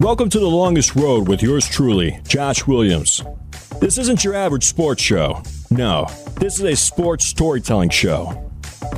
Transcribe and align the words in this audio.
Welcome 0.00 0.28
to 0.28 0.38
The 0.38 0.48
Longest 0.48 0.94
Road 0.94 1.26
with 1.26 1.42
yours 1.42 1.66
truly, 1.66 2.20
Josh 2.28 2.66
Williams. 2.66 3.22
This 3.80 3.96
isn't 3.96 4.22
your 4.22 4.34
average 4.34 4.64
sports 4.64 5.02
show. 5.02 5.42
No, 5.70 6.06
this 6.38 6.58
is 6.58 6.64
a 6.64 6.76
sports 6.76 7.24
storytelling 7.24 7.88
show. 7.88 8.50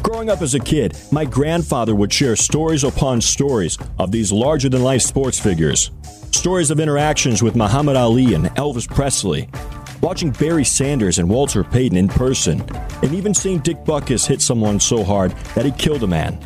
Growing 0.03 0.31
up 0.31 0.43
as 0.43 0.55
a 0.55 0.61
kid, 0.61 0.99
my 1.13 1.25
grandfather 1.25 1.95
would 1.95 2.13
share 2.13 2.35
stories 2.35 2.83
upon 2.83 3.21
stories 3.21 3.79
of 4.01 4.11
these 4.11 4.33
larger 4.33 4.69
than 4.69 4.83
life 4.83 5.03
sports 5.03 5.39
figures. 5.39 5.93
Stories 6.33 6.73
of 6.73 6.81
interactions 6.81 7.41
with 7.41 7.55
Muhammad 7.55 7.95
Ali 7.95 8.35
and 8.35 8.47
Elvis 8.57 8.89
Presley, 8.89 9.49
watching 10.01 10.33
Barry 10.33 10.65
Sanders 10.65 11.21
and 11.21 11.29
Walter 11.29 11.63
Payton 11.63 11.97
in 11.97 12.09
person, 12.09 12.65
and 13.03 13.15
even 13.15 13.33
seeing 13.33 13.61
Dick 13.61 13.77
Butkus 13.85 14.27
hit 14.27 14.43
someone 14.43 14.81
so 14.81 15.05
hard 15.05 15.31
that 15.55 15.65
he 15.65 15.71
killed 15.71 16.03
a 16.03 16.09
man. 16.09 16.37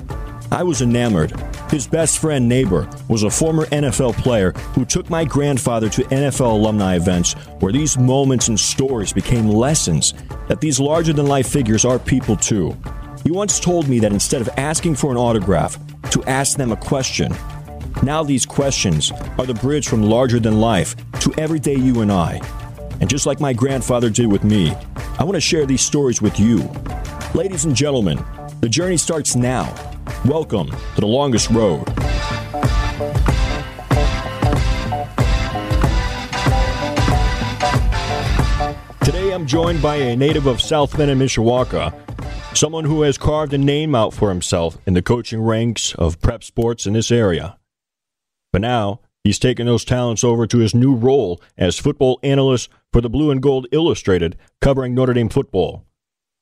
I 0.51 0.63
was 0.63 0.81
enamored. 0.81 1.33
His 1.71 1.87
best 1.87 2.19
friend, 2.19 2.49
neighbor, 2.49 2.89
was 3.09 3.23
a 3.23 3.31
former 3.31 3.67
NFL 3.67 4.15
player 4.17 4.53
who 4.75 4.85
took 4.85 5.11
my 5.11 5.25
grandfather 5.25 5.89
to 5.91 6.03
NFL 6.05 6.53
alumni 6.53 6.97
events 6.97 7.35
where 7.61 7.73
these 7.73 7.99
moments 7.99 8.49
and 8.49 8.59
stories 8.59 9.13
became 9.13 9.49
lessons 9.49 10.15
that 10.49 10.61
these 10.61 10.81
larger 10.81 11.13
than 11.13 11.27
life 11.27 11.49
figures 11.49 11.85
are 11.85 11.99
people 11.99 12.37
too. 12.37 12.77
He 13.25 13.31
once 13.31 13.61
told 13.61 13.89
me 13.89 13.99
that 13.99 14.13
instead 14.13 14.41
of 14.41 14.49
asking 14.57 14.95
for 14.95 15.11
an 15.11 15.19
autograph, 15.19 15.79
to 16.11 16.25
ask 16.25 16.57
them 16.57 16.73
a 16.73 16.77
question. 16.77 17.35
Now, 18.03 18.23
these 18.23 18.47
questions 18.47 19.13
are 19.39 19.45
the 19.45 19.55
bridge 19.55 19.89
from 19.89 20.03
larger 20.03 20.41
than 20.41 20.61
life 20.61 20.97
to 21.21 21.35
everyday 21.37 21.75
you 21.75 22.01
and 22.01 22.11
I. 22.11 22.41
And 23.01 23.11
just 23.11 23.27
like 23.27 23.41
my 23.41 23.53
grandfather 23.53 24.09
did 24.09 24.31
with 24.31 24.45
me, 24.45 24.73
I 25.19 25.25
want 25.25 25.35
to 25.35 25.41
share 25.41 25.67
these 25.67 25.83
stories 25.83 26.23
with 26.23 26.41
you. 26.41 26.69
Ladies 27.35 27.65
and 27.65 27.77
gentlemen, 27.77 28.25
the 28.61 28.69
journey 28.69 28.97
starts 28.97 29.37
now. 29.37 29.67
Welcome 30.25 30.69
to 30.69 31.01
the 31.01 31.07
longest 31.07 31.51
road. 31.51 31.85
Today 39.05 39.33
I'm 39.33 39.47
joined 39.47 39.81
by 39.83 39.97
a 39.97 40.17
native 40.17 40.47
of 40.47 40.61
South 40.61 40.97
Bend 40.97 41.11
and 41.11 41.21
Mishawaka, 41.21 41.95
someone 42.57 42.85
who 42.85 43.03
has 43.03 43.19
carved 43.19 43.53
a 43.53 43.59
name 43.59 43.95
out 43.95 44.15
for 44.15 44.29
himself 44.29 44.79
in 44.87 44.95
the 44.95 45.03
coaching 45.03 45.41
ranks 45.41 45.95
of 45.95 46.21
prep 46.21 46.45
sports 46.45 46.87
in 46.87 46.93
this 46.93 47.11
area. 47.11 47.59
But 48.53 48.63
now 48.63 49.01
he's 49.25 49.39
taken 49.39 49.67
those 49.67 49.85
talents 49.85 50.25
over 50.25 50.47
to 50.47 50.59
his 50.59 50.75
new 50.75 50.95
role 50.95 51.41
as 51.57 51.79
football 51.79 52.19
analyst 52.23 52.71
for 52.93 53.01
the 53.01 53.11
Blue 53.11 53.31
and 53.31 53.43
Gold 53.43 53.67
Illustrated, 53.73 54.37
covering 54.61 54.95
Notre 54.95 55.15
Dame 55.15 55.29
football. 55.29 55.85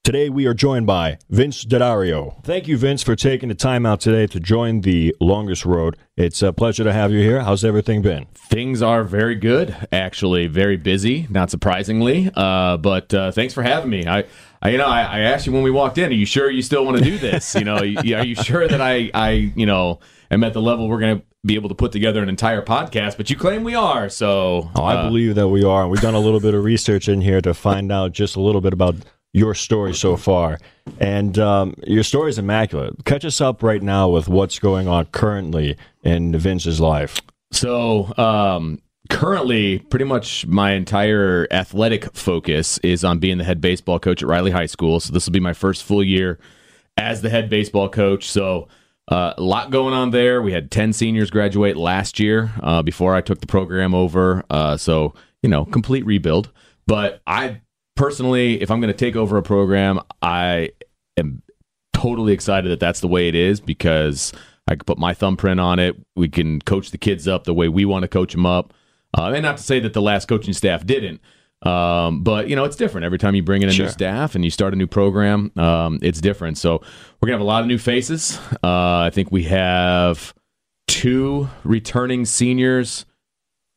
Today 0.06 0.28
we 0.28 0.46
are 0.46 0.54
joined 0.54 0.86
by 0.86 1.18
Vince 1.30 1.64
DeDario. 1.64 2.40
Thank 2.44 2.68
you, 2.68 2.76
Vince, 2.76 3.02
for 3.02 3.16
taking 3.16 3.48
the 3.48 3.56
time 3.56 3.84
out 3.84 3.98
today 3.98 4.28
to 4.28 4.38
join 4.38 4.82
the 4.82 5.16
longest 5.20 5.64
road. 5.64 5.96
It's 6.16 6.42
a 6.42 6.52
pleasure 6.52 6.84
to 6.84 6.92
have 6.92 7.10
you 7.10 7.18
here. 7.18 7.40
How's 7.40 7.64
everything 7.64 8.02
been? 8.02 8.26
Things 8.32 8.82
are 8.82 9.02
very 9.02 9.34
good, 9.34 9.74
actually. 9.90 10.46
Very 10.46 10.76
busy, 10.76 11.26
not 11.28 11.50
surprisingly. 11.50 12.30
Uh, 12.36 12.76
but 12.76 13.12
uh, 13.12 13.32
thanks 13.32 13.52
for 13.52 13.64
having 13.64 13.90
me. 13.90 14.06
I, 14.06 14.22
I 14.62 14.68
you 14.68 14.78
know, 14.78 14.86
I, 14.86 15.00
I, 15.00 15.18
asked 15.22 15.44
you 15.44 15.52
when 15.52 15.64
we 15.64 15.72
walked 15.72 15.98
in. 15.98 16.10
Are 16.10 16.14
you 16.14 16.24
sure 16.24 16.48
you 16.52 16.62
still 16.62 16.84
want 16.84 16.98
to 16.98 17.02
do 17.02 17.18
this? 17.18 17.56
You 17.56 17.64
know, 17.64 17.76
are 17.78 17.84
you 17.84 18.36
sure 18.36 18.68
that 18.68 18.80
I, 18.80 19.10
I, 19.12 19.30
you 19.56 19.66
know, 19.66 19.98
am 20.30 20.44
at 20.44 20.52
the 20.52 20.62
level 20.62 20.88
we're 20.88 21.00
going 21.00 21.18
to 21.18 21.26
be 21.44 21.56
able 21.56 21.68
to 21.68 21.74
put 21.74 21.90
together 21.90 22.22
an 22.22 22.28
entire 22.28 22.62
podcast? 22.62 23.16
But 23.16 23.28
you 23.28 23.34
claim 23.34 23.64
we 23.64 23.74
are, 23.74 24.08
so 24.08 24.70
oh, 24.76 24.84
I 24.84 24.94
uh, 24.94 25.08
believe 25.08 25.34
that 25.34 25.48
we 25.48 25.64
are. 25.64 25.88
We've 25.88 26.00
done 26.00 26.14
a 26.14 26.20
little 26.20 26.38
bit 26.38 26.54
of 26.54 26.62
research 26.62 27.08
in 27.08 27.22
here 27.22 27.40
to 27.40 27.52
find 27.52 27.90
out 27.90 28.12
just 28.12 28.36
a 28.36 28.40
little 28.40 28.60
bit 28.60 28.72
about 28.72 28.94
your 29.36 29.54
story 29.54 29.92
so 29.92 30.16
far. 30.16 30.58
And 30.98 31.38
um, 31.38 31.74
your 31.86 32.02
story 32.02 32.30
is 32.30 32.38
immaculate. 32.38 33.04
Catch 33.04 33.26
us 33.26 33.38
up 33.38 33.62
right 33.62 33.82
now 33.82 34.08
with 34.08 34.28
what's 34.28 34.58
going 34.58 34.88
on 34.88 35.04
currently 35.06 35.76
in 36.02 36.36
Vince's 36.38 36.80
life. 36.80 37.20
So, 37.52 38.16
um, 38.16 38.80
currently, 39.10 39.80
pretty 39.80 40.06
much 40.06 40.46
my 40.46 40.72
entire 40.72 41.46
athletic 41.50 42.16
focus 42.16 42.78
is 42.78 43.04
on 43.04 43.18
being 43.18 43.36
the 43.36 43.44
head 43.44 43.60
baseball 43.60 43.98
coach 43.98 44.22
at 44.22 44.28
Riley 44.28 44.52
High 44.52 44.66
School. 44.66 45.00
So, 45.00 45.12
this 45.12 45.26
will 45.26 45.34
be 45.34 45.40
my 45.40 45.52
first 45.52 45.84
full 45.84 46.02
year 46.02 46.38
as 46.96 47.20
the 47.20 47.28
head 47.28 47.50
baseball 47.50 47.90
coach. 47.90 48.30
So, 48.30 48.68
uh, 49.08 49.34
a 49.36 49.42
lot 49.42 49.70
going 49.70 49.92
on 49.92 50.12
there. 50.12 50.40
We 50.40 50.52
had 50.52 50.70
10 50.70 50.94
seniors 50.94 51.30
graduate 51.30 51.76
last 51.76 52.18
year 52.18 52.52
uh, 52.62 52.82
before 52.82 53.14
I 53.14 53.20
took 53.20 53.40
the 53.40 53.46
program 53.46 53.94
over. 53.94 54.44
Uh, 54.48 54.78
so, 54.78 55.12
you 55.42 55.50
know, 55.50 55.66
complete 55.66 56.06
rebuild. 56.06 56.50
But 56.86 57.20
I 57.26 57.60
personally, 57.96 58.62
if 58.62 58.70
I'm 58.70 58.80
going 58.80 58.92
to 58.92 58.98
take 58.98 59.16
over 59.16 59.36
a 59.36 59.42
program, 59.42 60.00
I 60.22 60.70
am 61.16 61.42
totally 61.92 62.32
excited 62.32 62.70
that 62.70 62.80
that's 62.80 63.00
the 63.00 63.08
way 63.08 63.28
it 63.28 63.34
is 63.34 63.60
because 63.60 64.32
I 64.68 64.72
can 64.76 64.84
put 64.84 64.98
my 64.98 65.14
thumbprint 65.14 65.58
on 65.58 65.78
it. 65.78 65.96
We 66.14 66.28
can 66.28 66.60
coach 66.60 66.90
the 66.90 66.98
kids 66.98 67.26
up 67.26 67.44
the 67.44 67.54
way 67.54 67.68
we 67.68 67.84
want 67.84 68.02
to 68.02 68.08
coach 68.08 68.32
them 68.32 68.46
up. 68.46 68.74
Uh, 69.16 69.32
and 69.34 69.42
not 69.42 69.56
to 69.56 69.62
say 69.62 69.80
that 69.80 69.94
the 69.94 70.02
last 70.02 70.28
coaching 70.28 70.52
staff 70.52 70.84
didn't, 70.84 71.20
um, 71.62 72.22
but 72.22 72.48
you 72.48 72.56
know 72.56 72.64
it's 72.64 72.76
different 72.76 73.06
every 73.06 73.18
time 73.18 73.34
you 73.34 73.42
bring 73.42 73.62
in 73.62 73.68
a 73.68 73.72
sure. 73.72 73.86
new 73.86 73.92
staff 73.92 74.34
and 74.34 74.44
you 74.44 74.50
start 74.50 74.74
a 74.74 74.76
new 74.76 74.86
program. 74.86 75.50
Um, 75.56 75.98
it's 76.02 76.20
different. 76.20 76.58
So 76.58 76.82
we're 77.20 77.28
gonna 77.28 77.38
have 77.38 77.40
a 77.40 77.44
lot 77.44 77.62
of 77.62 77.66
new 77.66 77.78
faces. 77.78 78.38
Uh, 78.62 78.98
I 78.98 79.10
think 79.10 79.32
we 79.32 79.44
have 79.44 80.34
two 80.86 81.48
returning 81.64 82.26
seniors, 82.26 83.06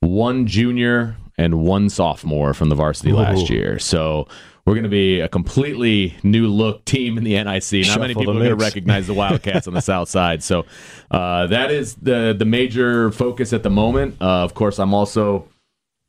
one 0.02 0.46
junior, 0.46 1.16
and 1.40 1.62
one 1.62 1.90
sophomore 1.90 2.54
from 2.54 2.68
the 2.68 2.76
varsity 2.76 3.12
Ooh. 3.12 3.16
last 3.16 3.50
year. 3.50 3.80
So 3.80 4.28
we're 4.66 4.74
going 4.74 4.84
to 4.84 4.90
be 4.90 5.22
a 5.22 5.30
completely 5.30 6.16
new 6.22 6.48
look 6.48 6.84
team 6.84 7.18
in 7.18 7.24
the 7.24 7.32
NIC. 7.32 7.46
Not 7.46 7.64
Shuffle 7.64 8.02
many 8.02 8.14
people 8.14 8.32
are 8.32 8.40
going 8.40 8.50
to 8.50 8.56
recognize 8.56 9.08
the 9.08 9.14
Wildcats 9.14 9.66
on 9.68 9.74
the 9.74 9.82
South 9.94 10.10
Side. 10.10 10.44
So 10.44 10.66
uh, 11.10 11.48
that 11.48 11.72
is 11.72 11.96
the 11.96 12.36
the 12.38 12.46
major 12.46 13.10
focus 13.12 13.54
at 13.54 13.64
the 13.64 13.70
moment. 13.70 14.18
Uh, 14.22 14.44
of 14.44 14.54
course, 14.54 14.80
I'm 14.80 14.94
also 14.94 15.48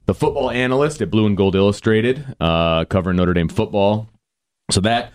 the 0.06 0.14
football 0.14 0.50
analyst 0.50 1.00
at 1.00 1.10
Blue 1.10 1.26
and 1.26 1.36
Gold 1.36 1.54
Illustrated, 1.54 2.26
uh, 2.40 2.84
covering 2.86 3.16
Notre 3.16 3.32
Dame 3.32 3.48
football. 3.48 4.08
So 4.72 4.80
that 4.80 5.12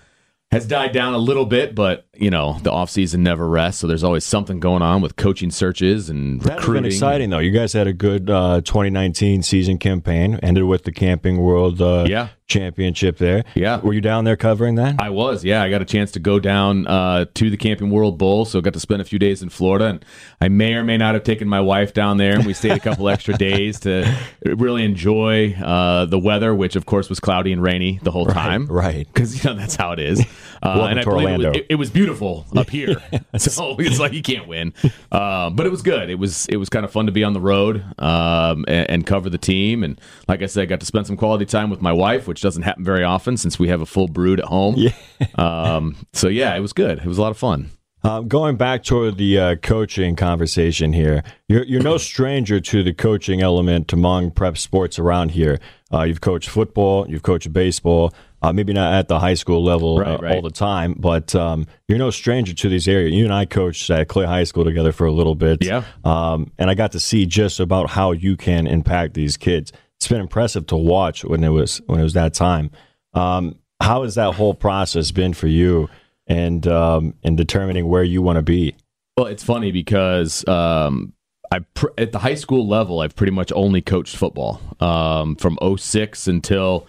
has 0.51 0.65
died 0.65 0.93
down 0.93 1.13
a 1.13 1.17
little 1.17 1.45
bit, 1.45 1.75
but 1.75 2.04
you 2.17 2.29
know 2.29 2.57
the 2.63 2.71
offseason 2.71 3.19
never 3.19 3.47
rests, 3.47 3.81
so 3.81 3.87
there's 3.87 4.03
always 4.03 4.23
something 4.23 4.59
going 4.59 4.81
on 4.81 5.01
with 5.01 5.15
coaching 5.15 5.51
searches 5.51 6.09
and 6.09 6.41
That's 6.41 6.57
recruiting. 6.57 6.83
been 6.83 6.91
exciting 6.91 7.29
though. 7.29 7.39
You 7.39 7.51
guys 7.51 7.73
had 7.73 7.87
a 7.87 7.93
good 7.93 8.29
uh, 8.29 8.61
2019 8.61 9.43
season 9.43 9.77
campaign, 9.77 10.39
ended 10.41 10.65
with 10.65 10.83
the 10.83 10.91
Camping 10.91 11.37
World 11.37 11.81
uh, 11.81 12.05
yeah 12.07 12.29
championship 12.47 13.17
there. 13.17 13.43
Yeah. 13.55 13.79
Were 13.79 13.93
you 13.93 14.01
down 14.01 14.23
there 14.23 14.35
covering 14.35 14.75
that? 14.75 14.95
I 14.99 15.09
was, 15.09 15.43
yeah. 15.43 15.63
I 15.63 15.69
got 15.69 15.81
a 15.81 15.85
chance 15.85 16.11
to 16.11 16.19
go 16.19 16.39
down 16.39 16.85
uh, 16.87 17.25
to 17.33 17.49
the 17.49 17.57
Camping 17.57 17.89
World 17.89 18.17
Bowl, 18.17 18.45
so 18.45 18.61
got 18.61 18.73
to 18.73 18.79
spend 18.79 19.01
a 19.01 19.05
few 19.05 19.19
days 19.19 19.41
in 19.41 19.49
Florida. 19.49 19.85
And 19.85 20.05
I 20.39 20.49
may 20.49 20.73
or 20.75 20.83
may 20.83 20.97
not 20.97 21.15
have 21.15 21.23
taken 21.23 21.47
my 21.47 21.61
wife 21.61 21.93
down 21.93 22.17
there, 22.17 22.35
and 22.35 22.45
we 22.45 22.53
stayed 22.53 22.73
a 22.73 22.79
couple 22.79 23.09
extra 23.09 23.33
days 23.37 23.79
to 23.81 24.15
really 24.45 24.83
enjoy 24.83 25.53
uh, 25.53 26.05
the 26.05 26.19
weather, 26.19 26.53
which 26.53 26.75
of 26.75 26.85
course 26.85 27.09
was 27.09 27.19
cloudy 27.19 27.51
and 27.51 27.61
rainy 27.63 27.99
the 28.03 28.11
whole 28.11 28.25
time. 28.25 28.67
Right. 28.67 29.07
Because, 29.15 29.43
you 29.43 29.49
know, 29.49 29.55
that's 29.55 29.75
how 29.75 29.93
it 29.93 29.99
is. 29.99 30.19
Uh, 30.61 30.87
and 30.89 30.99
I 30.99 31.03
believe 31.03 31.29
it 31.29 31.37
was, 31.37 31.57
it, 31.57 31.65
it 31.69 31.75
was, 31.75 31.89
beautiful 31.89 32.04
up 32.09 32.69
here. 32.69 32.95
so 33.38 33.75
it's 33.79 33.99
like 33.99 34.13
you 34.13 34.21
can't 34.21 34.47
win. 34.47 34.73
Uh, 35.11 35.49
but 35.49 35.66
it 35.66 35.69
was 35.69 35.81
good. 35.81 36.09
It 36.09 36.19
was 36.19 36.45
it 36.47 36.57
was 36.57 36.69
kind 36.69 36.85
of 36.85 36.91
fun 36.91 37.05
to 37.05 37.11
be 37.11 37.23
on 37.23 37.33
the 37.33 37.41
road 37.41 37.83
um, 37.99 38.66
and, 38.67 38.89
and, 38.89 39.05
cover 39.05 39.29
the 39.29 39.38
team. 39.38 39.83
And 39.83 39.99
like 40.27 40.41
I 40.41 40.45
said, 40.47 40.63
I 40.63 40.66
got 40.66 40.79
to 40.79 40.85
spend 40.85 41.07
some 41.07 41.17
quality 41.17 41.45
time 41.45 41.69
with 41.69 41.81
my 41.81 41.93
wife, 41.93 42.27
which 42.27 42.41
doesn't 42.41 42.63
happen 42.63 42.83
very 42.83 43.03
often 43.03 43.38
since 43.38 43.59
we 43.59 43.67
have 43.69 43.81
a 43.81 43.85
full 43.85 44.07
brood 44.07 44.39
at 44.39 44.45
home. 44.45 44.75
Yeah. 44.77 44.93
um, 45.35 45.95
so 46.13 46.27
yeah, 46.27 46.55
it 46.55 46.59
was 46.59 46.73
good. 46.73 46.99
It 46.99 47.05
was 47.05 47.17
a 47.17 47.21
lot 47.21 47.31
of 47.31 47.38
fun. 47.38 47.71
Uh, 48.03 48.22
going 48.22 48.55
back 48.55 48.83
toward 48.83 49.17
the 49.17 49.39
uh, 49.39 49.55
coaching 49.55 50.16
conversation 50.16 50.93
here, 50.93 51.23
you're 51.47 51.63
you're 51.63 51.81
no 51.81 51.97
stranger 52.11 52.59
to 52.59 52.83
the 52.83 52.93
coaching 52.93 53.41
element 53.41 53.91
among 53.93 54.29
prep 54.31 54.57
sports 54.57 54.99
around 54.99 55.31
here. 55.31 55.59
Uh, 55.91 56.03
you've 56.03 56.22
coached 56.22 56.49
football, 56.49 57.09
you've 57.09 57.23
coached 57.23 57.51
baseball, 57.51 58.13
uh, 58.45 58.53
maybe 58.53 58.73
not 58.73 58.94
at 58.94 59.07
the 59.07 59.19
high 59.19 59.33
school 59.33 59.63
level 59.63 60.00
right, 60.00 60.07
uh, 60.07 60.17
right. 60.17 60.35
all 60.35 60.41
the 60.41 60.50
time, 60.50 60.95
but 60.97 61.33
um, 61.35 61.67
you're 61.88 61.97
no 61.97 62.09
stranger 62.09 62.53
to 62.53 62.69
these 62.69 62.88
areas. 62.88 63.13
You 63.13 63.25
and 63.25 63.33
I 63.33 63.45
coached 63.45 63.89
at 63.89 64.08
Clay 64.08 64.25
High 64.25 64.43
School 64.43 64.64
together 64.64 64.91
for 64.91 65.05
a 65.05 65.11
little 65.11 65.35
bit, 65.35 65.64
yeah. 65.64 65.84
Um, 66.03 66.52
and 66.58 66.69
I 66.69 66.73
got 66.73 66.91
to 66.93 66.99
see 66.99 67.25
just 67.25 67.59
about 67.59 67.90
how 67.90 68.11
you 68.11 68.37
can 68.37 68.67
impact 68.67 69.14
these 69.14 69.37
kids 69.37 69.72
it's 69.97 70.08
been 70.08 70.22
impressive 70.22 70.67
to 70.67 70.78
watch 70.78 71.23
when 71.23 71.43
it 71.43 71.49
was 71.49 71.81
when 71.87 71.99
it 71.99 72.03
was 72.03 72.14
that 72.14 72.34
time. 72.34 72.72
Um, 73.14 73.55
how 73.81 74.03
has 74.03 74.16
that 74.16 74.35
whole 74.35 74.53
process 74.53 75.11
been 75.11 75.34
for 75.34 75.47
you, 75.47 75.90
and 76.28 76.67
um, 76.67 77.16
in 77.23 77.35
determining 77.35 77.87
where 77.87 78.03
you 78.03 78.22
want 78.22 78.37
to 78.37 78.43
be? 78.43 78.75
Well, 79.17 79.28
it's 79.28 79.43
funny 79.43 79.72
because 79.72 80.47
um, 80.47 81.14
I 81.52 81.59
pr- 81.59 81.87
at 81.97 82.11
the 82.11 82.19
high 82.19 82.35
school 82.35 82.67
level, 82.67 82.99
I've 82.99 83.16
pretty 83.16 83.31
much 83.31 83.52
only 83.55 83.81
coached 83.81 84.16
football 84.16 84.61
um, 84.79 85.35
from 85.35 85.58
06 85.78 86.28
until. 86.28 86.87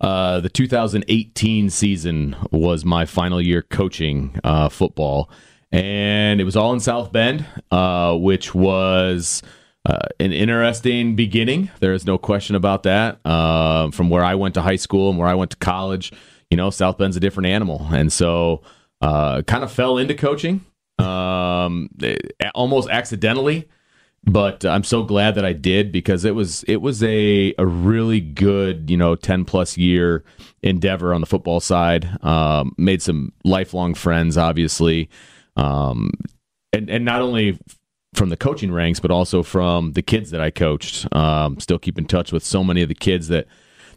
Uh, 0.00 0.40
the 0.40 0.48
2018 0.48 1.70
season 1.70 2.36
was 2.50 2.84
my 2.84 3.04
final 3.04 3.40
year 3.40 3.62
coaching 3.62 4.38
uh, 4.44 4.68
football, 4.68 5.30
and 5.72 6.40
it 6.40 6.44
was 6.44 6.56
all 6.56 6.72
in 6.72 6.80
South 6.80 7.12
Bend, 7.12 7.44
uh, 7.70 8.16
which 8.16 8.54
was 8.54 9.42
uh, 9.84 10.06
an 10.20 10.32
interesting 10.32 11.16
beginning. 11.16 11.70
There 11.80 11.92
is 11.92 12.06
no 12.06 12.18
question 12.18 12.54
about 12.54 12.84
that. 12.84 13.18
Uh, 13.24 13.90
from 13.90 14.10
where 14.10 14.24
I 14.24 14.34
went 14.34 14.54
to 14.54 14.62
high 14.62 14.76
school 14.76 15.10
and 15.10 15.18
where 15.18 15.28
I 15.28 15.34
went 15.34 15.50
to 15.52 15.56
college, 15.56 16.12
you 16.50 16.56
know, 16.56 16.70
South 16.70 16.98
Bend's 16.98 17.16
a 17.16 17.20
different 17.20 17.48
animal, 17.48 17.86
and 17.90 18.12
so 18.12 18.62
kind 19.02 19.64
of 19.64 19.72
fell 19.72 19.98
into 19.98 20.14
coaching. 20.14 20.64
Um, 20.98 21.48
um, 21.68 21.88
almost 22.54 22.88
accidentally 22.90 23.68
but 24.28 24.64
I'm 24.64 24.84
so 24.84 25.02
glad 25.02 25.34
that 25.36 25.44
I 25.44 25.52
did 25.52 25.90
because 25.90 26.24
it 26.24 26.34
was 26.34 26.62
it 26.64 26.76
was 26.76 27.02
a 27.02 27.54
a 27.58 27.66
really 27.66 28.20
good 28.20 28.90
you 28.90 28.96
know 28.96 29.16
10 29.16 29.44
plus 29.44 29.76
year 29.76 30.24
endeavor 30.62 31.14
on 31.14 31.20
the 31.20 31.26
football 31.26 31.60
side. 31.60 32.22
Um, 32.24 32.74
made 32.76 33.02
some 33.02 33.32
lifelong 33.44 33.94
friends, 33.94 34.36
obviously, 34.36 35.08
um, 35.56 36.12
and 36.72 36.90
and 36.90 37.04
not 37.04 37.22
only 37.22 37.58
from 38.14 38.30
the 38.30 38.36
coaching 38.36 38.72
ranks 38.72 39.00
but 39.00 39.10
also 39.10 39.42
from 39.42 39.92
the 39.92 40.02
kids 40.02 40.30
that 40.30 40.40
I 40.40 40.50
coached. 40.50 41.12
Um, 41.14 41.58
still 41.60 41.78
keep 41.78 41.98
in 41.98 42.04
touch 42.04 42.32
with 42.32 42.44
so 42.44 42.62
many 42.62 42.82
of 42.82 42.88
the 42.88 42.94
kids 42.94 43.28
that 43.28 43.46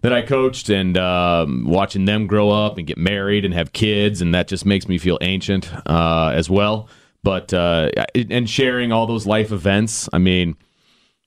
that 0.02 0.14
I 0.14 0.22
coached 0.22 0.70
and 0.70 0.98
um, 0.98 1.66
watching 1.68 2.06
them 2.06 2.26
grow 2.26 2.50
up 2.50 2.78
and 2.78 2.88
get 2.88 2.98
married 2.98 3.46
and 3.46 3.54
have 3.54 3.74
kids, 3.74 4.22
and 4.22 4.34
that 4.34 4.48
just 4.48 4.66
makes 4.66 4.88
me 4.88 4.98
feel 4.98 5.18
ancient 5.22 5.72
uh, 5.88 6.32
as 6.34 6.50
well 6.50 6.90
but 7.24 7.54
uh, 7.54 7.90
and 8.16 8.50
sharing 8.50 8.92
all 8.92 9.08
those 9.08 9.26
life 9.26 9.52
events. 9.52 10.10
I 10.12 10.18
mean, 10.18 10.56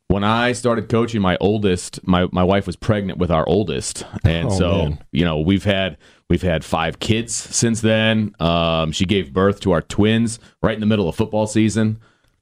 when 0.09 0.25
I 0.25 0.53
started 0.53 0.89
coaching, 0.89 1.21
my 1.21 1.37
oldest, 1.41 2.07
my 2.07 2.29
my 2.33 2.45
wife 2.45 2.67
was 2.67 2.77
pregnant 2.77 3.19
with 3.19 3.31
our 3.31 3.49
oldest, 3.49 4.05
and 4.25 4.49
oh, 4.49 4.59
so 4.59 4.71
man. 4.71 5.05
you 5.13 5.25
know 5.25 5.41
we've 5.41 5.65
had 5.65 5.97
we've 6.29 6.43
had 6.43 6.65
five 6.65 6.99
kids 6.99 7.35
since 7.35 7.81
then. 7.81 8.35
Um, 8.41 8.93
she 8.93 9.07
gave 9.07 9.33
birth 9.33 9.61
to 9.61 9.73
our 9.73 9.83
twins 9.83 10.39
right 10.63 10.75
in 10.75 10.81
the 10.81 10.87
middle 10.87 11.09
of 11.09 11.17
football 11.17 11.47
season. 11.47 12.01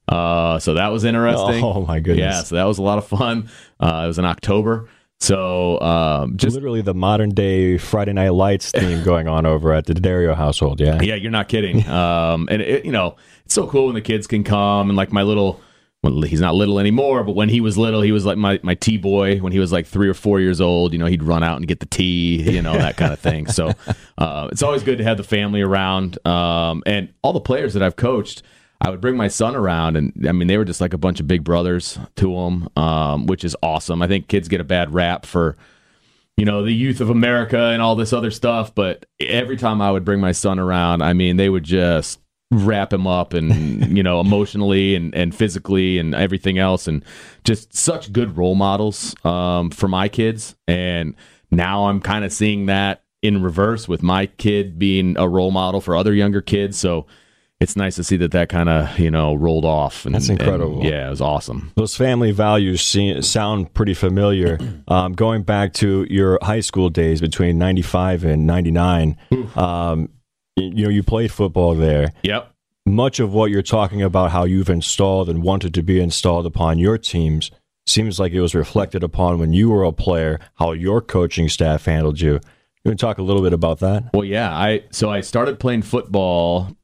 Uh, 0.09 0.59
so 0.59 0.75
that 0.75 0.89
was 0.89 1.05
interesting. 1.05 1.63
Oh 1.63 1.85
my 1.87 2.01
goodness! 2.01 2.35
Yeah, 2.35 2.43
so 2.43 2.57
that 2.57 2.65
was 2.65 2.79
a 2.79 2.83
lot 2.83 2.99
of 2.99 3.07
fun. 3.07 3.49
Uh, 3.79 4.03
it 4.05 4.07
was 4.09 4.19
in 4.19 4.25
October. 4.25 4.89
So 5.23 5.81
um, 5.81 6.37
just 6.37 6.55
literally 6.55 6.83
the 6.83 6.95
modern 6.95 7.31
day 7.31 7.79
Friday 7.79 8.13
Night 8.13 8.31
Lights 8.31 8.73
theme 8.73 9.03
going 9.05 9.29
on 9.29 9.47
over 9.47 9.73
at 9.73 9.87
the 9.87 9.95
Dario 9.95 10.35
household. 10.35 10.81
Yeah, 10.81 11.01
yeah, 11.01 11.15
you're 11.15 11.31
not 11.31 11.49
kidding. 11.49 11.87
um, 11.89 12.49
and 12.51 12.61
it, 12.61 12.85
you 12.85 12.91
know, 12.91 13.15
it's 13.45 13.55
so 13.55 13.69
cool 13.69 13.87
when 13.87 13.95
the 13.95 14.01
kids 14.01 14.27
can 14.27 14.43
come 14.43 14.91
and 14.91 14.97
like 14.97 15.13
my 15.13 15.23
little. 15.23 15.61
Well, 16.03 16.23
he's 16.23 16.41
not 16.41 16.57
little 16.57 16.81
anymore, 16.81 17.23
but 17.23 17.37
when 17.37 17.49
he 17.49 17.61
was 17.61 17.79
little, 17.79 18.01
he 18.01 18.11
was 18.11 18.27
like 18.27 18.37
my, 18.37 18.59
my 18.65 18.75
tea 18.75 18.99
boy. 18.99 19.39
When 19.39 19.53
he 19.53 19.61
was 19.61 19.71
like 19.71 19.87
three 19.87 20.09
or 20.09 20.15
four 20.15 20.41
years 20.41 20.61
old, 20.61 20.93
you 20.93 20.99
know, 20.99 21.07
he'd 21.07 21.23
run 21.23 21.45
out 21.45 21.59
and 21.59 21.69
get 21.69 21.79
the 21.79 21.87
tea, 21.87 22.43
you 22.43 22.61
know, 22.61 22.73
that 22.73 22.97
kind 22.97 23.13
of 23.13 23.21
thing. 23.21 23.47
So 23.47 23.71
uh, 24.19 24.49
it's 24.51 24.65
always 24.65 24.83
good 24.83 24.99
to 24.99 25.05
have 25.05 25.17
the 25.17 25.23
family 25.23 25.61
around. 25.61 26.19
Um, 26.27 26.83
and 26.87 27.15
all 27.23 27.33
the 27.33 27.41
players 27.41 27.75
that 27.75 27.85
I've 27.85 27.95
coached, 27.95 28.43
I 28.85 28.91
would 28.91 29.01
bring 29.01 29.17
my 29.17 29.29
son 29.29 29.55
around, 29.55 29.97
and 29.97 30.27
I 30.29 30.33
mean, 30.33 30.49
they 30.49 30.59
were 30.59 30.65
just 30.65 30.81
like 30.81 30.93
a 30.93 30.99
bunch 30.99 31.21
of 31.21 31.29
big 31.29 31.45
brothers 31.45 32.01
to 32.17 32.35
him, 32.37 32.69
um, 32.77 33.27
which 33.27 33.45
is 33.45 33.55
awesome. 33.63 34.03
I 34.03 34.09
think 34.09 34.27
kids 34.27 34.49
get 34.49 34.61
a 34.61 34.65
bad 34.65 34.93
rap 34.93 35.25
for, 35.25 35.57
you 36.37 36.45
know, 36.45 36.65
the 36.65 36.73
youth 36.73 37.01
of 37.01 37.09
America 37.09 37.57
and 37.57 37.81
all 37.81 37.95
this 37.95 38.13
other 38.13 38.33
stuff, 38.33 38.75
but 38.75 39.07
every 39.21 39.57
time 39.57 39.81
I 39.81 39.93
would 39.93 40.05
bring 40.05 40.21
my 40.21 40.33
son 40.33 40.59
around, 40.59 41.01
I 41.01 41.13
mean, 41.13 41.37
they 41.37 41.49
would 41.49 41.63
just 41.63 42.19
wrap 42.51 42.93
him 42.93 43.07
up 43.07 43.33
and 43.33 43.97
you 43.97 44.03
know 44.03 44.21
emotionally 44.21 44.95
and, 44.95 45.15
and 45.15 45.35
physically 45.35 45.99
and 45.99 46.15
everything 46.15 46.59
else 46.59 46.87
and 46.87 47.03
just 47.45 47.75
such 47.75 48.13
good 48.13 48.37
role 48.37 48.55
models 48.55 49.15
um, 49.25 49.71
for 49.71 49.89
my 49.89 50.07
kids 50.07 50.55
and 50.69 51.15
now 51.51 51.87
i'm 51.87 51.99
kind 51.99 52.27
of 52.27 52.33
seeing 52.33 52.67
that 52.67 53.05
in 53.23 53.43
reverse 53.43 53.89
with 53.89 54.03
my 54.03 54.27
kid 54.27 54.79
being 54.79 55.17
a 55.17 55.27
role 55.27 55.51
model 55.51 55.81
for 55.81 55.97
other 55.97 56.13
younger 56.13 56.43
kids 56.43 56.77
so 56.77 57.07
it's 57.63 57.77
nice 57.77 57.95
to 57.95 58.05
see 58.05 58.17
that 58.17 58.33
that 58.33 58.49
kind 58.49 58.69
of 58.69 58.99
you 58.99 59.11
know 59.11 59.35
rolled 59.35 59.65
off. 59.65 60.05
And, 60.05 60.15
That's 60.15 60.29
incredible. 60.29 60.81
And, 60.81 60.85
yeah, 60.85 61.07
it 61.07 61.11
was 61.11 61.21
awesome. 61.21 61.73
Those 61.77 61.97
family 61.97 62.33
values 62.33 62.83
see, 62.83 63.23
sound 63.23 63.73
pretty 63.73 63.95
familiar. 63.95 64.59
Um, 64.89 65.13
going 65.13 65.43
back 65.43 65.73
to 65.75 66.07
your 66.11 66.39
high 66.43 66.61
school 66.61 66.91
days 66.91 67.21
between 67.21 67.57
'95 67.57 68.25
and 68.25 68.47
'99, 68.47 69.17
um, 69.55 70.09
you 70.57 70.85
know 70.85 70.91
you 70.91 71.03
played 71.03 71.31
football 71.31 71.75
there. 71.75 72.13
Yep. 72.25 72.53
Much 72.85 73.21
of 73.21 73.33
what 73.33 73.51
you're 73.51 73.63
talking 73.63 74.03
about, 74.03 74.33
how 74.33 74.45
you've 74.45 74.69
installed 74.69 75.31
and 75.31 75.43
wanted 75.43 75.73
to 75.75 75.83
be 75.83 76.01
installed 76.01 76.47
upon 76.47 76.79
your 76.79 76.99
teams, 76.99 77.51
seems 77.87 78.19
like 78.19 78.33
it 78.33 78.41
was 78.41 78.55
reflected 78.55 79.03
upon 79.03 79.39
when 79.39 79.53
you 79.53 79.71
were 79.71 79.85
a 79.85 79.93
player. 79.93 80.41
How 80.57 80.73
your 80.73 81.01
coaching 81.01 81.49
staff 81.49 81.85
handled 81.85 82.21
you. 82.21 82.33
You 82.33 82.41
want 82.91 82.99
to 82.99 83.07
talk 83.07 83.19
a 83.19 83.23
little 83.23 83.43
bit 83.43 83.53
about 83.53 83.79
that? 83.81 84.11
Well, 84.13 84.25
yeah. 84.25 84.53
I 84.53 84.85
so 84.91 85.11
I 85.11 85.21
started 85.21 85.61
playing 85.61 85.83
football 85.83 86.77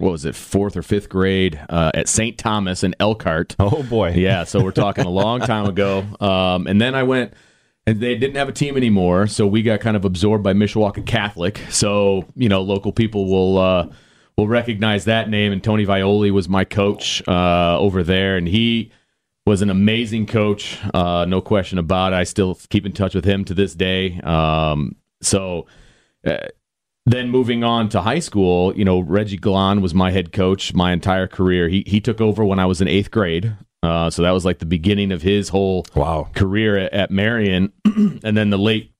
what 0.00 0.12
was 0.12 0.24
it, 0.24 0.34
fourth 0.34 0.76
or 0.76 0.82
fifth 0.82 1.08
grade 1.08 1.60
uh, 1.68 1.90
at 1.94 2.08
St. 2.08 2.38
Thomas 2.38 2.82
in 2.82 2.94
Elkhart. 2.98 3.54
Oh 3.58 3.82
boy, 3.82 4.10
yeah. 4.16 4.44
So 4.44 4.62
we're 4.62 4.70
talking 4.72 5.04
a 5.04 5.10
long 5.10 5.40
time 5.40 5.66
ago. 5.66 6.04
Um, 6.20 6.66
and 6.66 6.80
then 6.80 6.94
I 6.94 7.02
went, 7.02 7.34
and 7.86 8.00
they 8.00 8.16
didn't 8.16 8.36
have 8.36 8.48
a 8.48 8.52
team 8.52 8.76
anymore, 8.76 9.26
so 9.26 9.46
we 9.46 9.62
got 9.62 9.80
kind 9.80 9.96
of 9.96 10.04
absorbed 10.04 10.42
by 10.42 10.54
Mishawaka 10.54 11.04
Catholic. 11.04 11.60
So 11.70 12.26
you 12.34 12.48
know, 12.48 12.62
local 12.62 12.92
people 12.92 13.28
will. 13.28 13.58
Uh, 13.58 13.88
will 14.36 14.48
recognize 14.48 15.04
that 15.04 15.28
name, 15.28 15.52
and 15.52 15.62
Tony 15.62 15.84
Violi 15.84 16.30
was 16.30 16.48
my 16.48 16.64
coach 16.64 17.22
uh, 17.28 17.78
over 17.78 18.02
there, 18.02 18.38
and 18.38 18.48
he 18.48 18.90
was 19.44 19.60
an 19.60 19.68
amazing 19.68 20.26
coach, 20.26 20.78
uh, 20.94 21.26
no 21.26 21.42
question 21.42 21.76
about 21.76 22.14
it. 22.14 22.16
I 22.16 22.24
still 22.24 22.58
keep 22.70 22.86
in 22.86 22.92
touch 22.92 23.14
with 23.14 23.24
him 23.24 23.44
to 23.46 23.54
this 23.54 23.74
day. 23.74 24.18
Um, 24.20 24.96
so 25.20 25.66
uh, 26.24 26.38
then 27.06 27.30
moving 27.30 27.64
on 27.64 27.88
to 27.90 28.02
high 28.02 28.18
school, 28.18 28.76
you 28.76 28.84
know, 28.84 29.00
Reggie 29.00 29.36
Glon 29.36 29.80
was 29.80 29.94
my 29.94 30.10
head 30.10 30.32
coach 30.32 30.74
my 30.74 30.92
entire 30.92 31.26
career. 31.26 31.68
He 31.68 31.82
he 31.86 32.00
took 32.00 32.20
over 32.20 32.44
when 32.44 32.58
I 32.58 32.66
was 32.66 32.80
in 32.80 32.88
eighth 32.88 33.10
grade. 33.10 33.56
Uh, 33.82 34.10
so 34.10 34.22
that 34.22 34.32
was 34.32 34.44
like 34.44 34.58
the 34.58 34.66
beginning 34.66 35.10
of 35.10 35.22
his 35.22 35.48
whole 35.48 35.86
wow. 35.94 36.28
career 36.34 36.76
at, 36.76 36.92
at 36.92 37.10
Marian. 37.10 37.72
and 37.84 38.36
then 38.36 38.50
the 38.50 38.58
late 38.58 38.92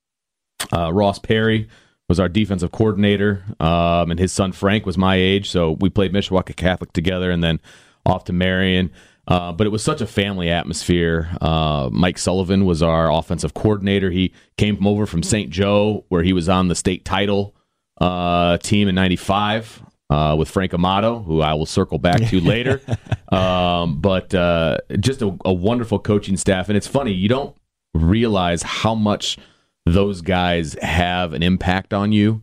uh, 0.72 0.90
Ross 0.92 1.18
Perry 1.18 1.68
was 2.08 2.18
our 2.18 2.28
defensive 2.28 2.72
coordinator, 2.72 3.44
um, 3.60 4.10
and 4.10 4.18
his 4.18 4.32
son 4.32 4.52
Frank 4.52 4.86
was 4.86 4.98
my 4.98 5.16
age. 5.16 5.50
So 5.50 5.72
we 5.72 5.90
played 5.90 6.12
Mishawaka 6.12 6.56
Catholic 6.56 6.92
together, 6.92 7.30
and 7.30 7.44
then 7.44 7.60
off 8.06 8.24
to 8.24 8.32
Marian. 8.32 8.90
Uh, 9.28 9.52
but 9.52 9.66
it 9.66 9.70
was 9.70 9.84
such 9.84 10.00
a 10.00 10.06
family 10.06 10.50
atmosphere. 10.50 11.28
Uh, 11.40 11.88
Mike 11.92 12.18
Sullivan 12.18 12.64
was 12.64 12.82
our 12.82 13.12
offensive 13.12 13.54
coordinator. 13.54 14.10
He 14.10 14.32
came 14.56 14.84
over 14.84 15.06
from 15.06 15.22
St. 15.22 15.50
Joe, 15.50 16.04
where 16.08 16.24
he 16.24 16.32
was 16.32 16.48
on 16.48 16.66
the 16.66 16.74
state 16.74 17.04
title 17.04 17.54
uh, 18.00 18.58
team 18.58 18.88
in 18.88 18.94
'95 18.94 19.82
uh, 20.10 20.34
with 20.38 20.48
Frank 20.48 20.74
Amato, 20.74 21.20
who 21.20 21.40
I 21.40 21.54
will 21.54 21.66
circle 21.66 21.98
back 21.98 22.20
to 22.28 22.40
later. 22.40 22.80
Um, 23.30 24.00
but 24.00 24.34
uh, 24.34 24.78
just 24.98 25.22
a, 25.22 25.36
a, 25.44 25.52
wonderful 25.52 25.98
coaching 25.98 26.36
staff, 26.36 26.68
and 26.68 26.76
it's 26.76 26.86
funny 26.86 27.12
you 27.12 27.28
don't 27.28 27.56
realize 27.94 28.62
how 28.62 28.94
much 28.94 29.38
those 29.86 30.20
guys 30.20 30.76
have 30.82 31.32
an 31.32 31.42
impact 31.42 31.94
on 31.94 32.12
you 32.12 32.42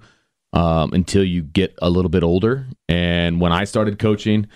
um, 0.54 0.94
until 0.94 1.24
you 1.24 1.42
get 1.42 1.76
a 1.82 1.90
little 1.90 2.10
bit 2.10 2.24
older. 2.24 2.66
And 2.88 3.42
when 3.42 3.52
I 3.52 3.66
started 3.66 4.00
coaching, 4.00 4.48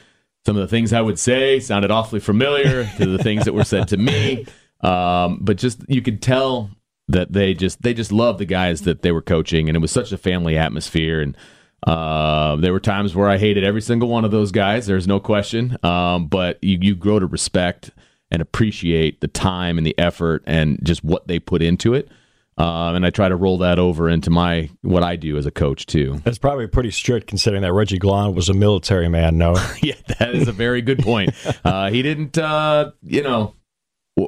some 0.46 0.56
of 0.56 0.62
the 0.62 0.68
things 0.68 0.94
I 0.94 1.02
would 1.02 1.20
say 1.20 1.60
sounded 1.60 1.92
awfully 1.92 2.20
familiar 2.20 2.90
to 2.98 3.06
the 3.06 3.22
things 3.22 3.46
that 3.46 3.54
were 3.54 3.64
said 3.64 3.88
to 3.90 3.98
me. 3.98 4.46
Um, 4.84 5.38
but 5.42 5.58
just 5.58 5.84
you 5.88 6.02
could 6.02 6.24
tell 6.24 6.72
that 7.08 7.34
they 7.34 7.54
just 7.54 7.82
they 7.82 7.94
just 7.94 8.12
loved 8.12 8.40
the 8.40 8.46
guys 8.46 8.82
that 8.82 9.02
they 9.02 9.12
were 9.12 9.22
coaching, 9.22 9.70
and 9.70 9.76
it 9.76 9.80
was 9.80 9.92
such 9.92 10.12
a 10.12 10.18
family 10.18 10.58
atmosphere. 10.58 11.22
And 11.22 11.38
uh, 11.86 12.56
there 12.58 12.74
were 12.74 12.80
times 12.80 13.16
where 13.16 13.30
I 13.30 13.38
hated 13.38 13.64
every 13.64 13.82
single 13.82 14.10
one 14.10 14.26
of 14.26 14.32
those 14.32 14.52
guys. 14.52 14.88
There's 14.88 15.08
no 15.08 15.20
question. 15.20 15.78
Um, 15.84 16.28
but 16.28 16.64
you 16.64 16.78
you 16.82 16.96
grow 16.96 17.20
to 17.20 17.26
respect 17.26 17.92
and 18.32 18.42
appreciate 18.42 19.20
the 19.22 19.28
time 19.28 19.78
and 19.78 19.86
the 19.86 19.98
effort 19.98 20.44
and 20.48 20.80
just 20.84 21.04
what 21.04 21.28
they 21.28 21.38
put 21.40 21.62
into 21.62 21.94
it. 21.94 22.10
Um, 22.58 22.96
and 22.96 23.06
I 23.06 23.10
try 23.10 23.30
to 23.30 23.36
roll 23.36 23.58
that 23.60 23.80
over 23.80 24.10
into 24.10 24.30
my 24.30 24.70
what 24.82 25.04
I 25.04 25.16
do 25.16 25.38
as 25.38 25.46
a 25.46 25.52
coach 25.52 25.86
too. 25.86 26.22
That's 26.24 26.38
probably 26.38 26.68
pretty 26.68 26.92
strict 26.92 27.28
considering 27.28 27.64
that 27.64 27.74
Reggie 27.74 27.98
Glon 27.98 28.36
was 28.36 28.50
a 28.50 28.54
military 28.54 29.10
man. 29.10 29.38
No, 29.38 29.56
yeah, 29.82 29.96
that 30.20 30.36
is 30.36 30.48
a 30.48 30.52
very 30.52 30.82
good 30.82 31.00
point. 31.00 31.32
Uh, 31.64 31.90
he 31.92 32.02
didn't, 32.02 32.38
uh, 32.38 32.92
you 33.04 33.22
know, 33.22 33.54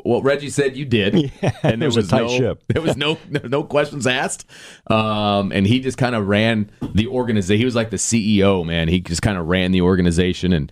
what 0.04 0.24
Reggie 0.24 0.50
said 0.50 0.76
you 0.76 0.86
did, 0.86 1.32
yeah, 1.42 1.52
and 1.64 1.82
there 1.82 1.90
was, 1.90 1.96
was, 1.98 2.12
no, 2.12 2.28
ship. 2.28 2.64
There 2.68 2.82
was 2.82 2.98
no 2.98 3.18
no 3.30 3.64
questions 3.64 4.08
asked, 4.08 4.46
um, 4.88 5.52
and 5.52 5.66
he 5.66 5.80
just 5.80 5.98
kind 5.98 6.16
of 6.16 6.28
ran 6.28 6.72
the 6.94 7.08
organization. 7.08 7.60
He 7.60 7.66
was 7.66 7.76
like 7.76 7.90
the 7.90 7.98
CEO, 7.98 8.66
man. 8.66 8.88
He 8.88 9.00
just 9.00 9.22
kind 9.22 9.38
of 9.38 9.48
ran 9.48 9.72
the 9.72 9.82
organization, 9.82 10.54
and 10.54 10.72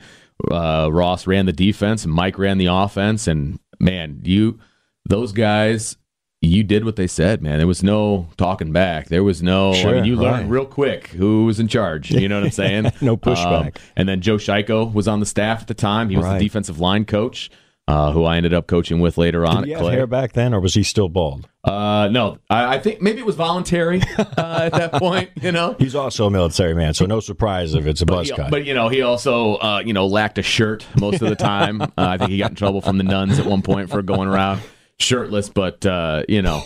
uh, 0.50 0.90
Ross 0.92 1.28
ran 1.28 1.46
the 1.46 1.54
defense, 1.54 2.04
and 2.04 2.13
Mike 2.13 2.38
ran 2.38 2.58
the 2.58 2.68
offense. 2.68 3.28
And 3.28 3.60
man, 3.80 4.22
you 4.24 4.60
those 5.06 5.32
guys, 5.32 5.98
you 6.42 6.63
did 6.63 6.86
what 6.86 6.96
they 6.96 7.08
said, 7.08 7.42
man. 7.42 7.60
There 7.60 7.68
was 7.68 7.84
no 7.84 8.28
talking 8.38 8.72
back. 8.72 9.08
There 9.08 9.24
was 9.24 9.44
no. 9.44 9.74
Sure, 9.74 9.92
I 9.92 9.94
mean, 9.96 10.06
you 10.06 10.16
learned 10.16 10.50
real 10.50 10.66
quick 10.66 11.08
who 11.08 11.46
was 11.46 11.60
in 11.60 11.68
charge. 11.68 12.12
You 12.12 12.28
know 12.28 12.38
what 12.38 12.46
I'm 12.46 12.51
saying? 12.51 12.92
no 13.01 13.18
pushback. 13.18 13.78
Um, 13.78 13.84
and 13.96 14.10
then 14.10 14.22
Joe 14.22 14.38
Shico 14.38 14.92
was 14.92 15.08
on 15.08 15.20
the 15.20 15.25
staff 15.25 15.62
at 15.62 15.68
the 15.68 15.74
time. 15.74 16.10
He 16.10 16.18
was 16.18 16.25
right. 16.25 16.40
the 16.40 16.46
defensive 16.46 16.80
line 16.80 17.06
coach 17.06 17.51
uh, 17.92 18.12
who 18.14 18.24
I 18.24 18.38
ended 18.38 18.54
up 18.54 18.68
coaching 18.68 19.02
with 19.02 19.18
later 19.18 19.46
on. 19.46 19.64
Did 19.64 19.66
he 19.66 19.72
have 19.74 19.92
hair 19.92 20.08
back 20.08 20.32
then, 20.32 20.54
or 20.54 20.62
was 20.62 20.74
he 20.74 20.84
still 20.84 21.10
bald? 21.10 21.50
Uh, 21.64 22.08
no, 22.10 22.38
I, 22.50 22.76
I, 22.76 22.80
think 22.80 23.02
maybe 23.02 23.20
it 23.20 23.26
was 23.26 23.36
voluntary 23.36 24.02
uh, 24.18 24.60
at 24.64 24.72
that 24.72 24.94
point. 24.94 25.30
You 25.42 25.52
know, 25.52 25.76
he's 25.78 25.94
also 25.94 26.26
a 26.28 26.32
military 26.32 26.74
man, 26.74 26.94
so 26.94 27.06
no 27.06 27.20
surprise 27.20 27.74
if 27.74 27.86
it's 27.86 28.02
a 28.02 28.06
buzz 28.06 28.30
but, 28.30 28.38
cut. 28.38 28.52
But 28.52 28.66
you 28.66 28.74
know, 28.74 28.88
he 28.88 29.02
also 29.02 29.56
uh, 29.56 29.84
you 29.86 29.92
know 29.92 30.08
lacked 30.08 30.38
a 30.38 30.42
shirt 30.42 30.86
most 31.00 31.22
of 31.22 31.28
the 31.30 31.36
time. 31.36 31.82
Uh, 31.98 32.08
I 32.08 32.18
think 32.18 32.32
he 32.32 32.38
got 32.38 32.52
in 32.52 32.56
trouble 32.56 32.82
from 32.82 32.98
the 32.98 33.04
nuns 33.04 33.38
at 33.38 33.46
one 33.46 33.62
point 33.62 33.90
for 33.90 34.02
going 34.02 34.28
around 34.28 34.62
shirtless. 34.98 35.50
But 35.50 35.86
uh, 35.86 36.24
you 36.30 36.42
know, 36.42 36.64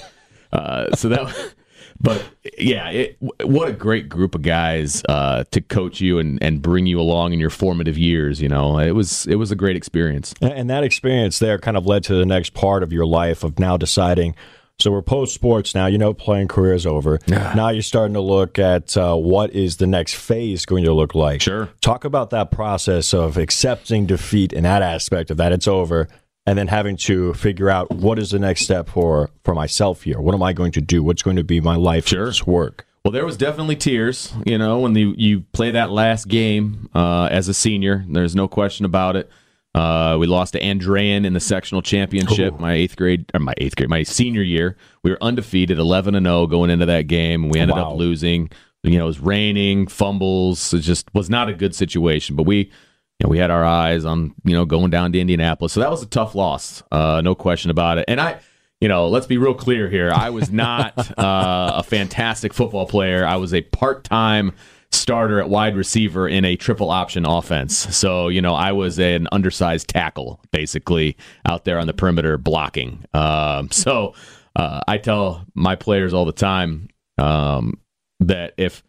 uh, 0.53 0.96
so 0.96 1.10
that 1.10 1.54
but 1.99 2.23
yeah, 2.57 2.89
it, 2.89 3.17
what 3.43 3.69
a 3.69 3.73
great 3.73 4.09
group 4.09 4.35
of 4.35 4.41
guys 4.41 5.01
uh, 5.07 5.43
to 5.51 5.61
coach 5.61 6.01
you 6.01 6.19
and, 6.19 6.41
and 6.41 6.61
bring 6.61 6.85
you 6.85 6.99
along 6.99 7.33
in 7.33 7.39
your 7.39 7.49
formative 7.49 7.97
years. 7.97 8.41
You 8.41 8.49
know, 8.49 8.77
it 8.79 8.91
was 8.91 9.25
it 9.27 9.35
was 9.35 9.51
a 9.51 9.55
great 9.55 9.75
experience. 9.75 10.33
And 10.41 10.69
that 10.69 10.83
experience 10.83 11.39
there 11.39 11.57
kind 11.57 11.77
of 11.77 11.85
led 11.85 12.03
to 12.05 12.15
the 12.15 12.25
next 12.25 12.53
part 12.53 12.83
of 12.83 12.91
your 12.91 13.05
life 13.05 13.43
of 13.43 13.59
now 13.59 13.77
deciding. 13.77 14.35
So 14.77 14.91
we're 14.91 15.01
post 15.01 15.33
sports 15.33 15.73
now. 15.73 15.85
You 15.85 15.97
know, 15.97 16.13
playing 16.13 16.49
career 16.49 16.73
is 16.73 16.85
over. 16.85 17.19
now 17.27 17.69
you're 17.69 17.81
starting 17.81 18.13
to 18.15 18.21
look 18.21 18.59
at 18.59 18.97
uh, 18.97 19.15
what 19.15 19.51
is 19.51 19.77
the 19.77 19.87
next 19.87 20.15
phase 20.15 20.65
going 20.65 20.83
to 20.83 20.93
look 20.93 21.15
like. 21.15 21.41
Sure. 21.41 21.69
Talk 21.79 22.03
about 22.03 22.29
that 22.31 22.51
process 22.51 23.13
of 23.13 23.37
accepting 23.37 24.05
defeat 24.05 24.51
and 24.51 24.65
that 24.65 24.81
aspect 24.81 25.31
of 25.31 25.37
that. 25.37 25.53
It's 25.53 25.67
over 25.67 26.09
and 26.47 26.57
then 26.57 26.67
having 26.67 26.95
to 26.97 27.33
figure 27.33 27.69
out 27.69 27.91
what 27.91 28.19
is 28.19 28.31
the 28.31 28.39
next 28.39 28.61
step 28.61 28.89
for 28.89 29.29
for 29.43 29.53
myself 29.55 30.03
here. 30.03 30.19
What 30.19 30.35
am 30.35 30.43
I 30.43 30.53
going 30.53 30.71
to 30.73 30.81
do? 30.81 31.03
What's 31.03 31.21
going 31.23 31.37
to 31.37 31.43
be 31.43 31.59
my 31.61 31.75
life 31.75 32.07
Sure. 32.07 32.31
work? 32.45 32.85
Well, 33.03 33.11
there 33.11 33.25
was 33.25 33.37
definitely 33.37 33.75
tears, 33.75 34.33
you 34.47 34.57
know, 34.57 34.79
when 34.79 34.93
the, 34.93 35.13
you 35.15 35.41
play 35.53 35.69
that 35.71 35.91
last 35.91 36.27
game 36.27 36.89
uh, 36.95 37.25
as 37.31 37.47
a 37.47 37.53
senior. 37.53 38.03
There's 38.09 38.35
no 38.35 38.47
question 38.47 38.83
about 38.83 39.15
it. 39.15 39.29
Uh, 39.75 40.17
we 40.19 40.25
lost 40.25 40.53
to 40.53 40.59
Andrean 40.59 41.23
in 41.25 41.33
the 41.33 41.39
sectional 41.39 41.81
championship. 41.83 42.59
My 42.59 42.73
eighth 42.73 42.95
grade, 42.95 43.29
or 43.33 43.41
my 43.41 43.53
eighth 43.57 43.75
grade, 43.75 43.89
my 43.89 44.01
senior 44.03 44.41
year, 44.41 44.75
we 45.03 45.11
were 45.11 45.21
undefeated, 45.21 45.77
eleven 45.77 46.15
and 46.15 46.25
zero 46.25 46.47
going 46.47 46.69
into 46.71 46.85
that 46.87 47.03
game, 47.07 47.43
and 47.43 47.51
we 47.53 47.59
ended 47.59 47.75
Wow. 47.77 47.91
up 47.91 47.97
losing. 47.97 48.49
You 48.83 48.97
know, 48.97 49.03
it 49.03 49.07
was 49.07 49.19
raining, 49.19 49.85
fumbles. 49.87 50.73
It 50.73 50.79
just 50.79 51.13
was 51.13 51.29
not 51.29 51.49
a 51.49 51.53
good 51.53 51.75
situation. 51.75 52.35
But 52.35 52.43
we, 52.43 52.71
you 53.19 53.25
know, 53.25 53.29
we 53.29 53.38
had 53.38 53.51
our 53.51 53.63
eyes 53.63 54.05
on 54.05 54.34
you 54.43 54.53
know 54.53 54.65
going 54.65 54.89
down 54.89 55.12
to 55.13 55.19
Indianapolis, 55.19 55.74
so 55.74 55.79
that 55.79 55.89
was 55.89 56.03
a 56.03 56.07
tough 56.07 56.36
loss, 56.36 56.84
uh, 56.91 57.22
no 57.24 57.36
question 57.36 57.72
about 57.72 57.98
it. 57.98 58.05
And 58.07 58.19
I, 58.19 58.39
you 58.81 58.88
know, 58.88 59.07
let's 59.07 59.25
be 59.27 59.38
real 59.38 59.53
clear 59.53 59.89
here. 59.89 60.12
I 60.12 60.29
was 60.29 60.51
not 60.51 60.98
uh, 61.17 61.72
a 61.75 61.84
fantastic 61.84 62.53
football 62.53 62.86
player. 62.86 63.25
I 63.25 63.38
was 63.38 63.53
a 63.53 63.62
part-time 63.62 64.53
starter 64.91 65.39
at 65.39 65.50
wide 65.50 65.75
receiver 65.75 66.27
in 66.27 66.45
a 66.45 66.55
triple 66.55 66.89
option 66.89 67.25
offense. 67.25 67.75
So, 67.95 68.29
you 68.29 68.41
know, 68.41 68.53
I 68.55 68.72
was 68.72 69.00
an 69.00 69.27
undersized 69.31 69.89
tackle 69.89 70.39
basically 70.51 71.17
out 71.45 71.65
there 71.65 71.79
on 71.79 71.88
the 71.88 71.93
perimeter 71.93 72.38
blocking. 72.38 73.05
Um, 73.13 73.72
so, 73.72 74.13
uh, 74.55 74.81
I 74.88 74.98
tell 74.98 75.45
my 75.53 75.75
players 75.75 76.13
all 76.13 76.25
the 76.25 76.31
time 76.31 76.88
um, 77.17 77.79
that 78.22 78.53
if 78.57 78.84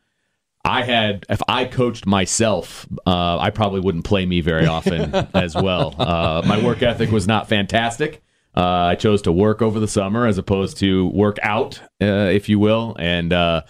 I 0.66 0.82
had 0.82 1.24
if 1.28 1.40
I 1.48 1.64
coached 1.64 2.06
myself, 2.06 2.86
uh, 3.06 3.38
I 3.38 3.50
probably 3.50 3.80
wouldn't 3.80 4.04
play 4.04 4.26
me 4.26 4.40
very 4.40 4.66
often 4.66 5.14
as 5.34 5.54
well. 5.54 5.94
Uh, 5.98 6.42
my 6.46 6.62
work 6.62 6.82
ethic 6.82 7.10
was 7.10 7.26
not 7.26 7.48
fantastic. 7.48 8.22
Uh, 8.56 8.60
I 8.62 8.94
chose 8.94 9.22
to 9.22 9.32
work 9.32 9.60
over 9.62 9.78
the 9.80 9.88
summer 9.88 10.26
as 10.26 10.38
opposed 10.38 10.78
to 10.78 11.08
work 11.08 11.38
out, 11.42 11.80
uh, 12.02 12.06
if 12.32 12.48
you 12.48 12.58
will, 12.58 12.96
and 12.98 13.32
uh, 13.32 13.62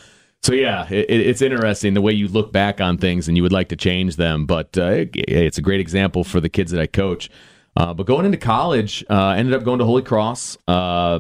so 0.43 0.53
yeah, 0.55 0.89
it, 0.89 1.11
it's 1.11 1.43
interesting 1.43 1.95
the 1.95 2.01
way 2.01 2.13
you 2.13 2.29
look 2.29 2.53
back 2.53 2.81
on 2.81 2.97
things 2.97 3.27
and 3.27 3.37
you 3.37 3.43
would 3.43 3.53
like 3.53 3.69
to 3.71 3.77
change 3.77 4.15
them, 4.15 4.47
but 4.47 4.79
uh, 4.79 4.85
it- 4.87 5.11
it's 5.17 5.59
a 5.59 5.63
great 5.63 5.81
example 5.81 6.23
for 6.23 6.41
the 6.41 6.49
kids 6.49 6.71
that 6.71 6.81
I 6.81 6.87
coach. 6.87 7.29
Uh, 7.77 7.93
but 7.95 8.07
going 8.07 8.25
into 8.27 8.39
college, 8.39 9.05
uh, 9.11 9.31
ended 9.31 9.55
up 9.55 9.65
going 9.65 9.81
to 9.81 9.85
Holy 9.85 10.03
Cross. 10.03 10.57
Uh, 10.69 11.19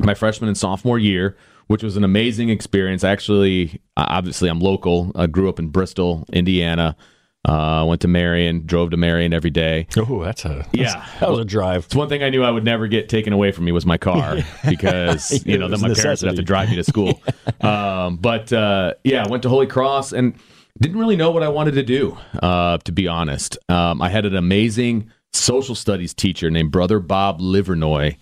my 0.00 0.14
freshman 0.14 0.48
and 0.48 0.56
sophomore 0.56 0.98
year, 0.98 1.36
which 1.66 1.82
was 1.82 1.96
an 1.96 2.04
amazing 2.04 2.48
experience. 2.48 3.04
Actually, 3.04 3.80
obviously, 3.96 4.48
I'm 4.48 4.60
local. 4.60 5.12
I 5.14 5.26
grew 5.26 5.48
up 5.48 5.58
in 5.58 5.68
Bristol, 5.68 6.24
Indiana. 6.32 6.96
Uh, 7.44 7.84
went 7.88 8.00
to 8.00 8.06
Marian, 8.06 8.64
drove 8.66 8.90
to 8.90 8.96
Marian 8.96 9.32
every 9.32 9.50
day. 9.50 9.88
Oh, 9.96 10.22
that's 10.22 10.44
a 10.44 10.64
Yeah. 10.72 11.04
That 11.18 11.28
was 11.28 11.40
a 11.40 11.44
drive. 11.44 11.86
It's 11.86 11.94
one 11.94 12.08
thing 12.08 12.22
I 12.22 12.30
knew 12.30 12.44
I 12.44 12.50
would 12.52 12.64
never 12.64 12.86
get 12.86 13.08
taken 13.08 13.32
away 13.32 13.50
from 13.50 13.64
me 13.64 13.72
was 13.72 13.84
my 13.84 13.98
car 13.98 14.36
because 14.68 15.44
you 15.46 15.58
know 15.58 15.66
then 15.66 15.80
my 15.80 15.92
parents 15.92 16.22
would 16.22 16.28
have 16.28 16.36
to 16.36 16.42
drive 16.42 16.70
me 16.70 16.76
to 16.76 16.84
school. 16.84 17.20
um, 17.60 18.16
but 18.18 18.52
uh, 18.52 18.94
yeah, 19.02 19.24
I 19.24 19.28
went 19.28 19.42
to 19.42 19.48
Holy 19.48 19.66
Cross 19.66 20.12
and 20.12 20.34
didn't 20.80 20.98
really 20.98 21.16
know 21.16 21.32
what 21.32 21.42
I 21.42 21.48
wanted 21.48 21.74
to 21.74 21.82
do. 21.82 22.16
Uh, 22.40 22.78
to 22.78 22.92
be 22.92 23.08
honest, 23.08 23.58
um, 23.68 24.00
I 24.00 24.08
had 24.08 24.24
an 24.24 24.36
amazing 24.36 25.10
social 25.32 25.74
studies 25.74 26.14
teacher 26.14 26.48
named 26.48 26.70
Brother 26.70 27.00
Bob 27.00 27.40
Livernoy, 27.40 28.18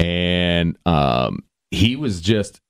and 0.00 0.78
um, 0.86 1.40
he 1.70 1.96
was 1.96 2.22
just 2.22 2.62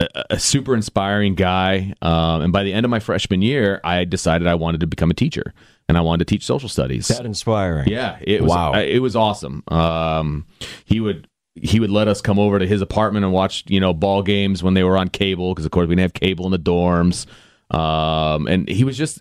a, 0.00 0.24
a 0.30 0.40
super 0.40 0.74
inspiring 0.74 1.34
guy. 1.34 1.94
Um, 2.02 2.42
and 2.42 2.52
by 2.52 2.64
the 2.64 2.72
end 2.72 2.84
of 2.84 2.90
my 2.90 3.00
freshman 3.00 3.42
year, 3.42 3.80
I 3.84 4.04
decided 4.04 4.46
I 4.46 4.54
wanted 4.54 4.80
to 4.80 4.86
become 4.86 5.10
a 5.10 5.14
teacher 5.14 5.52
and 5.88 5.98
I 5.98 6.00
wanted 6.00 6.26
to 6.26 6.34
teach 6.34 6.44
social 6.44 6.68
studies. 6.68 7.08
That 7.08 7.26
inspiring. 7.26 7.88
Yeah, 7.88 8.18
it 8.20 8.42
was. 8.42 8.50
Wow. 8.50 8.74
uh, 8.74 8.78
it 8.78 9.00
was 9.00 9.16
awesome. 9.16 9.62
Um, 9.68 10.46
he 10.84 11.00
would 11.00 11.28
he 11.54 11.80
would 11.80 11.90
let 11.90 12.08
us 12.08 12.20
come 12.20 12.38
over 12.38 12.58
to 12.58 12.66
his 12.66 12.80
apartment 12.80 13.24
and 13.24 13.34
watch 13.34 13.64
you 13.66 13.80
know 13.80 13.92
ball 13.92 14.22
games 14.22 14.62
when 14.62 14.74
they 14.74 14.84
were 14.84 14.96
on 14.96 15.08
cable 15.08 15.52
because 15.52 15.64
of 15.64 15.72
course 15.72 15.88
we 15.88 15.96
didn't 15.96 16.02
have 16.02 16.14
cable 16.14 16.46
in 16.46 16.52
the 16.52 16.58
dorms. 16.58 17.26
Um, 17.74 18.46
and 18.46 18.68
he 18.68 18.84
was 18.84 18.96
just 18.96 19.18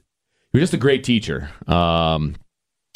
he 0.51 0.59
was 0.59 0.63
just 0.63 0.73
a 0.73 0.77
great 0.77 1.03
teacher. 1.03 1.49
Um, 1.67 2.35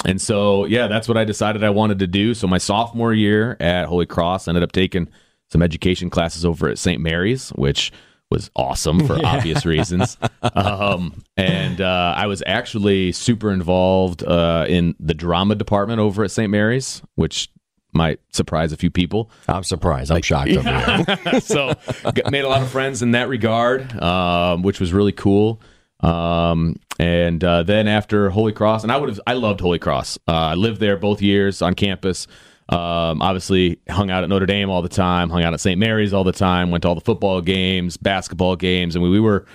and 0.06 0.22
so 0.22 0.66
yeah, 0.66 0.88
that's 0.88 1.08
what 1.08 1.18
I 1.18 1.24
decided 1.24 1.64
I 1.64 1.72
wanted 1.72 2.00
to 2.00 2.08
do. 2.08 2.34
So 2.34 2.48
my 2.48 2.58
sophomore 2.58 3.14
year 3.14 3.58
at 3.60 3.86
Holy 3.86 4.06
Cross, 4.06 4.48
I 4.48 4.52
ended 4.52 4.64
up 4.64 4.72
taking 4.72 5.10
some 5.54 5.62
education 5.62 6.10
classes 6.10 6.44
over 6.44 6.68
at 6.68 6.78
St. 6.78 7.02
Mary's, 7.02 7.50
which 7.52 7.94
was 8.30 8.52
awesome 8.56 9.06
for 9.08 9.18
obvious 9.26 9.66
reasons. 9.66 10.18
Um, 10.56 11.24
and 11.38 11.80
uh, 11.80 12.14
I 12.18 12.28
was 12.28 12.44
actually 12.46 13.14
super 13.14 13.50
involved 13.50 14.24
uh, 14.24 14.66
in 14.68 14.94
the 15.00 15.14
drama 15.14 15.56
department 15.56 16.02
over 16.02 16.26
at 16.26 16.32
St. 16.32 16.52
Mary's, 16.52 17.02
which 17.16 17.50
might 17.94 18.20
surprise 18.30 18.74
a 18.74 18.78
few 18.78 18.92
people. 18.92 19.32
I'm 19.48 19.64
surprised. 19.64 20.12
I'm 20.12 20.22
shocked 20.22 20.52
over 20.52 20.70
here. 20.70 21.40
so 21.40 21.74
got, 22.04 22.30
made 22.30 22.44
a 22.44 22.50
lot 22.50 22.62
of 22.62 22.70
friends 22.70 23.02
in 23.02 23.12
that 23.12 23.30
regard, 23.30 24.00
um, 24.02 24.64
which 24.64 24.82
was 24.82 24.92
really 24.92 25.14
cool. 25.14 25.62
Um, 26.02 26.76
and 27.00 27.42
uh, 27.44 27.64
then 27.64 27.88
after 27.88 28.30
Holy 28.30 28.52
Cross, 28.52 28.84
and 28.84 28.92
I 28.92 28.98
would 28.98 29.10
have, 29.10 29.22
I 29.26 29.34
loved 29.34 29.62
Holy 29.62 29.80
Cross. 29.80 30.18
Uh, 30.28 30.32
I 30.34 30.56
lived 30.56 30.82
there 30.82 30.98
both 30.98 31.22
years 31.22 31.62
on 31.62 31.74
campus. 31.74 32.28
Um, 32.70 33.22
obviously, 33.22 33.80
hung 33.90 34.10
out 34.10 34.24
at 34.24 34.30
Notre 34.30 34.46
Dame 34.46 34.70
all 34.70 34.82
the 34.82 34.90
time, 34.90 35.30
hung 35.30 35.44
out 35.44 35.54
at 35.54 35.60
St. 35.60 35.80
Mary's 35.80 36.14
all 36.14 36.24
the 36.24 36.32
time, 36.32 36.72
went 36.72 36.84
to 36.84 36.88
all 36.88 36.96
the 36.96 37.02
football 37.02 37.42
games, 37.42 37.98
basketball 37.98 38.56
games, 38.56 38.96
and 38.96 39.04
we, 39.04 39.10
we 39.10 39.20
were, 39.20 39.46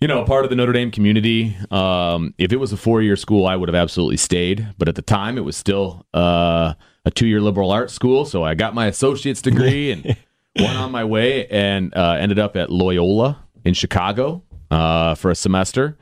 you 0.00 0.08
know, 0.08 0.24
part 0.24 0.44
of 0.44 0.50
the 0.50 0.56
Notre 0.56 0.72
Dame 0.72 0.90
community. 0.90 1.56
Um, 1.70 2.34
if 2.38 2.52
it 2.52 2.56
was 2.56 2.72
a 2.72 2.76
four 2.76 3.02
year 3.02 3.16
school, 3.16 3.46
I 3.46 3.56
would 3.56 3.68
have 3.68 3.76
absolutely 3.76 4.16
stayed. 4.16 4.66
But 4.78 4.88
at 4.88 4.94
the 4.94 5.02
time, 5.02 5.36
it 5.36 5.42
was 5.42 5.56
still 5.56 6.06
uh, 6.14 6.74
a 7.04 7.10
two 7.10 7.26
year 7.26 7.40
liberal 7.40 7.70
arts 7.70 7.92
school. 7.92 8.24
So 8.24 8.44
I 8.44 8.54
got 8.54 8.74
my 8.74 8.86
associate's 8.86 9.42
degree 9.42 9.90
and 9.90 10.04
went 10.58 10.78
on 10.78 10.90
my 10.90 11.04
way 11.04 11.46
and 11.48 11.94
uh, 11.96 12.16
ended 12.18 12.38
up 12.38 12.56
at 12.56 12.70
Loyola 12.70 13.44
in 13.64 13.74
Chicago 13.74 14.42
uh, 14.70 15.14
for 15.14 15.30
a 15.30 15.34
semester. 15.34 15.98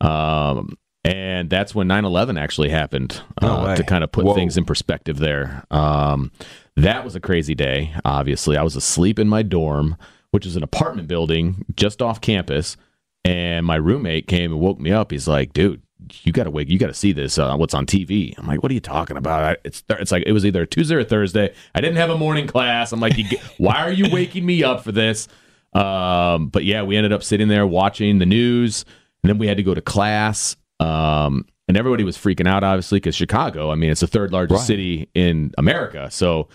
Um, 0.00 0.76
and 1.04 1.50
that's 1.50 1.74
when 1.74 1.86
9 1.86 2.04
11 2.04 2.38
actually 2.38 2.70
happened 2.70 3.20
uh, 3.42 3.64
way. 3.66 3.76
to 3.76 3.84
kind 3.84 4.02
of 4.02 4.10
put 4.10 4.24
Whoa. 4.24 4.34
things 4.34 4.56
in 4.56 4.64
perspective 4.64 5.18
there. 5.18 5.64
Um, 5.70 6.32
that 6.76 7.04
was 7.04 7.14
a 7.14 7.20
crazy 7.20 7.54
day, 7.54 7.94
obviously. 8.04 8.56
I 8.56 8.62
was 8.62 8.74
asleep 8.74 9.18
in 9.18 9.28
my 9.28 9.42
dorm, 9.42 9.96
which 10.30 10.46
is 10.46 10.56
an 10.56 10.62
apartment 10.62 11.06
building 11.08 11.64
just 11.76 12.00
off 12.00 12.20
campus. 12.20 12.76
And 13.24 13.64
my 13.64 13.76
roommate 13.76 14.26
came 14.26 14.52
and 14.52 14.60
woke 14.60 14.80
me 14.80 14.92
up. 14.92 15.10
He's 15.10 15.28
like, 15.28 15.52
dude, 15.52 15.82
you 16.22 16.32
got 16.32 16.44
to 16.44 16.50
wake, 16.50 16.68
you 16.68 16.78
got 16.78 16.88
to 16.88 16.94
see 16.94 17.12
this, 17.12 17.38
uh, 17.38 17.54
what's 17.56 17.72
on 17.74 17.86
TV. 17.86 18.36
I'm 18.38 18.46
like, 18.46 18.62
what 18.62 18.70
are 18.70 18.74
you 18.74 18.80
talking 18.80 19.16
about? 19.16 19.42
I, 19.42 19.56
it's, 19.64 19.82
it's 19.88 20.12
like, 20.12 20.24
it 20.26 20.32
was 20.32 20.44
either 20.44 20.62
a 20.62 20.66
Tuesday 20.66 20.96
or 20.96 21.04
Thursday. 21.04 21.54
I 21.74 21.80
didn't 21.80 21.96
have 21.96 22.10
a 22.10 22.18
morning 22.18 22.46
class. 22.46 22.92
I'm 22.92 23.00
like, 23.00 23.16
get- 23.16 23.40
why 23.58 23.76
are 23.76 23.92
you 23.92 24.10
waking 24.10 24.44
me 24.44 24.62
up 24.64 24.84
for 24.84 24.92
this? 24.92 25.28
Um, 25.72 26.48
but 26.48 26.64
yeah, 26.64 26.82
we 26.82 26.96
ended 26.96 27.12
up 27.12 27.22
sitting 27.22 27.48
there 27.48 27.66
watching 27.66 28.18
the 28.18 28.26
news, 28.26 28.84
and 29.22 29.30
then 29.30 29.38
we 29.38 29.46
had 29.46 29.56
to 29.56 29.62
go 29.62 29.74
to 29.74 29.80
class. 29.80 30.56
Um, 30.80 31.46
and 31.68 31.76
everybody 31.76 32.04
was 32.04 32.16
freaking 32.18 32.46
out, 32.46 32.62
obviously, 32.64 32.96
because 32.96 33.14
Chicago. 33.14 33.70
I 33.70 33.74
mean, 33.74 33.90
it's 33.90 34.00
the 34.02 34.06
third 34.06 34.32
largest 34.32 34.60
Right. 34.60 34.66
city 34.66 35.08
in 35.14 35.52
America, 35.58 36.08
so 36.10 36.48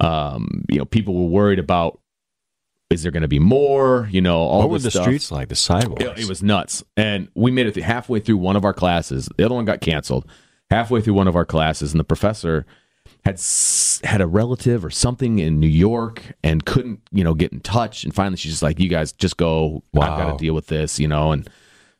um, 0.00 0.64
you 0.68 0.78
know, 0.78 0.84
people 0.84 1.14
were 1.14 1.28
worried 1.30 1.58
about 1.58 2.00
is 2.90 3.02
there 3.02 3.10
going 3.12 3.22
to 3.22 3.28
be 3.28 3.38
more? 3.38 4.08
You 4.12 4.20
know, 4.20 4.38
all 4.38 4.60
What 4.60 4.70
were 4.70 4.78
the 4.78 4.90
stuff. 4.90 5.04
streets 5.04 5.30
like? 5.32 5.48
The 5.48 5.56
sidewalks? 5.56 6.02
It, 6.04 6.18
it 6.20 6.28
was 6.28 6.42
nuts. 6.42 6.84
And 6.96 7.28
we 7.34 7.50
made 7.50 7.66
it 7.66 7.74
through, 7.74 7.82
halfway 7.84 8.20
through 8.20 8.36
one 8.36 8.56
of 8.56 8.64
our 8.64 8.74
classes. 8.74 9.28
The 9.36 9.44
other 9.44 9.54
one 9.54 9.64
got 9.64 9.80
canceled. 9.80 10.26
Halfway 10.70 11.00
through 11.00 11.14
one 11.14 11.26
of 11.28 11.34
our 11.36 11.44
classes, 11.44 11.92
and 11.92 11.98
the 12.00 12.04
professor 12.04 12.66
had 13.24 13.34
s- 13.34 14.00
had 14.04 14.20
a 14.20 14.26
relative 14.26 14.84
or 14.84 14.90
something 14.90 15.38
in 15.38 15.58
New 15.60 15.66
York 15.68 16.22
and 16.42 16.64
couldn't, 16.64 17.00
you 17.10 17.22
know, 17.24 17.34
get 17.34 17.52
in 17.52 17.60
touch. 17.60 18.04
And 18.04 18.14
finally, 18.14 18.36
she's 18.36 18.52
just 18.52 18.62
like, 18.62 18.78
"You 18.80 18.88
guys 18.88 19.12
just 19.12 19.36
go. 19.36 19.82
I've 19.94 20.18
got 20.18 20.32
to 20.38 20.42
deal 20.44 20.54
with 20.54 20.66
this," 20.68 20.98
you 21.00 21.06
know. 21.08 21.32
And 21.32 21.48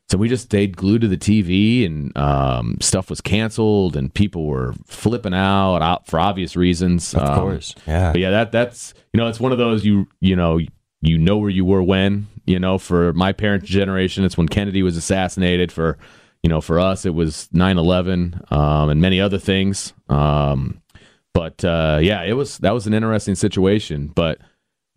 so 0.09 0.17
we 0.19 0.29
just 0.29 0.45
stayed 0.45 0.77
glued 0.77 1.01
to 1.01 1.07
the 1.07 1.17
TV, 1.17 1.85
and 1.85 2.15
um, 2.17 2.77
stuff 2.81 3.09
was 3.09 3.21
canceled, 3.21 3.95
and 3.95 4.13
people 4.13 4.45
were 4.45 4.73
flipping 4.85 5.33
out, 5.33 5.77
out 5.81 6.05
for 6.07 6.19
obvious 6.19 6.55
reasons. 6.55 7.13
Of 7.13 7.21
Um, 7.23 7.39
course. 7.39 7.73
Yeah. 7.87 8.11
but 8.11 8.21
yeah, 8.21 8.29
that 8.29 8.51
that's 8.51 8.93
you 9.13 9.17
know, 9.19 9.27
it's 9.27 9.39
one 9.39 9.51
of 9.51 9.57
those 9.57 9.83
you 9.85 10.07
you 10.21 10.35
know 10.35 10.59
you 11.01 11.17
know 11.17 11.37
where 11.37 11.49
you 11.49 11.65
were 11.65 11.81
when 11.83 12.27
you 12.45 12.59
know 12.59 12.77
for 12.77 13.13
my 13.13 13.31
parents' 13.33 13.67
generation, 13.67 14.23
it's 14.23 14.37
when 14.37 14.47
Kennedy 14.47 14.83
was 14.83 14.95
assassinated. 14.97 15.71
For 15.71 15.97
you 16.43 16.49
know, 16.49 16.61
for 16.61 16.79
us, 16.79 17.07
it 17.07 17.15
was 17.15 17.49
9-11, 17.55 18.51
um, 18.51 18.89
and 18.89 19.01
many 19.01 19.19
other 19.19 19.39
things. 19.39 19.93
Um, 20.09 20.81
but 21.33 21.65
uh, 21.65 21.97
yeah, 22.01 22.21
it 22.21 22.33
was 22.33 22.59
that 22.59 22.75
was 22.75 22.85
an 22.85 22.93
interesting 22.93 23.33
situation. 23.33 24.07
But 24.13 24.37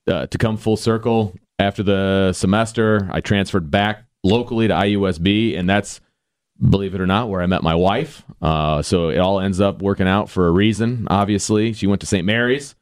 uh, 0.07 0.27
to 0.27 0.37
come 0.39 0.59
full 0.59 0.77
circle, 0.77 1.35
after 1.59 1.83
the 1.83 2.33
semester, 2.35 3.09
I 3.11 3.21
transferred 3.23 3.71
back 3.71 4.05
locally 4.25 4.69
to 4.69 4.75
IUSB, 4.75 5.59
and 5.59 5.69
that's 5.69 6.01
believe 6.61 6.95
it 6.95 7.01
or 7.01 7.07
not, 7.07 7.29
where 7.29 7.41
I 7.41 7.47
met 7.47 7.63
my 7.63 7.75
wife. 7.75 8.25
Uh, 8.43 8.83
so 8.83 9.11
it 9.11 9.19
all 9.19 9.41
ends 9.41 9.61
up 9.61 9.81
working 9.81 10.09
out 10.09 10.29
for 10.29 10.49
a 10.49 10.51
reason. 10.51 11.07
Obviously, 11.09 11.73
she 11.73 11.87
went 11.87 12.01
to 12.01 12.07
St. 12.07 12.25
Mary's. 12.25 12.75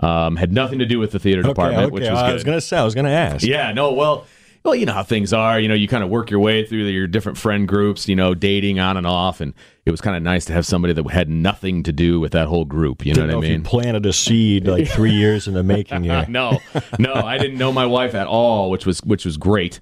Um, 0.00 0.34
had 0.36 0.52
nothing 0.52 0.80
to 0.80 0.86
do 0.86 0.98
with 0.98 1.12
the 1.12 1.20
theater 1.20 1.42
department, 1.42 1.84
okay. 1.84 1.92
which 1.92 2.02
was 2.02 2.10
good. 2.10 2.16
I 2.16 2.32
was 2.32 2.42
gonna 2.44 2.60
say, 2.60 2.76
I 2.76 2.84
was 2.84 2.94
gonna 2.94 3.10
ask. 3.10 3.46
Yeah, 3.46 3.72
no, 3.72 3.92
well, 3.92 4.26
well, 4.64 4.74
you 4.74 4.84
know 4.84 4.92
how 4.92 5.04
things 5.04 5.32
are. 5.32 5.60
You 5.60 5.68
know, 5.68 5.74
you 5.74 5.86
kind 5.86 6.02
of 6.02 6.10
work 6.10 6.30
your 6.30 6.40
way 6.40 6.66
through 6.66 6.84
your 6.86 7.06
different 7.06 7.38
friend 7.38 7.68
groups. 7.68 8.08
You 8.08 8.16
know, 8.16 8.34
dating 8.34 8.80
on 8.80 8.96
and 8.96 9.06
off, 9.06 9.40
and 9.40 9.54
it 9.86 9.92
was 9.92 10.00
kind 10.00 10.16
of 10.16 10.22
nice 10.24 10.44
to 10.46 10.52
have 10.52 10.66
somebody 10.66 10.92
that 10.94 11.08
had 11.10 11.28
nothing 11.28 11.84
to 11.84 11.92
do 11.92 12.18
with 12.18 12.32
that 12.32 12.48
whole 12.48 12.64
group. 12.64 13.06
You 13.06 13.14
Didn't 13.14 13.28
know 13.28 13.32
know 13.34 13.38
what 13.38 13.44
I 13.44 13.46
if 13.46 13.52
mean? 13.52 13.60
you 13.60 13.68
planted 13.68 14.06
a 14.06 14.12
seed 14.12 14.66
like 14.66 14.88
three 14.88 15.12
years 15.12 15.46
in 15.46 15.54
the 15.54 15.62
making. 15.62 16.02
Here. 16.02 16.26
no, 16.28 16.58
no, 16.98 17.14
I 17.14 17.38
didn't 17.38 17.58
know 17.58 17.72
my 17.72 17.86
wife 17.86 18.14
at 18.16 18.26
all, 18.26 18.70
which 18.70 18.84
was 18.84 19.00
which 19.04 19.24
was 19.24 19.36
great. 19.36 19.80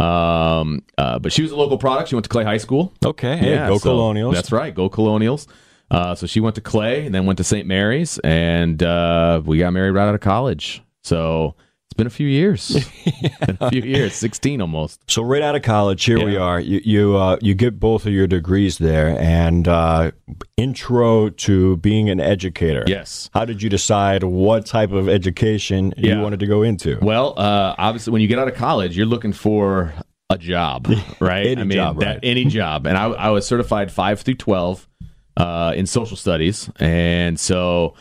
Um, 0.00 0.82
uh, 0.96 1.18
but 1.18 1.32
she 1.32 1.42
was 1.42 1.50
a 1.52 1.56
local 1.56 1.78
product. 1.78 2.08
She 2.08 2.14
went 2.14 2.24
to 2.24 2.28
Clay 2.30 2.44
High 2.44 2.56
School. 2.58 2.92
Okay, 3.04 3.36
hey, 3.36 3.56
go 3.56 3.78
so- 3.78 3.90
Colonials. 3.90 4.34
That's 4.34 4.52
right, 4.52 4.74
go 4.74 4.88
Colonials. 4.88 5.46
Uh, 5.90 6.14
so 6.14 6.26
she 6.26 6.38
went 6.40 6.54
to 6.54 6.60
Clay 6.60 7.04
and 7.04 7.14
then 7.14 7.26
went 7.26 7.36
to 7.38 7.44
St. 7.44 7.66
Mary's, 7.66 8.18
and 8.18 8.80
uh, 8.82 9.42
we 9.44 9.58
got 9.58 9.72
married 9.72 9.90
right 9.90 10.08
out 10.08 10.14
of 10.14 10.20
college. 10.20 10.82
So 11.02 11.56
been 12.00 12.06
a 12.06 12.10
few 12.10 12.26
years, 12.26 12.70
been 13.46 13.58
a 13.60 13.68
few 13.68 13.82
years, 13.82 14.14
sixteen 14.14 14.62
almost. 14.62 15.02
So 15.10 15.22
right 15.22 15.42
out 15.42 15.54
of 15.54 15.60
college, 15.60 16.02
here 16.02 16.24
we 16.24 16.34
are. 16.36 16.58
You 16.58 16.80
you 16.82 17.16
uh, 17.16 17.36
you 17.42 17.54
get 17.54 17.78
both 17.78 18.06
of 18.06 18.12
your 18.12 18.26
degrees 18.26 18.78
there, 18.78 19.18
and 19.20 19.68
uh, 19.68 20.12
intro 20.56 21.28
to 21.28 21.76
being 21.76 22.08
an 22.08 22.18
educator. 22.18 22.84
Yes. 22.86 23.28
How 23.34 23.44
did 23.44 23.62
you 23.62 23.68
decide 23.68 24.24
what 24.24 24.64
type 24.64 24.92
of 24.92 25.10
education 25.10 25.92
you 25.98 26.18
wanted 26.18 26.40
to 26.40 26.46
go 26.46 26.62
into? 26.62 26.98
Well, 27.02 27.38
uh, 27.38 27.74
obviously, 27.76 28.12
when 28.12 28.22
you 28.22 28.28
get 28.28 28.38
out 28.38 28.48
of 28.48 28.54
college, 28.54 28.96
you're 28.96 29.04
looking 29.04 29.34
for 29.34 29.92
a 30.30 30.38
job, 30.38 30.88
right? 31.20 31.46
Any 31.46 31.60
I 31.60 31.64
mean, 31.64 31.76
job, 31.76 32.00
that, 32.00 32.06
right. 32.06 32.20
any 32.22 32.44
job. 32.46 32.86
And 32.86 32.96
I, 32.96 33.10
I 33.10 33.28
was 33.28 33.46
certified 33.46 33.92
five 33.92 34.22
through 34.22 34.36
twelve 34.36 34.88
uh, 35.36 35.74
in 35.76 35.84
social 35.84 36.16
studies, 36.16 36.70
and 36.78 37.38
so 37.38 37.94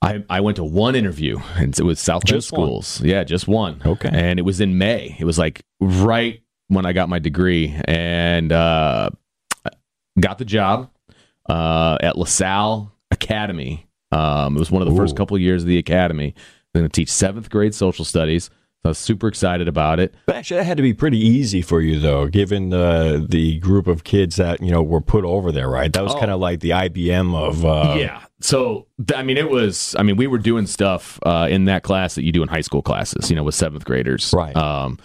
I 0.00 0.24
I 0.30 0.40
went 0.40 0.56
to 0.56 0.64
one 0.64 0.94
interview, 0.94 1.38
and 1.56 1.76
it 1.78 1.82
was 1.82 1.98
South 2.00 2.24
Bend 2.24 2.36
Just 2.36 2.52
one? 2.52 2.66
Schools. 2.66 3.00
Yeah, 3.02 3.24
just 3.24 3.48
one. 3.48 3.80
Okay. 3.84 4.10
and 4.12 4.38
it 4.38 4.42
was 4.42 4.60
in 4.60 4.78
May. 4.78 5.16
It 5.18 5.24
was 5.24 5.38
like 5.38 5.62
right 5.80 6.40
when 6.68 6.84
I 6.86 6.92
got 6.92 7.08
my 7.08 7.18
degree, 7.18 7.74
and 7.86 8.52
uh, 8.52 9.10
got 10.20 10.38
the 10.38 10.44
job 10.44 10.90
uh, 11.48 11.96
at 12.00 12.16
LaSalle 12.18 12.92
Academy. 13.10 13.86
Um, 14.12 14.56
it 14.56 14.58
was 14.58 14.70
one 14.70 14.82
of 14.82 14.88
the 14.88 14.94
first 14.96 15.16
couple 15.16 15.34
of 15.36 15.40
years 15.42 15.62
of 15.62 15.68
the 15.68 15.78
academy. 15.78 16.34
I'm 16.74 16.80
going 16.82 16.88
to 16.90 16.94
teach 16.94 17.10
seventh 17.10 17.50
grade 17.50 17.74
social 17.74 18.04
studies. 18.04 18.44
So 18.44 18.50
I 18.84 18.88
was 18.88 18.98
super 18.98 19.26
excited 19.28 19.66
about 19.68 19.98
it. 20.00 20.14
But 20.26 20.36
actually, 20.36 20.58
that 20.58 20.64
had 20.64 20.76
to 20.76 20.82
be 20.82 20.94
pretty 20.94 21.18
easy 21.18 21.62
for 21.62 21.80
you, 21.80 21.98
though, 21.98 22.26
given 22.28 22.68
the 22.70 23.26
the 23.28 23.58
group 23.58 23.86
of 23.88 24.04
kids 24.04 24.36
that 24.36 24.62
you 24.62 24.70
know 24.70 24.82
were 24.82 25.00
put 25.00 25.24
over 25.24 25.50
there, 25.50 25.68
right? 25.68 25.92
That 25.92 26.04
was 26.04 26.14
Oh. 26.14 26.18
kind 26.20 26.30
of 26.30 26.38
like 26.40 26.60
the 26.60 26.70
IBM 26.70 27.34
of 27.34 27.64
uh, 27.64 27.96
yeah. 27.98 28.22
So 28.40 28.86
I 29.14 29.22
mean, 29.22 29.36
it 29.36 29.50
was. 29.50 29.96
I 29.98 30.02
mean, 30.02 30.16
we 30.16 30.26
were 30.26 30.38
doing 30.38 30.66
stuff 30.66 31.18
uh, 31.24 31.48
in 31.50 31.64
that 31.64 31.82
class 31.82 32.14
that 32.14 32.24
you 32.24 32.32
do 32.32 32.42
in 32.42 32.48
high 32.48 32.60
school 32.60 32.82
classes. 32.82 33.30
You 33.30 33.36
know, 33.36 33.42
with 33.42 33.54
seventh 33.54 33.84
graders. 33.84 34.32
Right. 34.32 34.56
Um, 34.56 34.98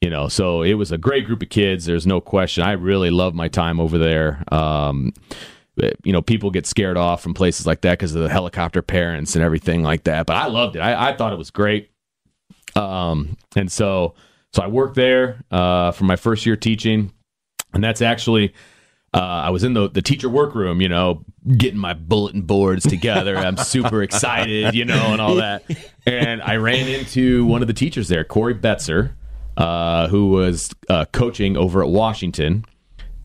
you 0.00 0.10
know, 0.10 0.28
so 0.28 0.62
it 0.62 0.74
was 0.74 0.92
a 0.92 0.98
great 0.98 1.26
group 1.26 1.42
of 1.42 1.48
kids. 1.48 1.86
There's 1.86 2.06
no 2.06 2.20
question. 2.20 2.62
I 2.62 2.72
really 2.72 3.10
loved 3.10 3.34
my 3.34 3.48
time 3.48 3.80
over 3.80 3.96
there. 3.96 4.44
Um, 4.52 5.14
you 6.04 6.12
know, 6.12 6.22
people 6.22 6.50
get 6.50 6.66
scared 6.66 6.96
off 6.96 7.22
from 7.22 7.34
places 7.34 7.66
like 7.66 7.80
that 7.80 7.92
because 7.98 8.14
of 8.14 8.22
the 8.22 8.28
helicopter 8.28 8.82
parents 8.82 9.34
and 9.34 9.44
everything 9.44 9.82
like 9.82 10.04
that. 10.04 10.26
But 10.26 10.36
I 10.36 10.46
loved 10.46 10.76
it. 10.76 10.80
I, 10.80 11.10
I 11.10 11.16
thought 11.16 11.32
it 11.32 11.38
was 11.38 11.50
great. 11.50 11.90
Um, 12.74 13.36
and 13.56 13.72
so, 13.72 14.14
so 14.52 14.62
I 14.62 14.68
worked 14.68 14.94
there 14.96 15.42
uh, 15.50 15.92
for 15.92 16.04
my 16.04 16.16
first 16.16 16.46
year 16.46 16.56
teaching, 16.56 17.12
and 17.74 17.82
that's 17.82 18.02
actually. 18.02 18.54
Uh, 19.16 19.44
I 19.46 19.50
was 19.50 19.64
in 19.64 19.72
the, 19.72 19.88
the 19.88 20.02
teacher 20.02 20.28
workroom, 20.28 20.82
you 20.82 20.90
know, 20.90 21.24
getting 21.56 21.78
my 21.78 21.94
bulletin 21.94 22.42
boards 22.42 22.86
together. 22.86 23.34
I'm 23.38 23.56
super 23.56 24.02
excited, 24.02 24.74
you 24.74 24.84
know, 24.84 25.12
and 25.12 25.22
all 25.22 25.34
that. 25.36 25.64
And 26.04 26.42
I 26.42 26.56
ran 26.56 26.86
into 26.86 27.46
one 27.46 27.62
of 27.62 27.66
the 27.66 27.72
teachers 27.72 28.08
there, 28.08 28.24
Corey 28.24 28.54
Betzer, 28.54 29.14
uh, 29.56 30.08
who 30.08 30.28
was 30.28 30.70
uh, 30.90 31.06
coaching 31.12 31.56
over 31.56 31.82
at 31.82 31.88
Washington. 31.88 32.66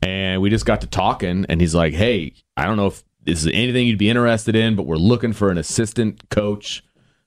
And 0.01 0.41
we 0.41 0.49
just 0.49 0.65
got 0.65 0.79
to 0.79 0.87
talking, 0.87 1.45
and 1.49 1.59
he's 1.59 1.75
like, 1.75 1.93
Hey, 1.93 2.35
I 2.55 2.65
don't 2.67 2.77
know 2.77 2.87
if 2.87 3.03
this 3.25 3.41
is 3.41 3.47
anything 3.47 3.85
you'd 3.85 3.99
be 3.99 4.09
interested 4.09 4.55
in, 4.55 4.77
but 4.77 4.83
we're 4.83 4.95
looking 4.95 5.33
for 5.33 5.51
an 5.51 5.57
assistant 5.57 6.29
coach. 6.29 6.83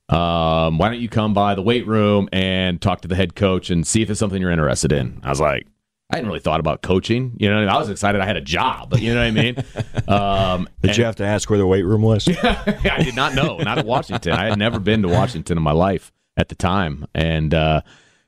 Um, 0.09 0.79
why 0.79 0.88
don't 0.88 1.00
you 1.00 1.11
come 1.11 1.35
by 1.35 1.55
the 1.55 1.62
weight 1.62 1.87
room 1.87 2.31
and 2.33 2.81
talk 2.81 3.03
to 3.03 3.09
the 3.09 3.14
head 3.14 3.35
coach 3.35 3.68
and 3.68 3.87
see 3.87 4.00
if 4.00 4.09
it's 4.09 4.18
something 4.18 4.40
you're 4.40 4.50
interested 4.50 4.90
in? 4.90 5.20
I 5.22 5.29
was 5.29 5.40
like, 5.40 5.66
I 6.10 6.16
hadn't 6.16 6.28
really 6.28 6.40
thought 6.40 6.60
about 6.60 6.82
coaching. 6.82 7.34
You 7.40 7.48
know, 7.48 7.56
I 7.56 7.60
mean? 7.60 7.68
I 7.70 7.78
was 7.78 7.88
excited 7.88 8.20
I 8.20 8.26
had 8.26 8.36
a 8.36 8.40
job. 8.42 8.94
You 8.98 9.14
know 9.14 9.20
what 9.20 9.26
I 9.26 9.30
mean? 9.30 9.56
Um, 10.06 10.68
Did 10.82 10.98
you 10.98 11.04
have 11.04 11.16
to 11.16 11.24
ask 11.24 11.48
where 11.48 11.58
the 11.58 11.66
weight 11.66 11.82
room 11.84 12.02
was? 12.02 12.28
I 12.42 13.00
did 13.02 13.16
not 13.16 13.34
know. 13.34 13.56
Not 13.56 13.78
at 13.78 13.86
Washington. 13.86 14.32
I 14.34 14.44
had 14.50 14.58
never 14.58 14.78
been 14.78 15.00
to 15.02 15.08
Washington 15.08 15.56
in 15.56 15.64
my 15.64 15.72
life 15.72 16.12
at 16.36 16.50
the 16.50 16.54
time, 16.54 17.06
and 17.14 17.54
uh, 17.54 17.80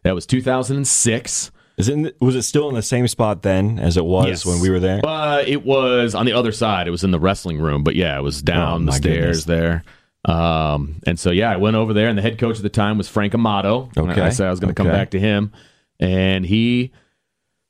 that 0.04 0.14
was 0.14 0.24
2006. 0.26 1.50
Is 1.76 1.88
it, 1.90 2.16
was 2.18 2.34
it 2.34 2.42
still 2.42 2.70
in 2.70 2.74
the 2.74 2.80
same 2.82 3.06
spot 3.08 3.42
then 3.42 3.78
as 3.78 3.98
it 3.98 4.04
was 4.06 4.26
Yes. 4.26 4.46
when 4.46 4.60
we 4.60 4.70
were 4.70 4.80
there? 4.80 5.04
Uh, 5.04 5.42
it 5.46 5.62
was 5.66 6.14
on 6.14 6.24
the 6.24 6.32
other 6.32 6.50
side. 6.50 6.88
It 6.88 6.92
was 6.92 7.04
in 7.04 7.10
the 7.10 7.20
wrestling 7.20 7.58
room, 7.60 7.84
but 7.84 7.94
yeah, 7.94 8.16
it 8.18 8.22
was 8.22 8.40
down 8.40 8.84
Oh, 8.84 8.86
the 8.86 8.92
stairs 8.92 9.44
there. 9.44 9.84
Um, 10.24 11.00
and 11.06 11.20
so 11.20 11.30
yeah, 11.30 11.50
I 11.52 11.56
went 11.56 11.76
over 11.76 11.92
there, 11.92 12.08
and 12.08 12.16
the 12.16 12.22
head 12.22 12.38
coach 12.38 12.56
at 12.56 12.62
the 12.62 12.70
time 12.70 12.96
was 12.96 13.08
Frank 13.08 13.34
Amato. 13.34 13.90
And 13.96 14.10
Okay. 14.10 14.22
I 14.22 14.30
said 14.30 14.46
I 14.46 14.50
was 14.50 14.60
going 14.60 14.74
to 14.74 14.82
come 14.82 14.90
back 14.90 15.10
to 15.10 15.20
him, 15.20 15.52
and 16.00 16.46
he 16.46 16.92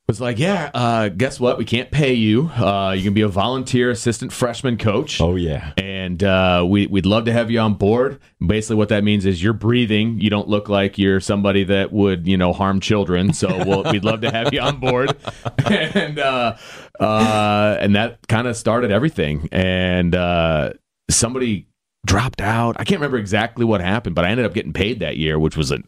was 0.07 0.21
like, 0.21 0.39
"Yeah, 0.39 0.71
uh, 0.73 1.09
guess 1.09 1.37
what? 1.37 1.57
We 1.57 1.65
can't 1.65 1.91
pay 1.91 2.13
you. 2.13 2.47
Uh, 2.47 2.93
you 2.97 3.03
can 3.03 3.13
be 3.13 3.21
a 3.21 3.27
volunteer 3.27 3.91
assistant 3.91 4.31
freshman 4.31 4.77
coach." 4.77 5.19
Oh 5.19 5.35
yeah. 5.35 5.73
and 5.77 6.23
uh, 6.23 6.65
we, 6.67 6.87
we'd 6.87 7.05
love 7.05 7.25
to 7.25 7.33
have 7.33 7.51
you 7.51 7.59
on 7.59 7.73
board. 7.73 8.19
Basically, 8.45 8.77
what 8.77 8.89
that 8.89 9.03
means 9.03 9.25
is 9.25 9.43
you're 9.43 9.51
breathing. 9.51 10.21
You 10.21 10.29
don't 10.29 10.47
look 10.47 10.69
like 10.69 10.97
you're 10.97 11.19
somebody 11.19 11.65
that 11.65 11.91
would, 11.91 12.25
you 12.25 12.37
know, 12.37 12.53
harm 12.53 12.79
children. 12.79 13.33
So 13.33 13.49
we'll, 13.65 13.83
we'd 13.91 14.05
love 14.05 14.21
to 14.21 14.31
have 14.31 14.53
you 14.53 14.61
on 14.61 14.79
board. 14.79 15.17
and 15.65 16.17
uh, 16.19 16.55
uh, 16.99 17.77
and 17.79 17.95
that 17.95 18.25
kind 18.27 18.47
of 18.47 18.55
started 18.55 18.91
everything. 18.91 19.49
And 19.51 20.15
uh, 20.15 20.71
somebody 21.09 21.67
dropped 22.05 22.41
out. 22.41 22.77
I 22.79 22.85
can't 22.85 23.01
remember 23.01 23.17
exactly 23.17 23.65
what 23.65 23.81
happened, 23.81 24.15
but 24.15 24.23
I 24.23 24.29
ended 24.29 24.45
up 24.45 24.53
getting 24.53 24.71
paid 24.71 25.01
that 25.01 25.17
year, 25.17 25.37
which 25.37 25.57
was 25.57 25.71
an 25.71 25.83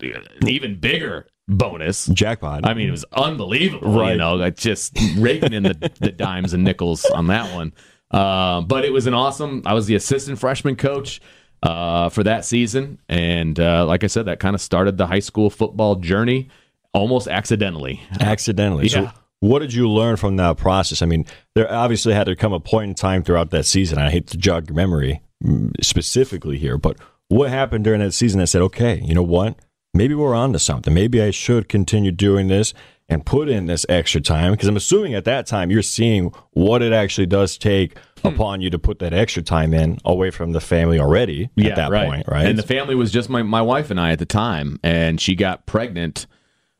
even 0.46 0.80
bigger 0.80 1.28
bonus. 1.50 2.06
Jackpot. 2.08 2.66
I 2.66 2.74
mean, 2.74 2.88
it 2.88 2.92
was 2.92 3.06
unbelievable. 3.12 3.92
Right. 3.92 4.12
You 4.12 4.18
know, 4.18 4.36
like 4.36 4.56
just 4.56 4.98
raking 5.18 5.54
in 5.54 5.64
the, 5.64 5.92
the 6.00 6.12
dimes 6.12 6.54
and 6.54 6.64
nickels 6.64 7.06
on 7.06 7.28
that 7.28 7.54
one. 7.54 7.74
Um, 8.12 8.68
but 8.68 8.86
it 8.86 8.94
was 8.94 9.08
an 9.08 9.14
awesome. 9.14 9.64
I 9.66 9.74
was 9.74 9.88
the 9.88 9.96
assistant 9.96 10.40
freshman 10.40 10.76
coach 10.76 11.22
uh, 11.62 12.10
for 12.10 12.24
that 12.24 12.46
season, 12.46 13.00
and 13.08 13.60
uh, 13.60 13.86
like 13.86 14.04
I 14.04 14.08
said, 14.08 14.26
that 14.26 14.40
kind 14.40 14.56
of 14.56 14.62
started 14.62 14.98
the 14.98 15.08
high 15.08 15.20
school 15.20 15.50
football 15.50 15.96
journey 15.96 16.50
almost 16.94 17.28
accidentally. 17.28 18.02
accidentally. 18.20 18.88
Yeah. 18.88 18.90
So, 18.90 19.12
what 19.42 19.60
did 19.60 19.74
you 19.74 19.90
learn 19.90 20.18
from 20.18 20.38
that 20.38 20.58
process? 20.58 21.02
I 21.02 21.06
mean, 21.06 21.26
there 21.56 21.72
obviously 21.72 22.14
had 22.14 22.26
to 22.26 22.36
come 22.36 22.52
a 22.52 22.60
point 22.60 22.90
in 22.90 22.96
time 22.96 23.24
throughout 23.24 23.52
that 23.52 23.66
season. 23.66 23.98
I 23.98 24.10
hate 24.10 24.28
to 24.28 24.38
jog 24.38 24.70
your 24.70 24.76
memory 24.76 25.22
mm, 25.44 25.72
specifically 25.82 26.58
here, 26.58 26.78
but 26.78 26.98
what 27.30 27.50
happened 27.50 27.84
during 27.84 28.00
that 28.02 28.14
season 28.14 28.40
that 28.40 28.48
said, 28.48 28.62
okay, 28.64 29.00
you 29.02 29.14
know 29.14 29.24
what? 29.24 29.56
Maybe 29.94 30.14
we're 30.14 30.36
on 30.36 30.54
to 30.54 30.60
something. 30.60 30.94
Maybe 30.94 31.22
I 31.22 31.32
should 31.32 31.68
continue 31.68 32.12
doing 32.12 32.48
this 32.48 32.74
and 33.08 33.26
put 33.26 33.50
in 33.50 33.66
this 33.66 33.86
extra 33.90 34.22
time. 34.22 34.52
Because 34.52 34.68
I'm 34.68 34.78
assuming 34.78 35.16
at 35.16 35.26
that 35.26 35.48
time 35.48 35.72
you're 35.72 35.82
seeing 35.82 36.32
what 36.52 36.82
it 36.82 36.94
actually 36.94 37.26
does 37.26 37.58
take 37.58 37.98
Hmm. 38.22 38.28
upon 38.28 38.62
you 38.62 38.70
to 38.70 38.80
put 38.80 39.00
that 39.00 39.14
extra 39.14 39.42
time 39.42 39.74
in 39.74 39.98
away 40.04 40.30
from 40.32 40.52
the 40.52 40.60
family 40.60 41.00
already 41.00 41.50
at 41.58 41.76
that 41.76 41.90
right. 41.90 42.08
point, 42.08 42.28
right? 42.28 42.46
And 42.46 42.58
the 42.58 42.64
family 42.64 42.96
was 42.96 43.12
just 43.12 43.30
my, 43.30 43.44
my 43.44 43.62
wife 43.62 43.92
and 43.92 44.00
I 44.00 44.12
at 44.12 44.20
the 44.20 44.26
time, 44.26 44.80
and 44.84 45.22
she 45.22 45.36
got 45.36 45.66
pregnant. 45.66 46.28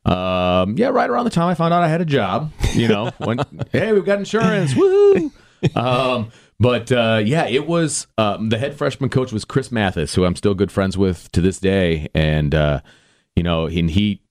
Um, 0.04 0.76
yeah, 0.76 0.88
right 0.88 1.08
around 1.08 1.24
the 1.24 1.30
time 1.30 1.48
I 1.48 1.54
found 1.54 1.72
out 1.72 1.82
I 1.82 1.88
had 1.88 2.00
a 2.00 2.06
job. 2.06 2.52
You 2.74 2.88
know, 2.88 3.10
when 3.18 3.40
hey, 3.72 3.92
we've 3.92 4.04
got 4.04 4.18
insurance, 4.18 4.74
woo! 4.74 5.30
Um, 5.74 6.30
but 6.58 6.90
uh, 6.92 7.22
yeah, 7.24 7.46
it 7.46 7.66
was 7.66 8.06
um, 8.18 8.50
the 8.50 8.58
head 8.58 8.76
freshman 8.76 9.10
coach 9.10 9.32
was 9.32 9.44
Chris 9.44 9.72
Mathis, 9.72 10.14
who 10.14 10.24
I'm 10.24 10.36
still 10.36 10.54
good 10.54 10.70
friends 10.72 10.98
with 10.98 11.30
to 11.32 11.40
this 11.40 11.58
day, 11.58 12.08
and 12.14 12.54
uh, 12.54 12.80
you 13.36 13.42
know, 13.42 13.66
and 13.66 13.90
he 13.90 14.22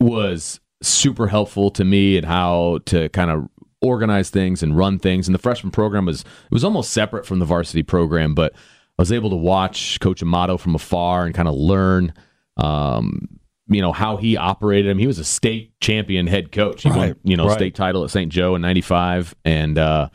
was 0.00 0.60
super 0.82 1.28
helpful 1.28 1.70
to 1.70 1.84
me 1.84 2.16
and 2.16 2.26
how 2.26 2.78
to 2.86 3.08
kind 3.10 3.30
of 3.30 3.48
organize 3.82 4.30
things 4.30 4.62
and 4.62 4.76
run 4.76 4.98
things. 4.98 5.28
And 5.28 5.34
the 5.34 5.38
freshman 5.38 5.70
program 5.70 6.06
was 6.06 6.22
it 6.22 6.52
was 6.52 6.64
almost 6.64 6.92
separate 6.92 7.26
from 7.26 7.38
the 7.38 7.44
varsity 7.44 7.82
program, 7.82 8.34
but 8.34 8.52
I 8.54 9.02
was 9.02 9.12
able 9.12 9.30
to 9.30 9.36
watch 9.36 9.98
Coach 10.00 10.22
Amato 10.22 10.56
from 10.56 10.74
afar 10.74 11.24
and 11.24 11.34
kind 11.34 11.48
of 11.48 11.54
learn, 11.54 12.12
um, 12.56 13.28
you 13.68 13.80
know, 13.80 13.92
how 13.92 14.16
he 14.16 14.36
operated. 14.36 14.90
I 14.90 14.94
mean, 14.94 15.00
he 15.00 15.06
was 15.06 15.18
a 15.18 15.24
state 15.24 15.72
champion 15.80 16.26
head 16.26 16.52
coach. 16.52 16.82
He 16.82 16.90
won, 16.90 17.16
you 17.22 17.36
know, 17.36 17.46
right. 17.46 17.56
state 17.56 17.74
title 17.74 18.04
at 18.04 18.10
St. 18.10 18.30
Joe 18.30 18.54
in 18.56 18.62
'95, 18.62 19.34
and 19.44 19.78
uh, 19.78 20.10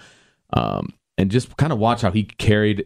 um, 0.54 0.94
and 1.18 1.32
just 1.32 1.56
kind 1.58 1.72
of 1.72 1.80
watch 1.80 2.02
how 2.02 2.12
he 2.12 2.24
carried 2.24 2.86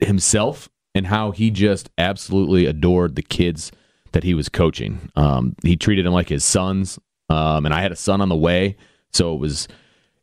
himself 0.00 0.68
and 0.94 1.06
how 1.06 1.30
he 1.30 1.50
just 1.50 1.90
absolutely 1.98 2.66
adored 2.66 3.14
the 3.14 3.22
kids 3.22 3.70
that 4.12 4.24
he 4.24 4.34
was 4.34 4.48
coaching. 4.48 5.10
Um, 5.16 5.54
he 5.62 5.76
treated 5.76 6.06
him 6.06 6.12
like 6.12 6.28
his 6.28 6.44
sons, 6.44 6.98
um, 7.28 7.66
and 7.66 7.74
I 7.74 7.82
had 7.82 7.92
a 7.92 7.96
son 7.96 8.20
on 8.20 8.28
the 8.28 8.36
way, 8.36 8.76
so 9.12 9.34
it 9.34 9.38
was 9.38 9.68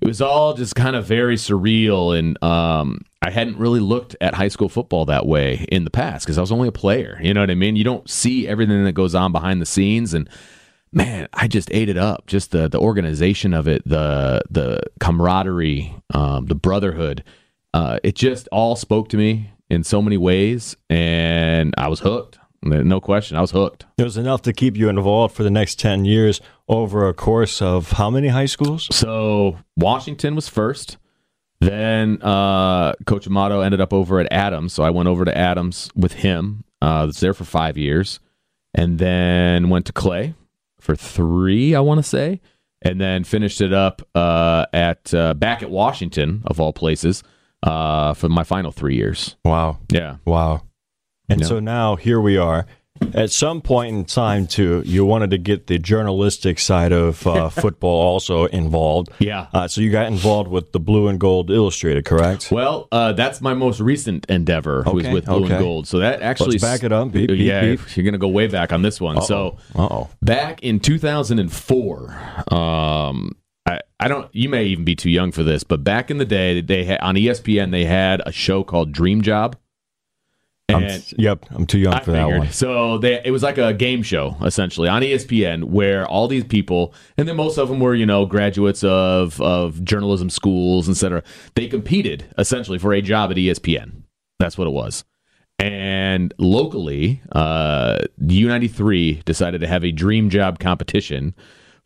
it 0.01 0.07
was 0.07 0.21
all 0.21 0.53
just 0.53 0.75
kind 0.75 0.95
of 0.95 1.05
very 1.05 1.35
surreal. 1.35 2.17
And 2.17 2.41
um, 2.43 3.01
I 3.21 3.29
hadn't 3.31 3.57
really 3.57 3.79
looked 3.79 4.15
at 4.21 4.35
high 4.35 4.49
school 4.49 4.69
football 4.69 5.05
that 5.05 5.25
way 5.25 5.65
in 5.69 5.83
the 5.83 5.89
past 5.89 6.25
because 6.25 6.37
I 6.37 6.41
was 6.41 6.51
only 6.51 6.67
a 6.67 6.73
player. 6.73 7.19
You 7.21 7.33
know 7.33 7.41
what 7.41 7.49
I 7.51 7.55
mean? 7.55 7.75
You 7.75 7.83
don't 7.83 8.09
see 8.09 8.47
everything 8.47 8.83
that 8.83 8.93
goes 8.93 9.15
on 9.15 9.31
behind 9.31 9.61
the 9.61 9.65
scenes, 9.65 10.13
and 10.13 10.29
man, 10.91 11.27
I 11.33 11.47
just 11.47 11.71
ate 11.71 11.89
it 11.89 11.97
up. 11.97 12.27
Just 12.27 12.51
the 12.51 12.67
the 12.67 12.79
organization 12.79 13.53
of 13.53 13.67
it, 13.67 13.87
the 13.87 14.41
the 14.49 14.81
camaraderie, 14.99 15.95
um, 16.13 16.45
the 16.47 16.55
brotherhood. 16.55 17.23
Uh, 17.73 17.99
it 18.03 18.15
just 18.15 18.47
all 18.53 18.75
spoke 18.75 19.09
to 19.09 19.17
me 19.17 19.51
in 19.69 19.83
so 19.83 20.01
many 20.01 20.17
ways, 20.17 20.75
and 20.89 21.73
I 21.77 21.87
was 21.87 21.99
hooked. 21.99 22.39
No 22.65 22.99
question, 22.99 23.37
I 23.37 23.41
was 23.41 23.51
hooked. 23.51 23.85
It 23.97 24.03
was 24.03 24.17
enough 24.17 24.41
to 24.43 24.53
keep 24.53 24.75
you 24.75 24.89
involved 24.89 25.35
for 25.35 25.43
the 25.43 25.51
next 25.51 25.79
10 25.79 26.05
years 26.05 26.41
over 26.67 27.07
a 27.07 27.13
course 27.13 27.61
of 27.61 27.91
how 27.91 28.09
many 28.09 28.29
high 28.29 28.47
schools? 28.47 28.87
So, 28.91 29.57
Washington 29.77 30.35
was 30.35 30.49
first. 30.49 30.97
Then 31.61 32.21
uh, 32.21 32.93
Coach 33.05 33.27
Amato 33.27 33.61
ended 33.61 33.81
up 33.81 33.93
over 33.93 34.19
at 34.19 34.31
Adams. 34.31 34.73
So, 34.73 34.83
I 34.83 34.89
went 34.89 35.07
over 35.07 35.25
to 35.25 35.37
Adams 35.37 35.89
with 35.95 36.13
him. 36.13 36.63
Uh, 36.81 37.01
I 37.01 37.05
was 37.05 37.19
there 37.19 37.33
for 37.33 37.45
five 37.45 37.77
years. 37.77 38.19
And 38.73 38.99
then 38.99 39.69
went 39.69 39.85
to 39.85 39.93
Clay 39.93 40.33
for 40.81 40.95
three, 40.95 41.75
I 41.75 41.79
want 41.79 41.99
to 41.99 42.03
say. 42.03 42.41
And 42.81 42.99
then 42.99 43.23
finished 43.23 43.61
it 43.61 43.73
up 43.73 44.01
uh, 44.13 44.65
at 44.73 45.13
uh, 45.13 45.33
back 45.33 45.63
at 45.63 45.71
Washington, 45.71 46.43
of 46.45 46.59
all 46.59 46.73
places, 46.73 47.23
uh, 47.63 48.13
for 48.13 48.29
my 48.29 48.43
final 48.43 48.71
three 48.71 48.95
years. 48.95 49.37
Wow. 49.45 49.79
Yeah. 49.89 50.17
Wow. 50.25 50.63
And 51.29 51.45
so 51.45 51.59
now 51.59 51.95
here 51.95 52.21
we 52.21 52.37
are. 52.37 52.65
At 53.13 53.29
some 53.29 53.61
point 53.61 53.93
in 53.93 54.05
time, 54.05 54.47
too, 54.47 54.81
you 54.85 55.03
wanted 55.03 55.31
to 55.31 55.37
get 55.37 55.67
the 55.67 55.77
journalistic 55.77 56.59
side 56.59 56.93
of 56.93 57.27
uh, 57.27 57.49
football 57.61 58.01
also 58.01 58.45
involved. 58.45 59.09
Yeah. 59.19 59.47
Uh, 59.53 59.67
so 59.67 59.81
you 59.81 59.91
got 59.91 60.07
involved 60.07 60.49
with 60.49 60.71
the 60.71 60.79
Blue 60.79 61.09
and 61.09 61.19
Gold 61.19 61.51
Illustrated, 61.51 62.05
correct? 62.05 62.51
Well, 62.51 62.87
uh, 62.93 63.11
that's 63.11 63.41
my 63.41 63.53
most 63.53 63.81
recent 63.81 64.25
endeavor 64.27 64.83
was 64.83 65.07
with 65.09 65.25
Blue 65.25 65.43
okay. 65.43 65.55
and 65.55 65.63
Gold. 65.63 65.87
So 65.87 65.99
that 65.99 66.21
actually 66.21 66.51
Let's 66.51 66.63
back 66.63 66.83
it 66.83 66.93
up. 66.93 67.11
Beep, 67.11 67.27
beep, 67.27 67.39
yeah, 67.39 67.61
beep. 67.61 67.97
you're 67.97 68.05
gonna 68.05 68.17
go 68.17 68.29
way 68.29 68.47
back 68.47 68.71
on 68.71 68.81
this 68.81 69.01
one. 69.01 69.21
So 69.23 69.57
Uh 69.75 69.87
oh. 69.91 70.09
back 70.21 70.63
in 70.63 70.79
2004, 70.79 72.53
um, 72.53 73.35
I, 73.65 73.81
I 73.99 74.07
don't. 74.07 74.33
You 74.33 74.47
may 74.47 74.65
even 74.65 74.85
be 74.85 74.95
too 74.95 75.09
young 75.09 75.33
for 75.33 75.43
this, 75.43 75.63
but 75.63 75.83
back 75.83 76.09
in 76.09 76.17
the 76.17 76.25
day, 76.25 76.61
they 76.61 76.85
had 76.85 77.01
on 77.01 77.15
ESPN 77.15 77.71
they 77.71 77.85
had 77.85 78.21
a 78.25 78.31
show 78.31 78.63
called 78.63 78.93
Dream 78.93 79.21
Job. 79.21 79.57
And 80.67 81.13
Yep, 81.17 81.45
I'm 81.51 81.65
too 81.67 81.77
young 81.77 81.93
I 81.93 81.99
for 81.99 82.11
that 82.11 82.23
figured. 82.23 82.39
one. 82.39 82.51
So 82.51 82.97
they, 82.97 83.21
it 83.23 83.31
was 83.31 83.43
like 83.43 83.57
a 83.57 83.73
game 83.73 84.01
show 84.01 84.35
essentially 84.43 84.89
on 84.89 85.01
ESPN 85.01 85.65
where 85.65 86.07
all 86.07 86.27
these 86.27 86.43
people, 86.43 86.93
and 87.17 87.27
then 87.27 87.35
most 87.35 87.57
of 87.57 87.69
them 87.69 87.79
were 87.79 87.93
you 87.93 88.05
know 88.05 88.25
graduates 88.25 88.83
of 88.83 89.39
of 89.41 89.83
journalism 89.83 90.29
schools, 90.29 90.89
etc. 90.89 91.23
They 91.55 91.67
competed 91.67 92.25
essentially 92.37 92.79
for 92.79 92.93
a 92.93 93.01
job 93.01 93.31
at 93.31 93.37
ESPN. 93.37 94.03
That's 94.39 94.57
what 94.57 94.67
it 94.67 94.71
was. 94.71 95.03
And 95.59 96.33
locally, 96.37 97.21
uh, 97.31 97.99
U93 98.21 99.23
decided 99.23 99.61
to 99.61 99.67
have 99.67 99.85
a 99.85 99.91
dream 99.91 100.29
job 100.29 100.59
competition 100.59 101.33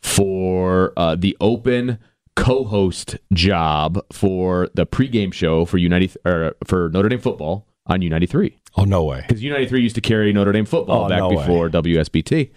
for 0.02 0.94
uh, 0.98 1.16
the 1.16 1.38
open 1.40 2.00
co-host 2.36 3.18
job 3.34 4.04
for 4.12 4.70
the 4.74 4.88
pregame 4.88 5.34
show 5.34 5.66
for 5.66 5.78
United 5.78 6.18
or 6.26 6.56
for 6.66 6.90
Notre 6.90 7.10
Dame 7.10 7.20
football 7.20 7.68
on 7.90 8.02
U93 8.02 8.54
Oh, 8.78 8.84
no 8.86 9.04
way. 9.04 9.26
because 9.28 9.42
U93 9.42 9.82
used 9.82 9.96
to 9.96 10.02
carry 10.02 10.32
Notre 10.32 10.52
Dame 10.52 10.66
football 10.66 11.06
Oh, 11.06 11.10
back 11.10 11.20
no 11.20 11.30
way. 11.30 11.36
before 11.38 11.70
WSBT. 11.70 12.52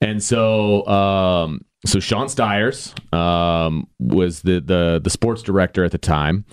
And 0.00 0.22
so, 0.22 0.86
um, 0.86 1.62
so 1.86 1.98
Sean 2.00 2.28
Stires 2.28 2.94
um, 3.12 3.88
was 3.98 4.42
the, 4.42 4.60
the 4.60 5.00
the 5.02 5.08
sports 5.10 5.42
director 5.42 5.84
at 5.84 5.92
the 5.92 5.98
time, 5.98 6.44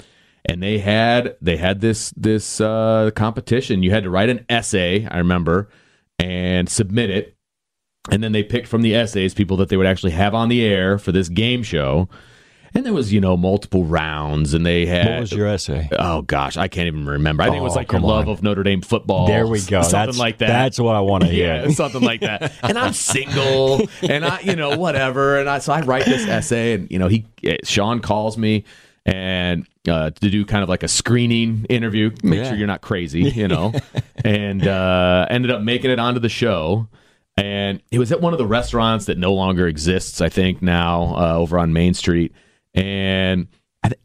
and 0.46 0.64
they 0.64 0.78
had 0.80 1.36
they 1.42 1.58
had 1.58 1.82
this 1.82 2.12
this 2.16 2.62
uh, 2.62 3.12
competition. 3.16 3.84
You 3.84 3.92
had 3.92 4.04
to 4.04 4.10
write 4.10 4.30
an 4.30 4.46
essay, 4.48 5.06
I 5.12 5.18
remember, 5.18 5.70
and 6.20 6.70
submit 6.70 7.10
it, 7.10 7.36
and 8.10 8.24
then 8.24 8.32
they 8.32 8.44
picked 8.44 8.68
from 8.68 8.82
the 8.82 8.96
essays 8.96 9.34
people 9.34 9.58
that 9.58 9.68
they 9.68 9.76
would 9.76 9.88
actually 9.88 10.12
have 10.14 10.34
on 10.34 10.48
the 10.48 10.64
air 10.64 10.98
for 10.98 11.12
this 11.12 11.28
game 11.28 11.64
show. 11.64 12.08
And 12.76 12.84
there 12.86 12.94
was, 12.94 13.14
you 13.14 13.22
know, 13.22 13.38
multiple 13.38 13.84
rounds, 13.86 14.54
and 14.56 14.66
they 14.66 14.86
had 14.88 15.08
What 15.08 15.20
was 15.22 15.32
your 15.32 15.48
essay? 15.48 15.88
Oh 15.92 16.24
gosh, 16.24 16.58
I 16.58 16.68
can't 16.68 16.88
even 16.88 17.06
remember. 17.06 17.44
I 17.44 17.48
think 17.48 17.58
it 17.58 17.62
was 17.64 17.74
Oh, 17.74 17.76
like 17.76 17.92
your 17.92 18.02
love 18.02 18.28
on. 18.28 18.34
of 18.34 18.42
Notre 18.44 18.64
Dame 18.64 18.82
football. 18.82 19.28
There 19.28 19.46
we 19.46 19.62
go. 19.62 19.82
Something 19.84 20.08
that's, 20.08 20.18
like 20.18 20.40
that. 20.40 20.48
That's 20.48 20.80
what 20.80 20.96
I 20.96 21.02
want 21.02 21.24
to 21.24 21.30
hear. 21.30 21.66
yeah, 21.66 21.70
something 21.70 22.02
like 22.02 22.22
that. 22.22 22.52
And 22.64 22.78
I'm 22.80 22.94
single, 22.94 23.82
and 24.02 24.26
I, 24.26 24.40
you 24.40 24.56
know, 24.56 24.78
whatever. 24.78 25.38
And 25.40 25.48
I, 25.50 25.60
so 25.60 25.72
I 25.74 25.82
write 25.82 26.06
this 26.06 26.26
essay, 26.28 26.74
and 26.74 26.90
you 26.90 26.98
know, 26.98 27.08
he, 27.08 27.26
eh, 27.44 27.58
Sean 27.64 28.00
calls 28.00 28.38
me, 28.38 28.64
and 29.06 29.68
uh, 29.88 30.10
to 30.10 30.30
do 30.30 30.44
kind 30.46 30.64
of 30.64 30.70
like 30.70 30.82
a 30.82 30.88
screening 30.88 31.66
interview, 31.70 32.10
make 32.24 32.40
Yeah. 32.40 32.50
sure 32.50 32.58
you're 32.58 32.68
not 32.68 32.82
crazy, 32.82 33.22
you 33.24 33.48
know, 33.48 33.74
and 34.26 34.66
uh, 34.66 35.28
ended 35.30 35.52
up 35.52 35.62
making 35.62 35.92
it 35.92 36.00
onto 36.00 36.20
the 36.20 36.30
show. 36.30 36.88
And 37.36 37.82
it 37.92 38.00
was 38.00 38.12
at 38.12 38.22
one 38.22 38.34
of 38.34 38.40
the 38.40 38.46
restaurants 38.46 39.06
that 39.06 39.18
no 39.18 39.34
longer 39.34 39.68
exists, 39.68 40.22
I 40.22 40.30
think, 40.30 40.62
now 40.62 41.16
uh, 41.18 41.34
over 41.38 41.58
on 41.60 41.74
Main 41.74 41.94
Street. 41.96 42.32
And 42.74 43.48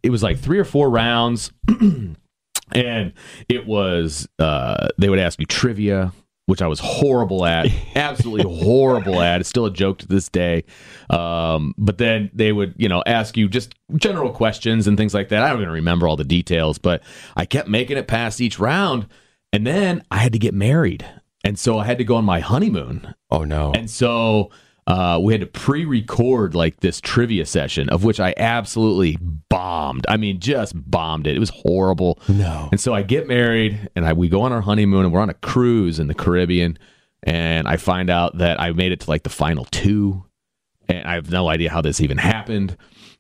it 0.03 0.11
was 0.11 0.23
like 0.23 0.39
three 0.39 0.59
or 0.59 0.65
four 0.65 0.91
rounds 0.91 1.53
and 2.73 3.13
it 3.49 3.67
was 3.67 4.29
uh, 4.39 4.89
they 4.99 5.09
would 5.09 5.19
ask 5.19 5.39
you 5.41 5.47
trivia 5.47 6.13
which 6.47 6.63
i 6.63 6.67
was 6.67 6.81
horrible 6.81 7.45
at 7.45 7.69
absolutely 7.95 8.43
horrible 8.65 9.21
at. 9.21 9.41
It's 9.41 9.51
still 9.51 9.67
a 9.67 9.71
joke 9.71 9.99
to 9.99 10.09
this 10.09 10.31
day. 10.31 10.65
Um, 11.11 11.75
but 11.77 11.99
then 11.99 12.31
they 12.33 12.53
would 12.53 12.75
you 12.79 12.89
know 12.89 13.03
ask 13.07 13.37
you 13.37 13.49
just 13.49 13.75
general 13.97 14.33
questions 14.33 14.87
and 14.87 14.97
things 14.97 15.13
like 15.13 15.29
that. 15.29 15.43
I 15.43 15.51
don't 15.51 15.61
even 15.61 15.73
remember 15.75 16.09
all 16.09 16.17
the 16.17 16.25
details 16.25 16.79
but 16.79 17.03
i 17.37 17.45
kept 17.45 17.69
making 17.69 17.97
it 17.99 18.09
past 18.09 18.41
each 18.41 18.59
round 18.59 19.07
and 19.53 19.67
then 19.67 20.03
i 20.11 20.17
had 20.19 20.33
to 20.33 20.39
get 20.39 20.55
married. 20.55 21.05
And 21.45 21.59
so 21.59 21.79
i 21.79 21.85
had 21.85 21.99
to 21.99 22.05
go 22.05 22.17
on 22.17 22.25
my 22.25 22.41
honeymoon. 22.41 23.15
Oh, 23.31 23.45
no. 23.45 23.73
and 23.73 23.91
so 23.91 24.51
uh, 24.89 25.21
we 25.23 25.35
had 25.35 25.43
to 25.43 25.47
pre-record 25.47 26.55
like 26.55 26.81
this 26.81 26.99
trivia 26.99 27.45
session, 27.45 27.91
of 27.91 28.05
which 28.05 28.19
I 28.19 28.33
absolutely 28.39 29.19
bombed. 29.51 30.07
I 30.09 30.17
mean, 30.17 30.41
just 30.41 30.73
bombed 30.91 31.27
it. 31.27 31.37
It 31.37 31.39
was 31.39 31.51
horrible. 31.51 32.19
No. 32.27 32.71
And 32.71 32.81
so 32.81 32.95
I 32.95 33.03
get 33.03 33.29
married, 33.29 33.91
and 33.95 34.07
I 34.07 34.15
we 34.15 34.31
go 34.31 34.41
on 34.41 34.53
our 34.53 34.63
honeymoon, 34.63 35.05
and 35.05 35.13
we're 35.13 35.21
on 35.21 35.29
a 35.29 35.35
cruise 35.35 35.99
in 35.99 36.07
the 36.07 36.15
Caribbean, 36.15 36.79
and 37.23 37.69
I 37.69 37.77
find 37.77 38.09
out 38.09 38.39
that 38.39 38.59
I 38.59 38.73
made 38.73 38.93
it 38.93 39.01
to 39.01 39.11
like 39.11 39.25
the 39.25 39.29
final 39.29 39.67
two, 39.67 40.25
and 40.89 41.07
I 41.07 41.15
have 41.17 41.31
no 41.31 41.51
idea 41.51 41.69
how 41.69 41.83
this 41.83 42.01
even 42.01 42.17
happened. 42.17 42.75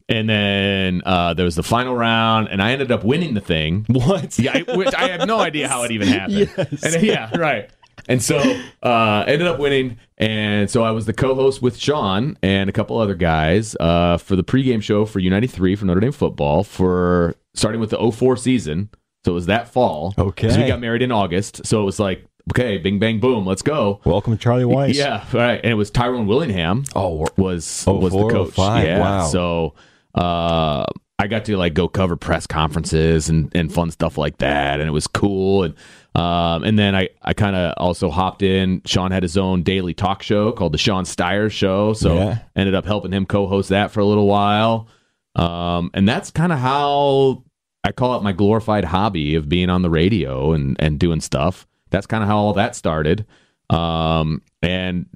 And 0.09 0.26
then 0.26 1.02
uh, 1.04 1.35
there 1.35 1.44
was 1.44 1.54
the 1.54 1.62
final 1.62 1.94
round, 1.94 2.48
and 2.48 2.62
I 2.62 2.72
ended 2.72 2.90
up 2.90 3.04
winning 3.04 3.35
the 3.35 3.42
thing. 3.42 3.85
What? 3.88 4.38
Yeah, 4.38 4.52
I, 4.54 4.74
which 4.74 4.94
I 4.94 5.09
have 5.09 5.26
no 5.26 5.38
idea 5.38 5.68
how 5.68 5.83
it 5.83 5.90
even 5.90 6.09
happened. 6.18 6.50
And 6.83 7.02
yeah, 7.02 7.37
right. 7.37 7.68
And 8.08 8.22
so 8.22 8.38
uh, 8.82 9.24
ended 9.26 9.46
up 9.46 9.58
winning, 9.58 9.98
and 10.16 10.70
so 10.70 10.82
I 10.82 10.90
was 10.90 11.06
the 11.06 11.12
co-host 11.12 11.61
with 11.62 11.76
Sean 11.76 12.38
and 12.42 12.68
a 12.70 12.72
couple 12.72 12.98
other 12.98 13.14
guys 13.14 13.76
uh, 13.80 14.18
for 14.18 14.37
the 14.37 14.44
pregame 14.44 14.82
show 14.82 15.04
for 15.04 15.20
U93 15.20 15.76
for 15.76 15.84
Notre 15.84 16.00
Dame 16.00 16.12
football 16.12 16.64
for 16.64 17.34
starting 17.54 17.80
with 17.80 17.90
the 17.90 18.12
04 18.12 18.37
season. 18.37 18.90
So 19.24 19.32
it 19.32 19.34
was 19.34 19.46
that 19.46 19.68
fall. 19.68 20.14
Okay. 20.16 20.56
we 20.56 20.68
got 20.68 20.80
married 20.80 21.02
in 21.02 21.12
August, 21.12 21.66
so 21.66 21.82
it 21.82 21.84
was 21.84 21.98
like 21.98 22.24
okay, 22.50 22.78
bing 22.78 22.98
bang 22.98 23.20
boom, 23.20 23.46
let's 23.46 23.62
go. 23.62 24.00
Welcome 24.04 24.34
to 24.37 24.42
Charlie 24.42 24.64
Weis. 24.64 24.94
Yeah, 24.94 25.24
right. 25.32 25.61
And 25.62 25.70
it 25.70 25.74
was 25.74 25.90
Tyrone 25.90 26.26
Willingham 26.26 26.84
Oh, 26.94 27.26
was 27.37 27.84
Oh, 27.87 27.96
was 27.96 28.12
the 28.12 28.18
oh, 28.18 28.30
coach. 28.30 28.56
Yeah. 28.56 29.00
Wow. 29.00 29.26
So 29.26 29.74
uh, 30.14 30.84
I 31.18 31.26
got 31.26 31.44
to 31.46 31.56
like 31.56 31.74
go 31.74 31.88
cover 31.88 32.16
press 32.16 32.46
conferences 32.46 33.28
and, 33.28 33.54
and 33.54 33.72
fun 33.72 33.90
stuff 33.90 34.16
like 34.16 34.38
that, 34.38 34.80
and 34.80 34.88
it 34.88 34.92
was 34.92 35.06
cool. 35.06 35.64
And 35.64 35.74
um, 36.14 36.64
and 36.64 36.79
then 36.79 36.94
I, 36.94 37.11
I 37.23 37.33
kind 37.35 37.55
of 37.55 37.75
also 37.77 38.11
hopped 38.11 38.42
in. 38.42 38.83
Sean 38.85 39.11
had 39.12 39.23
his 39.23 39.37
own 39.37 39.62
daily 39.62 39.94
talk 39.94 40.23
show 40.23 40.51
called 40.53 40.73
the 40.73 40.79
Sean 40.79 41.05
Stires 41.05 41.53
Show, 41.53 41.92
so 41.92 42.14
Yeah. 42.14 42.38
ended 42.57 42.75
up 42.75 42.85
helping 42.87 43.12
him 43.12 43.27
co-host 43.27 43.68
that 43.68 43.90
for 43.90 44.01
a 44.01 44.05
little 44.05 44.27
while. 44.27 44.88
Um, 45.37 45.90
and 45.94 46.09
that's 46.09 46.31
kind 46.31 46.53
of 46.53 46.59
how 46.59 47.44
I 47.85 47.92
call 47.92 48.16
it 48.16 48.23
my 48.25 48.33
glorified 48.33 48.85
hobby 48.85 49.37
of 49.37 49.49
being 49.49 49.71
on 49.71 49.83
the 49.83 49.90
radio 49.90 50.53
and 50.53 50.77
and 50.81 50.99
doing 50.99 51.21
stuff. 51.21 51.66
That's 51.90 52.07
kind 52.07 52.23
of 52.23 52.29
how 52.29 52.38
all 52.38 52.53
that 52.55 52.75
started. 52.75 53.25
Um, 53.71 54.42
and 54.62 55.07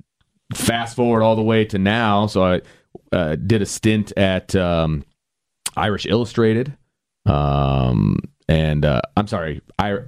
fast 0.54 0.94
forward 0.94 1.22
all 1.22 1.34
the 1.36 1.42
way 1.42 1.64
to 1.64 1.78
now. 1.78 2.26
So 2.26 2.44
I 2.44 2.60
uh, 3.10 3.34
did 3.36 3.62
a 3.62 3.66
stint 3.66 4.12
at 4.16 4.54
um, 4.54 5.04
Irish 5.76 6.06
Illustrated, 6.06 6.76
um, 7.26 8.18
and 8.48 8.84
uh, 8.84 9.00
I'm 9.16 9.26
sorry, 9.26 9.60
I- 9.78 9.98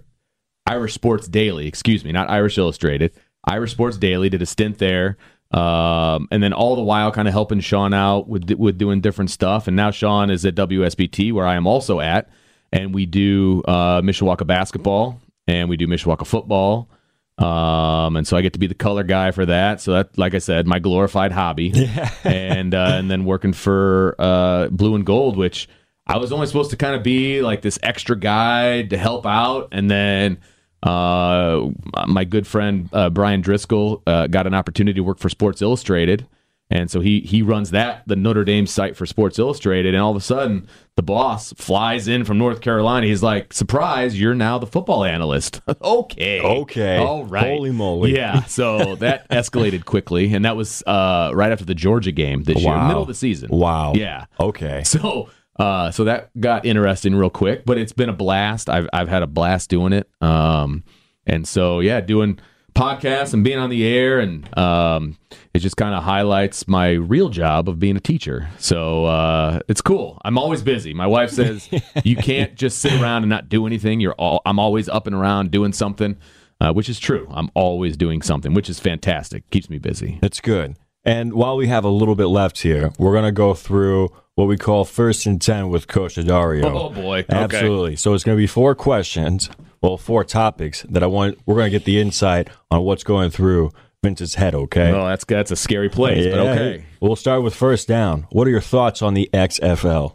Irish 0.67 0.95
Sports 0.95 1.29
Daily. 1.29 1.67
Excuse 1.67 2.05
me, 2.05 2.13
not 2.13 2.31
Irish 2.31 2.59
Illustrated. 2.59 3.13
Irish 3.47 3.73
Sports 3.73 3.99
Daily 3.99 4.29
did 4.29 4.43
a 4.43 4.47
stint 4.47 4.79
there. 4.79 5.17
Um, 5.51 6.27
and 6.31 6.43
then 6.43 6.53
all 6.53 6.75
the 6.75 6.83
while, 6.83 7.13
kind 7.13 7.29
of 7.29 7.35
helping 7.35 7.61
Sean 7.61 7.95
out 7.95 8.29
with 8.29 8.51
with 8.53 8.79
doing 8.79 9.01
different 9.01 9.31
stuff. 9.31 9.69
And 9.69 9.77
now 9.77 9.91
Sean 9.91 10.31
is 10.31 10.45
at 10.45 10.55
WSBT, 10.55 11.33
where 11.33 11.47
I 11.47 11.55
am 11.55 11.67
also 11.67 12.01
at, 12.01 12.29
and 12.73 12.93
we 12.95 13.07
do 13.07 13.63
uh, 13.67 14.01
Mishawaka 14.01 14.47
basketball 14.47 15.21
and 15.47 15.69
we 15.69 15.77
do 15.77 15.87
Mishawaka 15.87 16.27
football. 16.27 16.89
Um, 17.37 18.17
and 18.17 18.27
so 18.27 18.37
I 18.37 18.43
get 18.43 18.53
to 18.53 18.59
be 18.59 18.69
the 18.69 18.75
color 18.75 19.03
guy 19.03 19.33
for 19.33 19.45
that. 19.47 19.81
So 19.81 19.93
that, 19.93 20.17
like 20.17 20.35
I 20.35 20.39
said, 20.39 20.67
my 20.67 20.79
glorified 20.79 21.33
hobby. 21.33 21.73
Yeah. 21.75 22.11
and 22.25 22.75
uh, 22.75 22.93
and 22.93 23.11
then 23.11 23.25
working 23.25 23.53
for 23.53 24.15
uh, 24.19 24.69
Blue 24.69 24.95
and 24.95 25.05
Gold, 25.05 25.37
which 25.37 25.69
I 26.07 26.19
was 26.19 26.33
only 26.33 26.47
supposed 26.47 26.71
to 26.71 26.77
kind 26.77 26.95
of 26.95 27.03
be 27.03 27.43
like 27.43 27.63
this 27.63 27.79
extra 27.83 28.17
guy 28.17 28.83
to 28.83 28.97
help 28.97 29.27
out, 29.27 29.69
and 29.73 29.91
then 29.91 30.39
uh, 30.85 31.71
my 32.07 32.25
good 32.25 32.47
friend 32.47 32.89
uh, 32.93 33.09
Brian 33.09 33.41
Driscoll 33.41 34.03
uh, 34.07 34.27
got 34.27 34.47
an 34.47 34.55
opportunity 34.55 34.95
to 34.95 35.03
work 35.03 35.19
for 35.19 35.31
Sports 35.31 35.63
Illustrated, 35.63 36.27
and 36.69 36.91
so 36.91 37.01
he 37.01 37.21
he 37.21 37.41
runs 37.41 37.71
that 37.71 38.07
the 38.07 38.17
Notre 38.17 38.45
Dame 38.45 38.67
site 38.67 38.95
for 38.95 39.07
Sports 39.07 39.39
Illustrated, 39.39 39.95
and 39.95 40.03
all 40.03 40.11
of 40.11 40.17
a 40.17 40.21
sudden 40.21 40.69
the 40.97 41.03
boss 41.03 41.55
flies 41.55 42.07
in 42.07 42.25
from 42.25 42.37
North 42.37 42.61
Carolina. 42.61 43.07
He's 43.07 43.23
like, 43.23 43.55
"Surprise! 43.55 44.21
You're 44.21 44.35
now 44.35 44.59
the 44.59 44.67
football 44.67 45.05
analyst." 45.05 45.63
okay, 45.83 46.43
okay, 46.43 46.99
all 46.99 47.25
right, 47.25 47.47
holy 47.47 47.71
moly, 47.71 48.15
yeah. 48.15 48.45
So 48.45 48.95
that 48.97 49.27
escalated 49.31 49.87
quickly, 49.87 50.35
and 50.35 50.45
that 50.45 50.55
was 50.55 50.83
uh, 50.87 51.31
right 51.33 51.51
after 51.51 51.65
the 51.65 51.75
Georgia 51.75 52.13
game 52.13 52.43
this 52.43 52.63
wow. 52.63 52.77
year, 52.77 52.89
middle 52.89 53.03
of 53.03 53.09
the 53.09 53.15
season. 53.15 53.49
Wow, 53.51 53.95
yeah, 53.95 54.27
okay. 54.39 54.83
So 54.85 55.31
uh, 55.57 55.91
so 55.91 56.05
that 56.05 56.31
got 56.39 56.65
interesting 56.67 57.15
real 57.15 57.31
quick, 57.31 57.65
but 57.65 57.79
it's 57.79 57.93
been 57.93 58.09
a 58.09 58.15
blast. 58.15 58.69
I've 58.69 58.89
I've 58.93 59.09
had 59.09 59.23
a 59.23 59.27
blast 59.27 59.71
doing 59.71 59.93
it. 59.93 60.09
Um, 60.21 60.85
and 61.27 61.47
so 61.47 61.81
yeah, 61.81 62.01
doing 62.01 62.39
podcasts 62.75 63.33
and 63.33 63.45
being 63.45 63.59
on 63.59 63.71
the 63.71 63.87
air, 63.87 64.19
and 64.19 64.59
um, 64.59 65.17
it 65.53 65.61
just 65.61 65.77
kind 65.77 65.95
of 65.95 66.03
highlights 66.03 66.67
my 66.67 66.91
real 66.93 67.29
job 67.29 67.69
of 67.69 67.79
being 67.79 67.97
a 67.97 68.01
teacher. 68.01 68.49
So 68.59 69.05
uh, 69.05 69.61
it's 69.69 69.81
cool. 69.81 70.21
I'm 70.25 70.39
always 70.39 70.63
busy. 70.63 70.93
My 70.93 71.07
wife 71.07 71.31
says 71.31 71.69
you 72.05 72.17
can't 72.17 72.57
just 72.57 72.79
sit 72.79 72.93
around 73.01 73.23
and 73.23 73.31
not 73.31 73.49
do 73.49 73.67
anything. 73.67 74.01
You're 74.01 74.15
all 74.15 74.43
I'm 74.45 74.59
always 74.59 74.89
up 74.89 75.07
and 75.07 75.15
around 75.15 75.53
doing 75.53 75.73
something, 75.73 76.17
uh, 76.61 76.73
which 76.73 76.89
is 76.89 76.99
true. 76.99 77.29
I'm 77.31 77.51
always 77.55 77.97
doing 77.97 78.23
something, 78.23 78.55
which 78.55 78.69
is 78.69 78.81
fantastic. 78.81 79.49
Keeps 79.51 79.71
me 79.71 79.79
busy. 79.79 80.19
That's 80.21 80.41
good. 80.41 80.77
And 81.05 81.35
while 81.35 81.57
we 81.57 81.67
have 81.67 81.85
a 81.85 81.91
little 81.91 82.15
bit 82.15 82.27
left 82.27 82.63
here, 82.63 82.91
we're 82.99 83.13
going 83.13 83.27
to 83.27 83.33
go 83.33 83.53
through 83.53 84.09
what 84.35 84.49
we 84.49 84.57
call 84.57 84.85
first 84.85 85.27
and 85.27 85.41
10 85.41 85.69
with 85.69 85.87
Coach 85.87 86.17
Dario. 86.17 86.67
Oh, 86.67 86.91
boy. 86.91 87.25
Absolutely. 87.29 87.91
Okay. 87.91 87.97
So 87.97 88.15
it's 88.15 88.25
going 88.25 88.37
to 88.37 88.43
be 88.43 88.47
four 88.47 88.75
questions, 88.75 89.49
well, 89.81 89.97
four 89.97 90.25
topics 90.25 90.83
that 90.89 91.03
I 91.03 91.07
want, 91.07 91.39
we're 91.47 91.57
going 91.57 91.71
to 91.71 91.79
get 91.79 91.85
the 91.85 92.01
insight 92.01 92.49
on 92.71 92.83
what's 92.83 93.05
going 93.05 93.31
through 93.31 93.71
Vince's 94.03 94.35
head, 94.35 94.55
okay? 94.55 94.93
Well, 94.93 95.07
that's, 95.07 95.25
that's 95.25 95.51
a 95.51 95.57
scary 95.57 95.89
place, 95.89 96.27
yeah. 96.27 96.33
but 96.33 96.41
okay. 96.41 96.85
We'll 97.01 97.17
start 97.17 97.43
with 97.43 97.55
first 97.55 97.89
down. 97.89 98.27
What 98.31 98.47
are 98.47 98.51
your 98.51 98.61
thoughts 98.61 99.03
on 99.03 99.15
the 99.15 99.31
XFL? 99.33 100.15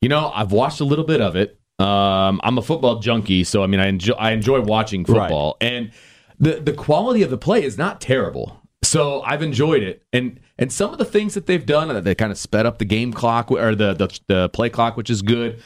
You 0.00 0.08
know, 0.08 0.30
I've 0.34 0.52
watched 0.52 0.80
a 0.80 0.84
little 0.84 1.04
bit 1.04 1.20
of 1.20 1.36
it. 1.36 1.58
Um, 1.78 2.40
I'm 2.44 2.58
a 2.58 2.62
football 2.62 2.98
junkie, 2.98 3.44
so 3.44 3.62
I 3.62 3.66
mean, 3.66 3.80
I 3.80 3.86
enjoy 3.86 4.12
I 4.12 4.32
enjoy 4.32 4.60
watching 4.60 5.06
football, 5.06 5.56
right. 5.62 5.72
and 5.72 5.92
the 6.38 6.60
the 6.60 6.74
quality 6.74 7.22
of 7.22 7.30
the 7.30 7.38
play 7.38 7.64
is 7.64 7.78
not 7.78 8.02
terrible. 8.02 8.60
So 8.82 9.22
I've 9.22 9.42
enjoyed 9.42 9.82
it, 9.82 10.02
and 10.12 10.40
and 10.60 10.72
some 10.72 10.92
of 10.92 10.98
the 10.98 11.04
things 11.04 11.34
that 11.34 11.46
they've 11.46 11.64
done 11.64 11.88
that 11.88 12.04
they 12.04 12.14
kind 12.14 12.30
of 12.30 12.38
sped 12.38 12.66
up 12.66 12.78
the 12.78 12.84
game 12.84 13.12
clock 13.12 13.50
or 13.50 13.74
the 13.74 13.94
the, 13.94 14.20
the 14.28 14.48
play 14.50 14.70
clock, 14.70 14.96
which 14.96 15.10
is 15.10 15.22
good. 15.22 15.60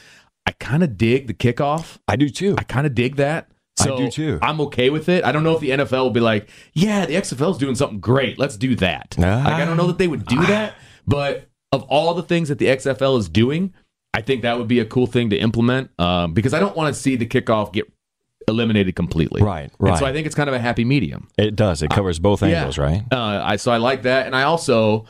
I 0.47 0.51
kind 0.51 0.83
of 0.83 0.97
dig 0.97 1.27
the 1.27 1.33
kickoff. 1.33 1.97
I 2.07 2.15
do 2.15 2.29
too. 2.29 2.55
I 2.57 2.63
kind 2.63 2.87
of 2.87 2.95
dig 2.95 3.17
that. 3.17 3.49
So 3.77 3.95
I 3.95 3.97
do 3.97 4.09
too. 4.09 4.39
I'm 4.41 4.61
okay 4.61 4.89
with 4.89 5.09
it. 5.09 5.25
I 5.25 5.31
don't 5.31 5.43
know 5.43 5.53
if 5.53 5.59
the 5.59 5.71
NFL 5.71 6.03
will 6.03 6.09
be 6.11 6.21
like, 6.21 6.49
yeah, 6.73 7.05
the 7.05 7.15
XFL 7.15 7.51
is 7.51 7.57
doing 7.57 7.75
something 7.75 7.99
great. 7.99 8.39
Let's 8.39 8.55
do 8.55 8.75
that. 8.77 9.15
Uh, 9.17 9.21
like 9.21 9.55
I 9.55 9.65
don't 9.65 9.77
know 9.77 9.87
that 9.87 9.97
they 9.97 10.07
would 10.07 10.25
do 10.25 10.39
uh, 10.39 10.47
that, 10.47 10.75
but 11.05 11.49
of 11.71 11.83
all 11.83 12.13
the 12.13 12.23
things 12.23 12.49
that 12.49 12.57
the 12.57 12.67
XFL 12.67 13.19
is 13.19 13.27
doing, 13.27 13.73
I 14.13 14.21
think 14.21 14.43
that 14.43 14.57
would 14.57 14.69
be 14.69 14.79
a 14.79 14.85
cool 14.85 15.07
thing 15.07 15.29
to 15.31 15.37
implement 15.37 15.91
um, 15.99 16.33
because 16.33 16.53
I 16.53 16.59
don't 16.61 16.75
want 16.75 16.95
to 16.95 16.99
see 16.99 17.17
the 17.17 17.25
kickoff 17.25 17.73
get 17.73 17.91
eliminated 18.47 18.95
completely. 18.95 19.41
Right, 19.41 19.71
right. 19.79 19.89
And 19.91 19.99
so 19.99 20.05
I 20.05 20.13
think 20.13 20.25
it's 20.25 20.35
kind 20.35 20.49
of 20.49 20.55
a 20.55 20.59
happy 20.59 20.85
medium. 20.85 21.27
It 21.37 21.55
does. 21.55 21.81
It 21.81 21.89
covers 21.89 22.19
both 22.19 22.43
uh, 22.43 22.47
angles, 22.47 22.77
yeah. 22.77 22.83
right? 22.83 23.03
Uh, 23.11 23.41
I 23.43 23.55
so 23.57 23.71
I 23.71 23.77
like 23.77 24.03
that, 24.03 24.25
and 24.25 24.35
I 24.35 24.43
also. 24.43 25.05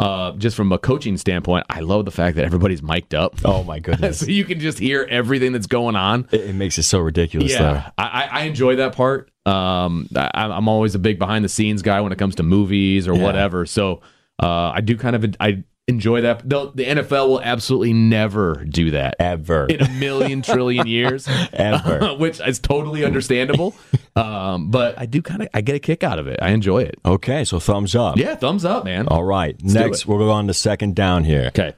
Uh, 0.00 0.30
just 0.36 0.56
from 0.56 0.70
a 0.70 0.78
coaching 0.78 1.16
standpoint, 1.16 1.66
I 1.68 1.80
love 1.80 2.04
the 2.04 2.12
fact 2.12 2.36
that 2.36 2.44
everybody's 2.44 2.84
mic'd 2.84 3.16
up. 3.16 3.34
Oh 3.44 3.64
my 3.64 3.80
goodness! 3.80 4.20
so 4.20 4.26
you 4.26 4.44
can 4.44 4.60
just 4.60 4.78
hear 4.78 5.04
everything 5.10 5.50
that's 5.50 5.66
going 5.66 5.96
on. 5.96 6.28
It, 6.30 6.42
it 6.42 6.52
makes 6.54 6.78
it 6.78 6.84
so 6.84 7.00
ridiculous. 7.00 7.50
Yeah, 7.50 7.90
I, 7.98 8.28
I, 8.30 8.42
enjoy 8.42 8.76
that 8.76 8.94
part. 8.94 9.32
Um, 9.44 10.08
I, 10.14 10.56
am 10.56 10.68
always 10.68 10.94
a 10.94 11.00
big 11.00 11.18
behind 11.18 11.44
the 11.44 11.48
scenes 11.48 11.82
guy 11.82 12.00
when 12.00 12.12
it 12.12 12.18
comes 12.18 12.36
to 12.36 12.44
movies 12.44 13.08
or 13.08 13.14
yeah. 13.14 13.24
whatever. 13.24 13.66
So 13.66 14.02
uh, 14.40 14.70
I 14.70 14.82
do 14.82 14.96
kind 14.96 15.16
of 15.16 15.34
I 15.40 15.64
enjoy 15.88 16.20
that. 16.20 16.48
The, 16.48 16.70
the 16.72 16.84
NFL 16.84 17.28
will 17.28 17.40
absolutely 17.40 17.92
never 17.92 18.64
do 18.68 18.92
that 18.92 19.16
ever 19.18 19.66
in 19.66 19.80
a 19.80 19.88
million 19.88 20.42
trillion 20.42 20.86
years, 20.86 21.26
ever, 21.52 22.14
which 22.18 22.40
is 22.40 22.58
totally 22.60 23.04
understandable. 23.04 23.74
Um, 24.14 24.70
but 24.70 24.98
I 24.98 25.06
do 25.06 25.22
kind 25.22 25.42
of 25.42 25.48
I 25.54 25.62
get 25.62 25.74
a 25.74 25.80
kick 25.80 26.04
out 26.04 26.18
of 26.18 26.28
it. 26.28 26.38
I 26.40 26.50
enjoy 26.50 26.82
it. 26.82 26.96
Okay, 27.04 27.44
so 27.44 27.58
thumbs 27.58 27.96
up. 27.96 28.16
Yeah, 28.16 28.36
thumbs 28.36 28.64
up, 28.64 28.84
man. 28.84 29.08
All 29.08 29.24
right, 29.24 29.56
Let's 29.62 29.74
next 29.74 30.06
we'll 30.06 30.18
go 30.18 30.30
on 30.30 30.46
to 30.46 30.54
second 30.54 30.94
down 30.94 31.24
here. 31.24 31.46
Okay, 31.48 31.72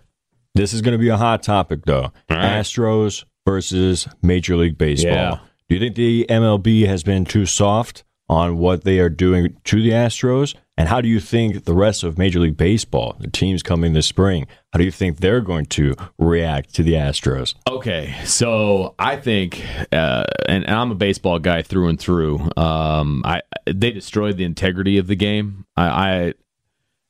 this 0.54 0.74
is 0.74 0.82
going 0.82 0.92
to 0.92 0.98
be 0.98 1.08
a 1.08 1.16
hot 1.16 1.42
topic 1.42 1.86
though. 1.86 2.12
Right. 2.28 2.60
Astros 2.60 3.24
versus 3.46 4.08
Major 4.22 4.56
League 4.56 4.76
Baseball. 4.76 5.12
Yeah. 5.12 5.38
Do 5.68 5.76
you 5.76 5.80
think 5.80 5.94
the 5.94 6.26
MLB 6.28 6.86
has 6.86 7.04
been 7.04 7.24
too 7.24 7.46
soft 7.46 8.02
on 8.30 8.58
what 8.58 8.84
they 8.84 9.00
are 9.00 9.08
doing 9.08 9.56
to 9.64 9.82
the 9.82 9.90
Astros? 9.90 10.54
And 10.76 10.88
how 10.88 11.00
do 11.00 11.08
you 11.08 11.18
think 11.18 11.64
the 11.64 11.74
rest 11.74 12.04
of 12.04 12.16
Major 12.16 12.38
League 12.38 12.56
Baseball, 12.56 13.16
the 13.18 13.28
teams 13.28 13.62
coming 13.62 13.92
this 13.92 14.06
spring, 14.06 14.46
how 14.72 14.78
do 14.78 14.84
you 14.84 14.92
think 14.92 15.18
they're 15.18 15.40
going 15.40 15.66
to 15.66 15.94
react 16.16 16.72
to 16.76 16.84
the 16.84 16.92
Astros? 16.92 17.54
Okay, 17.68 18.14
so 18.24 18.94
I 18.98 19.16
think, 19.16 19.62
uh, 19.92 20.24
and, 20.48 20.64
and, 20.64 20.74
I'm 20.74 20.92
a 20.92 20.94
baseball 20.94 21.40
guy 21.40 21.62
through 21.62 21.88
and 21.88 21.98
through. 21.98 22.48
Um, 22.56 23.22
I 23.26 23.42
they 23.66 23.90
destroyed 23.90 24.36
the 24.36 24.44
integrity 24.44 24.96
of 24.96 25.08
the 25.08 25.16
game. 25.16 25.66
I, 25.76 25.84
I 25.84 26.34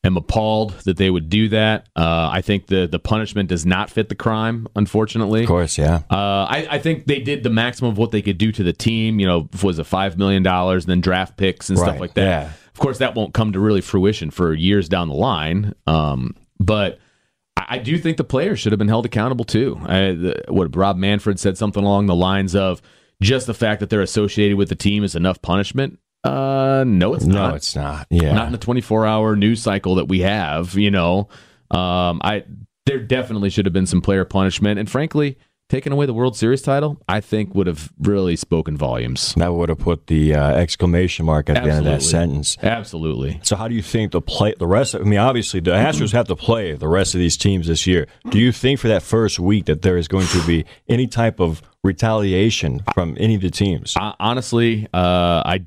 am 0.03 0.17
appalled 0.17 0.73
that 0.81 0.97
they 0.97 1.11
would 1.11 1.29
do 1.29 1.49
that. 1.51 1.89
Uh, 1.95 2.29
I 2.33 2.41
think 2.41 2.67
the 2.67 2.87
the 2.87 2.99
punishment 2.99 3.49
does 3.49 3.67
not 3.67 3.91
fit 3.91 4.09
the 4.09 4.15
crime, 4.15 4.67
unfortunately. 4.75 5.43
Of 5.43 5.49
course, 5.49 5.77
yeah. 5.79 6.03
Uh, 6.11 6.47
I, 6.49 6.69
I 6.71 6.79
think 6.79 7.07
they 7.07 7.21
did 7.21 7.43
the 7.43 7.51
maximum 7.51 7.91
of 7.93 7.99
what 7.99 8.11
they 8.11 8.23
could 8.23 8.39
do 8.39 8.53
to 8.53 8.63
the 8.63 8.73
team. 8.73 9.21
You 9.21 9.27
know, 9.27 9.49
was 9.63 9.79
a 9.79 9.85
five 9.85 10.19
million 10.19 10.43
dollars, 10.43 10.87
then 10.87 11.01
draft 11.01 11.37
picks 11.37 11.69
and 11.69 11.79
right. 11.79 11.87
stuff 11.87 12.01
like 12.01 12.15
that. 12.15 12.25
Yeah. 12.25 12.53
Of 12.73 12.79
course, 12.79 12.99
that 12.99 13.15
won't 13.15 13.35
come 13.35 13.53
to 13.53 13.61
really 13.61 13.81
fruition 13.81 14.31
for 14.31 14.55
years 14.55 14.89
down 14.89 15.09
the 15.09 15.15
line. 15.15 15.75
Um, 15.87 16.35
but 16.59 16.99
I, 17.57 17.67
I, 17.69 17.79
do 17.79 17.99
think 17.99 18.17
the 18.17 18.25
players 18.25 18.59
should 18.59 18.73
have 18.73 18.79
been 18.79 18.89
held 18.89 19.05
accountable 19.05 19.45
too. 19.45 19.79
I, 19.83 19.99
the, 20.13 20.45
what 20.49 20.75
Rob 20.75 20.97
Manfred 20.97 21.39
said 21.39 21.59
something 21.59 21.83
along 21.83 22.07
the 22.07 22.15
lines 22.15 22.55
of 22.55 22.81
just 23.21 23.47
the 23.47 23.55
fact 23.55 23.81
that 23.81 23.91
they're 23.91 24.01
associated 24.01 24.57
with 24.57 24.69
the 24.69 24.77
team 24.77 25.05
is 25.05 25.15
enough 25.15 25.43
punishment. 25.43 25.99
Uh, 26.23 26.85
no, 26.87 27.15
it's 27.15 27.25
not. 27.25 27.51
No, 27.51 27.55
it's 27.55 27.75
not. 27.75 28.07
Yeah, 28.11 28.33
not 28.33 28.47
in 28.47 28.53
the 28.53 28.59
24 28.59 29.07
hour 29.07 29.37
news 29.37 29.63
cycle 29.63 29.95
that 29.97 30.07
we 30.07 30.21
have. 30.21 30.75
You 30.75 30.91
know, 30.91 31.29
um, 31.71 32.21
I 32.23 32.45
there 32.87 32.99
definitely 32.99 33.51
should 33.51 33.67
have 33.67 33.73
been 33.73 33.87
some 33.87 34.01
player 34.01 34.25
punishment, 34.25 34.79
and 34.79 34.91
frankly, 34.91 35.39
taking 35.71 35.93
away 35.93 36.05
the 36.05 36.13
World 36.13 36.37
Series 36.37 36.61
title, 36.61 37.01
I 37.09 37.21
think 37.21 37.55
would 37.55 37.69
have 37.69 37.91
really 38.01 38.37
spoken 38.37 38.77
volumes. 38.77 39.35
That 39.37 39.55
would 39.55 39.69
have 39.69 39.79
put 39.79 40.09
the 40.09 40.35
uh, 40.35 40.51
exclamation 40.51 41.25
mark 41.25 41.49
at 41.49 41.57
Absolutely. 41.57 41.71
the 41.71 41.77
end 41.79 41.87
of 41.87 42.01
that 42.01 42.07
sentence. 42.07 42.59
Absolutely. 42.61 43.41
So, 43.43 43.57
how 43.57 43.69
do 43.69 43.75
you 43.75 43.83
think 43.83 44.13
the 44.13 44.21
play 44.21 44.55
the 44.59 44.67
rest? 44.67 44.95
Of, 44.95 45.03
I 45.03 45.05
mean, 45.05 45.21
obviously, 45.21 45.61
the 45.61 45.71
Astros 45.71 46.13
have 46.13 46.27
to 46.27 46.37
play 46.37 46.73
the 46.73 46.89
rest 46.89 47.15
of 47.15 47.21
these 47.21 47.37
teams 47.37 47.69
this 47.69 47.87
year. 47.87 48.07
Do 48.29 48.39
you 48.39 48.53
think 48.53 48.81
for 48.81 48.89
that 48.89 49.03
first 49.03 49.39
week 49.39 49.67
that 49.67 49.83
there 49.83 49.97
is 49.97 50.09
going 50.09 50.27
to 50.29 50.47
be 50.47 50.67
any 50.89 51.07
type 51.07 51.41
of 51.41 51.63
retaliation 51.83 52.83
from 52.93 53.17
any 53.19 53.37
of 53.37 53.41
the 53.41 53.51
teams? 53.51 53.95
honestly, 53.97 54.87
uh, 54.93 55.43
I, 55.47 55.55
I 55.55 55.65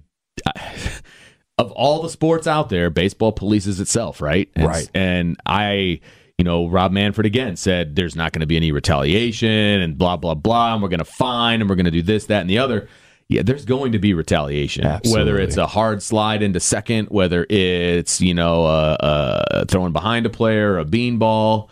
of 1.57 1.71
all 1.73 2.01
the 2.01 2.09
sports 2.09 2.47
out 2.47 2.69
there, 2.69 2.89
baseball 2.89 3.33
polices 3.33 3.79
itself, 3.79 4.21
right? 4.21 4.49
And, 4.55 4.67
right. 4.67 4.89
And 4.93 5.37
I 5.45 5.99
you 6.37 6.45
know, 6.45 6.67
Rob 6.67 6.91
Manfred 6.91 7.25
again 7.25 7.55
said 7.55 7.95
there's 7.95 8.15
not 8.15 8.33
going 8.33 8.41
to 8.41 8.47
be 8.47 8.57
any 8.57 8.71
retaliation 8.71 9.49
and 9.49 9.97
blah, 9.97 10.17
blah, 10.17 10.33
blah. 10.33 10.73
And 10.73 10.81
we're 10.81 10.89
going 10.89 10.99
to 10.99 11.05
fine 11.05 11.61
and 11.61 11.69
we're 11.69 11.75
going 11.75 11.85
to 11.85 11.91
do 11.91 12.01
this, 12.01 12.25
that, 12.25 12.41
and 12.41 12.49
the 12.49 12.57
other. 12.57 12.89
Yeah, 13.29 13.43
there's 13.43 13.65
going 13.65 13.93
to 13.93 13.99
be 13.99 14.13
retaliation. 14.13 14.85
Absolutely. 14.85 15.31
Whether 15.31 15.41
it's 15.41 15.57
a 15.57 15.67
hard 15.67 16.03
slide 16.03 16.43
into 16.43 16.59
second, 16.59 17.07
whether 17.09 17.45
it's, 17.49 18.19
you 18.19 18.33
know, 18.33 18.65
uh, 18.65 18.97
uh, 18.99 19.65
throwing 19.65 19.93
behind 19.93 20.25
a 20.25 20.29
player, 20.29 20.77
a 20.77 20.85
beanball, 20.85 21.69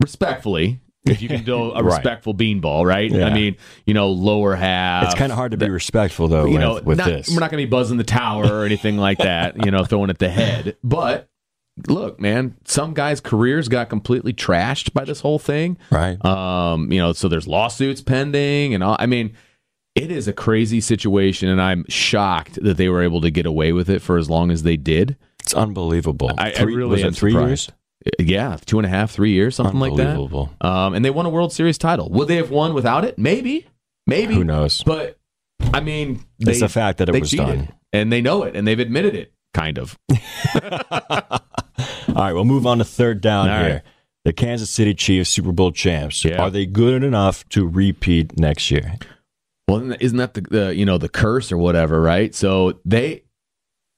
respectfully, 0.00 0.80
if 1.06 1.22
you 1.22 1.28
can 1.28 1.44
do 1.44 1.72
a 1.72 1.82
respectful 1.84 2.34
beanball, 2.34 2.84
right? 2.84 3.10
Yeah. 3.10 3.26
I 3.26 3.34
mean, 3.34 3.56
you 3.86 3.94
know, 3.94 4.10
lower 4.10 4.54
half. 4.54 5.04
It's 5.04 5.14
kind 5.14 5.32
of 5.32 5.38
hard 5.38 5.52
to 5.52 5.56
be 5.56 5.68
respectful 5.68 6.28
though. 6.28 6.46
You 6.46 6.52
with, 6.52 6.60
know, 6.60 6.80
with 6.82 6.98
not, 6.98 7.06
this, 7.06 7.28
we're 7.28 7.40
not 7.40 7.50
going 7.50 7.62
to 7.62 7.66
be 7.66 7.70
buzzing 7.70 7.96
the 7.96 8.04
tower 8.04 8.46
or 8.46 8.64
anything 8.64 8.96
like 8.96 9.18
that. 9.18 9.64
You 9.64 9.70
know, 9.70 9.84
throwing 9.84 10.10
at 10.10 10.18
the 10.18 10.28
head, 10.28 10.76
but 10.84 11.28
look, 11.88 12.20
man, 12.20 12.56
some 12.64 12.94
guys' 12.94 13.20
careers 13.20 13.68
got 13.68 13.88
completely 13.88 14.32
trashed 14.32 14.92
by 14.92 15.04
this 15.04 15.20
whole 15.20 15.38
thing. 15.38 15.78
Right. 15.90 16.22
Um, 16.24 16.92
you 16.92 16.98
know, 16.98 17.12
so 17.12 17.28
there's 17.28 17.48
lawsuits 17.48 18.02
pending 18.02 18.74
and 18.74 18.82
all. 18.82 18.96
I 18.98 19.06
mean, 19.06 19.34
it 19.94 20.10
is 20.10 20.28
a 20.28 20.32
crazy 20.32 20.80
situation, 20.80 21.48
and 21.48 21.60
I'm 21.60 21.84
shocked 21.88 22.58
that 22.62 22.76
they 22.76 22.88
were 22.88 23.02
able 23.02 23.20
to 23.22 23.30
get 23.30 23.46
away 23.46 23.72
with 23.72 23.90
it 23.90 24.00
for 24.00 24.18
as 24.18 24.30
long 24.30 24.50
as 24.50 24.62
they 24.62 24.76
did. 24.76 25.16
It's 25.40 25.54
unbelievable. 25.54 26.30
I, 26.38 26.50
three, 26.50 26.74
I 26.74 26.76
really 26.76 26.90
was 26.90 27.04
am 27.04 27.12
three 27.12 27.32
surprised. 27.32 27.68
years. 27.68 27.79
Yeah, 28.18 28.56
two 28.64 28.78
and 28.78 28.86
a 28.86 28.88
half, 28.88 29.10
three 29.10 29.32
years, 29.32 29.54
something 29.56 29.78
like 29.78 29.94
that. 29.96 30.16
Um, 30.60 30.94
and 30.94 31.04
they 31.04 31.10
won 31.10 31.26
a 31.26 31.30
World 31.30 31.52
Series 31.52 31.76
title. 31.78 32.08
Would 32.10 32.28
they 32.28 32.36
have 32.36 32.50
won 32.50 32.72
without 32.72 33.04
it? 33.04 33.18
Maybe, 33.18 33.66
maybe. 34.06 34.34
Who 34.34 34.44
knows? 34.44 34.82
But 34.82 35.18
I 35.74 35.80
mean, 35.80 36.24
they, 36.38 36.52
it's 36.52 36.60
the 36.60 36.68
fact 36.68 36.98
that 36.98 37.08
it 37.08 37.20
was 37.20 37.30
cheated. 37.30 37.46
done. 37.46 37.72
and 37.92 38.10
they 38.12 38.22
know 38.22 38.44
it, 38.44 38.56
and 38.56 38.66
they've 38.66 38.78
admitted 38.78 39.14
it, 39.14 39.32
kind 39.52 39.78
of. 39.78 39.98
All 42.08 42.14
right, 42.16 42.32
we'll 42.32 42.44
move 42.44 42.66
on 42.66 42.78
to 42.78 42.84
third 42.84 43.20
down 43.20 43.48
All 43.48 43.58
here. 43.60 43.72
right. 43.74 43.82
The 44.24 44.32
Kansas 44.34 44.68
City 44.70 44.94
Chiefs, 44.94 45.30
Super 45.30 45.52
Bowl 45.52 45.72
champs. 45.72 46.24
Yeah. 46.24 46.42
Are 46.42 46.50
they 46.50 46.66
good 46.66 47.02
enough 47.02 47.48
to 47.50 47.66
repeat 47.66 48.38
next 48.38 48.70
year? 48.70 48.96
Well, 49.66 49.94
isn't 49.98 50.18
that 50.18 50.34
the, 50.34 50.40
the 50.42 50.74
you 50.74 50.84
know 50.84 50.98
the 50.98 51.08
curse 51.08 51.50
or 51.52 51.56
whatever, 51.56 52.00
right? 52.02 52.34
So 52.34 52.80
they 52.84 53.22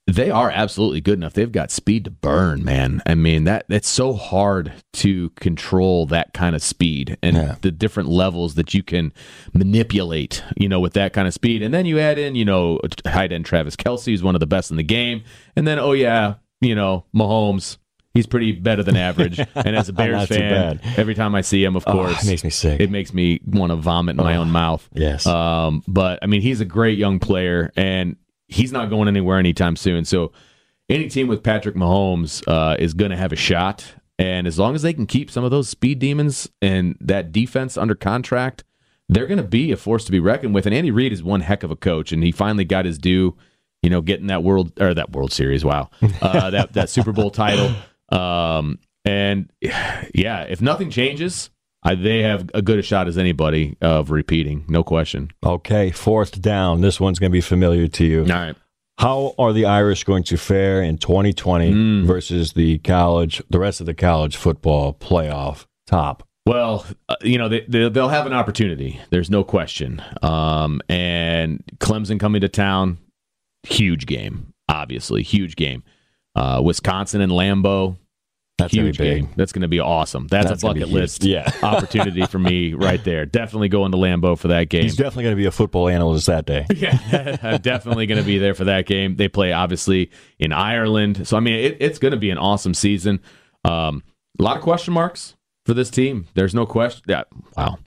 they 0.07 0.29
are 0.29 0.51
absolutely 0.51 0.99
good 1.01 1.13
enough. 1.17 1.33
They've 1.33 1.51
got 1.51 1.71
speed 1.71 2.03
to 2.05 2.11
burn, 2.11 2.63
man. 2.63 3.01
I 3.05 3.15
mean 3.15 3.45
that 3.45 3.65
that's 3.69 3.87
so 3.87 4.13
hard 4.13 4.73
to 4.93 5.29
control 5.31 6.05
that 6.07 6.33
kind 6.33 6.55
of 6.55 6.61
speed 6.61 7.17
and 7.23 7.37
Yeah. 7.37 7.55
the 7.61 7.71
different 7.71 8.09
levels 8.09 8.55
that 8.55 8.73
you 8.73 8.83
can 8.83 9.13
manipulate, 9.53 10.43
you 10.57 10.67
know, 10.67 10.79
with 10.79 10.93
that 10.93 11.13
kind 11.13 11.27
of 11.27 11.33
speed. 11.33 11.61
And 11.63 11.73
then 11.73 11.85
you 11.85 11.99
add 11.99 12.19
in, 12.19 12.35
you 12.35 12.45
know, 12.45 12.79
tight 13.05 13.31
end 13.31 13.45
Travis 13.45 13.75
Kelce, 13.75 14.13
is 14.13 14.21
one 14.21 14.35
of 14.35 14.39
the 14.39 14.45
best 14.47 14.71
in 14.71 14.77
the 14.77 14.83
game, 14.83 15.23
and 15.55 15.65
then 15.67 15.79
oh 15.79 15.93
yeah, 15.93 16.35
you 16.61 16.75
know, 16.75 17.05
Mahomes. 17.15 17.77
He's 18.13 18.27
pretty 18.27 18.51
better 18.51 18.83
than 18.83 18.95
average, 18.95 19.39
and 19.55 19.75
as 19.75 19.89
a 19.89 19.93
Bears 19.93 20.27
fan, 20.27 20.77
bad. 20.77 20.99
every 20.99 21.15
time 21.15 21.33
I 21.33 21.41
see 21.41 21.63
him, 21.63 21.75
of 21.75 21.83
Oh, 21.87 21.93
course, 21.93 22.23
it 22.23 22.27
makes 22.27 22.43
me 22.43 22.51
sick. 22.51 22.79
it 22.79 22.91
makes 22.91 23.11
me 23.11 23.39
want 23.43 23.71
to 23.71 23.75
vomit 23.75 24.19
in 24.19 24.23
my 24.23 24.35
own 24.35 24.51
mouth. 24.51 24.87
yes. 24.93 25.25
Um, 25.25 25.81
but 25.87 26.19
I 26.21 26.27
mean, 26.27 26.41
he's 26.41 26.61
a 26.61 26.65
great 26.65 26.99
young 26.99 27.17
player, 27.17 27.71
and 27.75 28.17
he's 28.53 28.71
not 28.71 28.89
going 28.89 29.07
anywhere 29.07 29.39
anytime 29.39 29.75
soon. 29.75 30.05
So, 30.05 30.31
any 30.89 31.07
team 31.07 31.27
with 31.27 31.43
Patrick 31.43 31.75
Mahomes 31.75 32.43
uh, 32.47 32.75
is 32.77 32.93
going 32.93 33.11
to 33.11 33.17
have 33.17 33.31
a 33.31 33.37
shot. 33.37 33.95
And 34.19 34.45
as 34.45 34.59
long 34.59 34.75
as 34.75 34.81
they 34.83 34.93
can 34.93 35.07
keep 35.07 35.31
some 35.31 35.43
of 35.43 35.49
those 35.49 35.69
speed 35.69 35.99
demons 35.99 36.49
and 36.61 36.95
that 37.01 37.31
defense 37.31 37.77
under 37.77 37.95
contract, 37.95 38.63
they're 39.09 39.25
going 39.25 39.37
to 39.37 39.43
be 39.43 39.71
a 39.71 39.77
force 39.77 40.05
to 40.05 40.11
be 40.11 40.19
reckoned 40.19 40.53
with. 40.53 40.65
And 40.65 40.75
Andy 40.75 40.91
Reid 40.91 41.11
is 41.11 41.23
one 41.23 41.41
heck 41.41 41.63
of 41.63 41.71
a 41.71 41.75
coach, 41.75 42.11
and 42.11 42.23
he 42.23 42.31
finally 42.31 42.65
got 42.65 42.85
his 42.85 42.97
due. 42.97 43.35
You 43.81 43.89
know, 43.89 43.99
getting 43.99 44.27
that 44.27 44.43
world 44.43 44.71
or 44.79 44.93
that 44.93 45.11
World 45.11 45.33
Series, 45.33 45.65
wow, 45.65 45.89
uh, 46.21 46.49
that 46.51 46.73
that 46.73 46.89
Super 46.89 47.11
Bowl 47.11 47.31
title. 47.31 47.73
Um, 48.09 48.79
and 49.03 49.51
yeah, 49.61 50.43
if 50.43 50.61
nothing 50.61 50.89
changes, 50.89 51.49
I, 51.83 51.95
they 51.95 52.21
have 52.23 52.49
a 52.53 52.61
good 52.61 52.79
a 52.79 52.81
shot 52.81 53.07
as 53.07 53.17
anybody 53.17 53.75
of 53.81 54.09
repeating, 54.11 54.65
no 54.67 54.83
question. 54.83 55.31
okay, 55.45 55.91
fourth 55.91 56.41
down. 56.41 56.81
This 56.81 56.99
one's 56.99 57.19
going 57.19 57.31
to 57.31 57.33
be 57.33 57.41
familiar 57.41 57.87
to 57.89 58.05
you. 58.05 58.21
All 58.21 58.27
right. 58.27 58.55
How 58.99 59.33
are 59.39 59.51
the 59.53 59.65
Irish 59.65 60.03
going 60.03 60.23
to 60.25 60.37
fare 60.37 60.81
in 60.81 60.97
2020 60.97 61.71
Mm. 61.73 62.05
versus 62.05 62.53
the 62.53 62.77
college, 62.79 63.41
the 63.49 63.59
rest 63.59 63.79
of 63.81 63.85
the 63.87 63.93
college 63.93 64.35
football 64.37 64.93
playoff 64.93 65.65
top? 65.87 66.27
Well, 66.45 66.85
uh, 67.09 67.15
you 67.21 67.37
know, 67.37 67.49
they, 67.49 67.61
they, 67.67 67.89
they'll 67.89 68.09
have 68.09 68.27
an 68.27 68.33
opportunity. 68.33 68.99
There's 69.09 69.29
no 69.31 69.43
question. 69.43 70.01
Um, 70.21 70.79
and 70.89 71.63
Clemson 71.79 72.19
coming 72.19 72.41
to 72.41 72.49
town, 72.49 72.97
huge 73.63 74.05
game, 74.05 74.53
obviously, 74.69 75.23
huge 75.23 75.55
game. 75.55 75.83
Uh, 76.35 76.61
Wisconsin 76.63 77.21
and 77.21 77.31
Lambeau, 77.31 77.97
That's 78.63 78.73
gonna 78.75 78.85
huge 78.87 78.97
game. 78.97 79.29
That's 79.35 79.51
going 79.51 79.61
to 79.63 79.67
be 79.67 79.79
awesome. 79.79 80.27
That's, 80.27 80.47
That's 80.47 80.63
a 80.63 80.67
bucket 80.67 80.89
list 80.89 81.23
Yeah. 81.23 81.51
opportunity 81.63 82.25
for 82.25 82.39
me 82.39 82.73
right 82.73 83.03
there. 83.03 83.25
Definitely 83.25 83.69
going 83.69 83.91
to 83.91 83.97
Lambeau 83.97 84.37
for 84.37 84.49
that 84.49 84.69
game. 84.69 84.83
He's 84.83 84.95
definitely 84.95 85.23
going 85.23 85.35
to 85.35 85.41
be 85.41 85.45
a 85.45 85.51
football 85.51 85.87
analyst 85.89 86.27
that 86.27 86.45
day. 86.45 86.65
Yeah, 86.75 87.37
I'm 87.43 87.61
definitely 87.61 88.07
going 88.07 88.17
to 88.19 88.25
be 88.25 88.37
there 88.39 88.53
for 88.53 88.65
that 88.65 88.85
game. 88.85 89.15
They 89.15 89.27
play 89.27 89.53
obviously 89.53 90.11
in 90.39 90.51
Ireland, 90.51 91.27
so 91.27 91.37
I 91.37 91.39
mean 91.39 91.53
it, 91.55 91.77
it's 91.79 91.99
going 91.99 92.11
to 92.11 92.17
be 92.17 92.29
an 92.29 92.37
awesome 92.37 92.73
season. 92.73 93.21
Um, 93.63 94.03
a 94.39 94.43
lot 94.43 94.57
of 94.57 94.63
question 94.63 94.93
marks 94.93 95.35
for 95.65 95.73
this 95.73 95.89
team. 95.89 96.27
There's 96.33 96.53
no 96.53 96.65
question. 96.65 97.03
Yeah, 97.07 97.23
wow, 97.55 97.77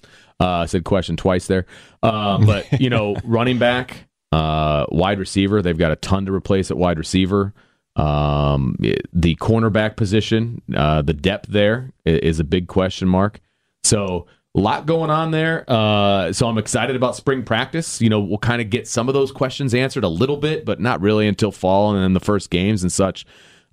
uh, 0.40 0.46
I 0.48 0.66
said 0.66 0.84
question 0.84 1.16
twice 1.16 1.46
there. 1.46 1.66
Uh, 2.02 2.38
but 2.44 2.80
you 2.80 2.88
know, 2.88 3.16
running 3.24 3.58
back, 3.58 4.06
uh, 4.32 4.86
wide 4.88 5.18
receiver, 5.18 5.60
they've 5.62 5.76
got 5.76 5.90
a 5.92 5.96
ton 5.96 6.26
to 6.26 6.32
replace 6.32 6.70
at 6.70 6.76
wide 6.78 6.98
receiver. 6.98 7.52
Um, 7.96 8.76
the 9.12 9.34
cornerback 9.36 9.96
position, 9.96 10.62
uh, 10.74 11.02
the 11.02 11.14
depth 11.14 11.48
there 11.48 11.92
is 12.04 12.38
a 12.38 12.44
big 12.44 12.68
question 12.68 13.08
mark. 13.08 13.40
So 13.84 14.26
a 14.54 14.60
lot 14.60 14.86
going 14.86 15.10
on 15.10 15.30
there. 15.30 15.64
Uh, 15.68 16.32
so 16.32 16.46
I'm 16.48 16.58
excited 16.58 16.94
about 16.96 17.16
spring 17.16 17.42
practice. 17.42 18.00
You 18.00 18.08
know, 18.10 18.20
we'll 18.20 18.38
kind 18.38 18.60
of 18.60 18.70
get 18.70 18.86
some 18.86 19.08
of 19.08 19.14
those 19.14 19.32
questions 19.32 19.74
answered 19.74 20.04
a 20.04 20.08
little 20.08 20.36
bit, 20.36 20.64
but 20.64 20.80
not 20.80 21.00
really 21.00 21.26
until 21.26 21.52
fall 21.52 21.94
and 21.94 22.02
then 22.02 22.12
the 22.12 22.20
first 22.20 22.50
games 22.50 22.82
and 22.82 22.92
such. 22.92 23.24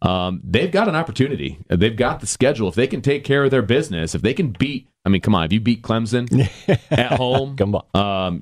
Um, 0.02 0.42
they've 0.44 0.72
got 0.72 0.90
an 0.90 0.96
opportunity. 0.96 1.60
They've 1.70 1.96
got 1.96 2.20
the 2.20 2.28
schedule. 2.28 2.68
If 2.68 2.76
they 2.76 2.88
can 2.88 3.02
take 3.02 3.24
care 3.24 3.46
of 3.46 3.52
their 3.52 3.62
business, 3.62 4.14
if 4.16 4.22
they 4.22 4.34
can 4.34 4.50
beat, 4.52 4.90
I 5.06 5.10
mean, 5.10 5.22
come 5.22 5.36
on, 5.36 5.46
if 5.46 5.54
you 5.54 5.62
beat 5.62 5.82
Clemson 5.82 6.50
at 6.92 7.14
home, 7.14 7.56
Come 7.56 7.76
on. 7.76 8.28
um, 8.34 8.40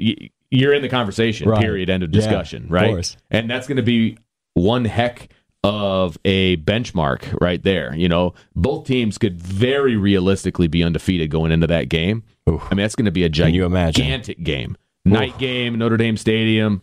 you're 0.49 0.73
in 0.73 0.81
the 0.81 0.89
conversation. 0.89 1.47
Right. 1.49 1.61
Period. 1.61 1.89
End 1.91 2.01
of 2.03 2.09
Yeah, 2.11 2.21
discussion. 2.21 2.65
of 2.65 2.71
right. 2.71 2.89
course. 2.89 3.15
And 3.29 3.49
that's 3.49 3.67
going 3.67 3.77
to 3.77 3.83
be 3.83 4.17
one 4.55 4.85
heck 4.85 5.29
of 5.63 6.17
a 6.25 6.57
benchmark 6.57 7.37
right 7.39 7.61
there. 7.61 7.93
You 7.95 8.09
know, 8.09 8.33
both 8.55 8.87
teams 8.87 9.17
could 9.17 9.41
very 9.41 9.95
realistically 9.95 10.67
be 10.67 10.83
undefeated 10.83 11.29
going 11.29 11.51
into 11.51 11.67
that 11.67 11.89
game. 11.89 12.23
Oof. 12.49 12.63
I 12.65 12.75
mean, 12.75 12.83
that's 12.83 12.95
going 12.95 13.05
to 13.05 13.11
be 13.11 13.23
a 13.23 13.29
Can 13.29 13.53
you 13.53 13.65
imagine? 13.65 14.03
gigantic 14.03 14.43
game. 14.43 14.75
Night 15.05 15.37
game, 15.37 15.77
Notre 15.77 15.97
Dame 15.97 16.17
Stadium. 16.17 16.81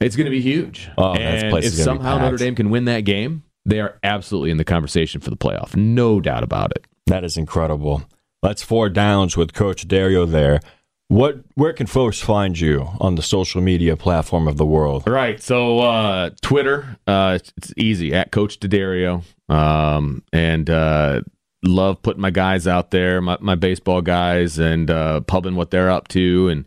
It's 0.00 0.14
going 0.16 0.26
to 0.26 0.30
be 0.30 0.40
huge. 0.40 0.88
Oh, 0.96 1.14
and 1.14 1.22
if 1.22 1.44
is 1.44 1.50
gonna 1.50 1.60
be 1.60 1.68
somehow 1.70 2.18
Notre. 2.18 2.36
Dame 2.36 2.54
can 2.54 2.70
win 2.70 2.84
that 2.84 3.00
game, 3.00 3.42
they 3.64 3.80
are 3.80 3.98
absolutely 4.02 4.50
in 4.50 4.56
the 4.56 4.64
conversation 4.64 5.20
for 5.20 5.30
the 5.30 5.36
playoff. 5.36 5.74
No 5.76 6.20
doubt 6.20 6.44
about 6.44 6.70
it. 6.72 6.86
That 7.06 7.24
is 7.24 7.36
incredible. 7.36 8.02
That's 8.42 8.62
four 8.62 8.88
downs 8.88 9.36
with 9.36 9.52
Coach 9.52 9.88
Dario 9.88 10.24
there. 10.24 10.60
What? 11.08 11.38
Where 11.54 11.72
can 11.72 11.86
folks 11.86 12.20
find 12.20 12.58
you 12.58 12.86
on 13.00 13.14
the 13.14 13.22
social 13.22 13.62
media 13.62 13.96
platform 13.96 14.46
of 14.46 14.58
the 14.58 14.66
world? 14.66 15.04
Right. 15.06 15.40
So 15.42 15.80
uh, 15.80 16.30
Twitter, 16.42 16.98
uh, 17.06 17.38
it's 17.56 17.72
easy 17.78 18.12
at 18.14 18.30
Coach 18.30 18.60
DeDario, 18.60 19.24
um, 19.48 20.22
and 20.34 20.68
uh, 20.68 21.22
love 21.64 22.02
putting 22.02 22.20
my 22.20 22.30
guys 22.30 22.66
out 22.66 22.90
there, 22.90 23.22
my, 23.22 23.38
my 23.40 23.54
baseball 23.54 24.02
guys, 24.02 24.58
and 24.58 24.90
uh, 24.90 25.22
pubbing 25.22 25.56
what 25.56 25.70
they're 25.70 25.90
up 25.90 26.08
to, 26.08 26.48
and 26.48 26.66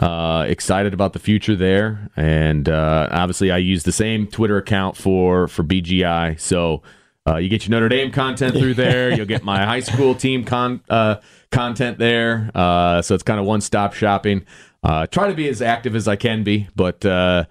uh, 0.00 0.44
excited 0.46 0.92
about 0.92 1.14
the 1.14 1.18
future 1.18 1.56
there. 1.56 2.10
And 2.14 2.68
uh, 2.68 3.08
obviously, 3.10 3.50
I 3.50 3.56
use 3.56 3.84
the 3.84 3.92
same 3.92 4.26
Twitter 4.26 4.58
account 4.58 4.96
for 4.98 5.48
for 5.48 5.64
BGI. 5.64 6.38
So. 6.38 6.82
Uh, 7.26 7.36
you 7.36 7.48
get 7.48 7.66
your 7.66 7.72
Notre 7.72 7.88
Dame 7.88 8.10
content 8.10 8.56
through 8.56 8.74
there. 8.74 9.12
You'll 9.14 9.26
get 9.26 9.44
my 9.44 9.64
high 9.64 9.80
school 9.80 10.14
team 10.14 10.44
con- 10.44 10.80
uh, 10.88 11.16
content 11.50 11.98
there. 11.98 12.50
Uh, 12.54 13.02
so 13.02 13.14
it's 13.14 13.22
kind 13.22 13.38
of 13.38 13.46
one 13.46 13.60
stop 13.60 13.92
shopping. 13.92 14.44
Uh, 14.82 15.06
try 15.06 15.28
to 15.28 15.34
be 15.34 15.48
as 15.48 15.60
active 15.60 15.94
as 15.94 16.08
I 16.08 16.16
can 16.16 16.42
be, 16.44 16.68
but 16.74 17.04
uh, 17.04 17.44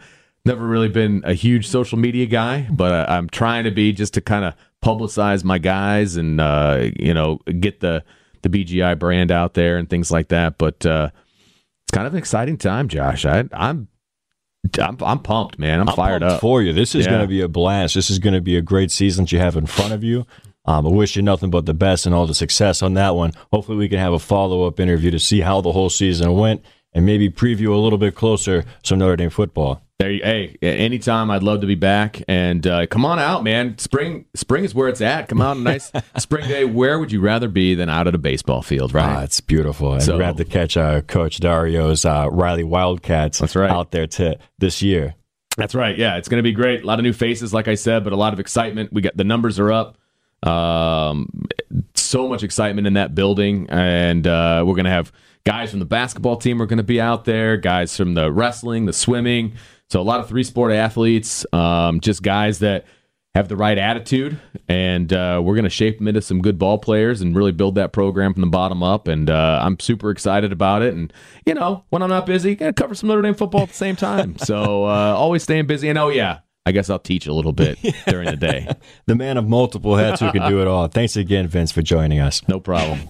never 0.45 0.65
really 0.65 0.87
been 0.89 1.21
a 1.25 1.33
huge 1.33 1.67
social 1.67 1.97
media 1.97 2.25
guy. 2.25 2.67
But 2.71 2.91
uh, 2.91 3.05
I'm 3.09 3.29
trying 3.29 3.65
to 3.65 3.71
be 3.71 3.93
just 3.93 4.13
to 4.15 4.21
kind 4.21 4.45
of 4.45 4.55
publicize 4.83 5.43
my 5.43 5.57
guys 5.57 6.15
and 6.15 6.39
uh, 6.39 6.89
you 6.97 7.13
know 7.13 7.37
get 7.59 7.79
the 7.81 8.03
the 8.43 8.49
BGI 8.49 8.97
brand 8.97 9.31
out 9.31 9.53
there 9.53 9.77
and 9.77 9.89
things 9.89 10.09
like 10.11 10.29
that. 10.29 10.57
But 10.57 10.85
uh, 10.85 11.09
it's 11.85 11.91
kind 11.91 12.07
of 12.07 12.13
an 12.13 12.19
exciting 12.19 12.57
time, 12.57 12.87
Josh. 12.87 13.25
I, 13.25 13.45
I'm 13.51 13.87
I'm 14.79 14.97
I'm 15.01 15.19
pumped, 15.19 15.57
man. 15.59 15.79
I'm, 15.79 15.89
I'm 15.89 15.95
fired 15.95 16.23
up. 16.23 16.41
for 16.41 16.61
you. 16.61 16.73
This 16.73 16.93
is 16.95 17.05
Yeah. 17.05 17.11
going 17.11 17.21
to 17.21 17.27
be 17.27 17.41
a 17.41 17.47
blast. 17.47 17.95
This 17.95 18.09
is 18.09 18.19
going 18.19 18.33
to 18.33 18.41
be 18.41 18.57
a 18.57 18.61
great 18.61 18.91
season 18.91 19.25
that 19.25 19.31
you 19.31 19.39
have 19.39 19.55
in 19.55 19.65
front 19.65 19.93
of 19.93 20.03
you. 20.03 20.25
Um, 20.65 20.85
I 20.85 20.89
wish 20.89 21.15
you 21.15 21.21
nothing 21.21 21.49
but 21.49 21.65
the 21.65 21.73
best 21.73 22.05
and 22.05 22.13
all 22.13 22.27
the 22.27 22.33
success 22.33 22.81
on 22.81 22.93
that 22.95 23.15
one. 23.15 23.31
Hopefully, 23.53 23.77
we 23.77 23.87
can 23.87 23.99
have 23.99 24.11
a 24.13 24.19
follow 24.19 24.65
up 24.67 24.79
interview 24.79 25.09
to 25.11 25.19
see 25.19 25.39
how 25.39 25.61
the 25.61 25.71
whole 25.71 25.89
season 25.89 26.33
went 26.35 26.63
and 26.93 27.05
maybe 27.05 27.29
preview 27.29 27.69
a 27.73 27.77
little 27.77 27.97
bit 27.97 28.15
closer 28.15 28.65
some 28.83 28.99
Notre 28.99 29.15
Dame 29.15 29.29
football. 29.29 29.81
There, 29.99 30.11
you, 30.11 30.21
hey, 30.23 30.55
anytime 30.61 31.31
I'd 31.31 31.41
love 31.41 31.61
to 31.61 31.67
be 31.67 31.73
back. 31.73 32.21
And 32.27 32.65
uh, 32.67 32.85
come 32.85 33.03
on 33.03 33.17
out, 33.17 33.43
man. 33.43 33.79
Spring, 33.79 34.25
spring 34.35 34.63
is 34.63 34.75
where 34.75 34.89
it's 34.89 35.01
at. 35.01 35.27
Come 35.27 35.41
out, 35.41 35.57
a 35.57 35.59
nice 35.59 35.91
spring 36.19 36.47
day. 36.47 36.65
Where 36.65 36.99
would 36.99 37.11
you 37.11 37.19
rather 37.19 37.47
be 37.47 37.73
than 37.73 37.89
out 37.89 38.05
at 38.07 38.13
a 38.13 38.19
baseball 38.19 38.61
field, 38.61 38.95
Ah, 38.95 38.99
right? 38.99 39.23
it's 39.23 39.41
beautiful. 39.41 39.93
And 39.93 40.03
So- 40.03 40.19
we 40.19 40.23
to 40.35 40.45
catch 40.45 40.77
uh, 40.77 41.01
Coach 41.01 41.39
Dario's 41.39 42.05
uh, 42.05 42.27
Riley 42.31 42.63
Wildcats 42.63 43.39
That's 43.39 43.55
right. 43.55 43.71
out 43.71 43.89
there 43.89 44.05
to, 44.05 44.37
this 44.59 44.83
year. 44.83 45.15
That's 45.57 45.73
right. 45.73 45.97
Yeah, 45.97 46.17
it's 46.17 46.29
going 46.29 46.37
to 46.37 46.43
be 46.43 46.51
great. 46.53 46.83
A 46.83 46.85
lot 46.85 46.99
of 46.99 47.03
new 47.03 47.13
faces, 47.13 47.51
like 47.51 47.67
I 47.67 47.73
said, 47.73 48.03
but 48.03 48.13
a 48.13 48.17
lot 48.17 48.33
of 48.33 48.39
excitement. 48.39 48.93
We 48.93 49.01
got 49.01 49.17
the 49.17 49.23
numbers 49.23 49.57
are 49.57 49.71
up. 49.71 49.97
Um, 50.43 51.47
so 51.95 52.27
much 52.27 52.43
excitement 52.43 52.85
in 52.85 52.93
that 52.93 53.15
building, 53.15 53.65
and 53.71 54.27
uh, 54.27 54.63
we're 54.63 54.75
going 54.75 54.85
to 54.85 54.91
have 54.91 55.11
guys 55.45 55.71
from 55.71 55.79
the 55.79 55.85
basketball 55.85 56.35
team 56.37 56.61
are 56.61 56.67
going 56.67 56.77
to 56.77 56.83
be 56.83 57.01
out 57.01 57.25
there. 57.25 57.57
Guys 57.57 57.97
from 57.97 58.13
the 58.13 58.31
wrestling, 58.31 58.85
the 58.85 58.93
swimming. 58.93 59.53
So 59.89 60.01
a 60.01 60.03
lot 60.03 60.19
of 60.19 60.27
three 60.27 60.43
sport 60.43 60.71
athletes. 60.73 61.45
Um, 61.53 61.99
just 61.99 62.21
guys 62.21 62.59
that 62.59 62.85
have 63.35 63.47
the 63.47 63.55
right 63.55 63.77
attitude, 63.77 64.39
and 64.67 65.13
uh, 65.13 65.39
we're 65.43 65.53
going 65.53 65.63
to 65.63 65.69
shape 65.69 65.99
them 65.99 66.07
into 66.07 66.21
some 66.21 66.41
good 66.41 66.57
ball 66.57 66.79
players 66.79 67.21
and 67.21 67.35
really 67.35 67.51
build 67.51 67.75
that 67.75 67.93
program 67.93 68.33
from 68.33 68.41
the 68.41 68.47
bottom 68.47 68.81
up. 68.81 69.07
And 69.07 69.29
uh, 69.29 69.59
I'm 69.61 69.79
super 69.79 70.09
excited 70.09 70.51
about 70.51 70.81
it. 70.81 70.93
And 70.93 71.13
you 71.45 71.53
know, 71.53 71.85
when 71.89 72.01
I'm 72.01 72.09
not 72.09 72.25
busy, 72.25 72.55
got 72.55 72.67
to 72.67 72.73
cover 72.73 72.95
some 72.95 73.07
Notre 73.09 73.21
Dame 73.21 73.35
football 73.35 73.61
at 73.61 73.69
the 73.69 73.75
same 73.75 73.95
time. 73.95 74.37
so 74.37 74.85
uh, 74.85 75.13
always 75.15 75.43
staying 75.43 75.67
busy. 75.67 75.87
And 75.87 75.99
oh 75.99 76.09
yeah, 76.09 76.39
I 76.65 76.71
guess 76.71 76.89
I'll 76.89 76.99
teach 76.99 77.27
a 77.27 77.33
little 77.33 77.53
bit 77.53 77.79
during 78.07 78.29
the 78.29 78.35
day. 78.35 78.67
The 79.05 79.15
man 79.15 79.37
of 79.37 79.47
multiple 79.47 79.95
hats 79.95 80.19
who 80.19 80.31
can 80.31 80.49
do 80.49 80.59
it 80.61 80.67
all. 80.67 80.87
Thanks 80.87 81.15
again, 81.15 81.47
Vince, 81.47 81.71
for 81.71 81.81
joining 81.81 82.19
us. 82.19 82.45
No 82.49 82.59
problem. 82.59 83.07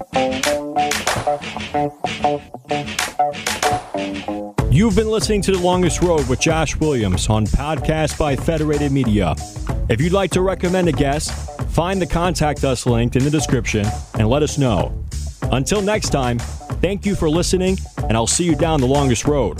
You've 4.78 4.96
been 4.96 5.10
listening 5.10 5.42
to 5.42 5.52
The 5.52 5.58
Longest 5.58 6.04
Road 6.04 6.30
with 6.30 6.40
Josh 6.40 6.76
Williams 6.76 7.30
on 7.30 7.48
Podcast 7.48 8.16
by 8.16 8.36
Federated 8.36 8.92
Media. 8.92 9.34
If 9.90 10.00
you'd 10.00 10.14
like 10.14 10.30
to 10.34 10.44
recommend 10.44 10.88
a 10.88 10.92
guest, 10.92 11.32
find 11.72 12.00
the 12.00 12.06
Contact 12.06 12.64
Us 12.64 12.86
link 12.86 13.16
in 13.16 13.24
the 13.24 13.32
description 13.32 13.88
and 14.20 14.30
let 14.30 14.44
us 14.44 14.60
know. 14.60 14.96
Until 15.52 15.82
next 15.82 16.10
time, 16.10 16.38
thank 16.38 17.08
you 17.08 17.16
for 17.16 17.28
listening, 17.28 17.80
and 18.04 18.16
I'll 18.16 18.28
see 18.28 18.46
you 18.46 18.54
down 18.54 18.80
the 18.80 18.86
longest 18.86 19.26
road. 19.26 19.60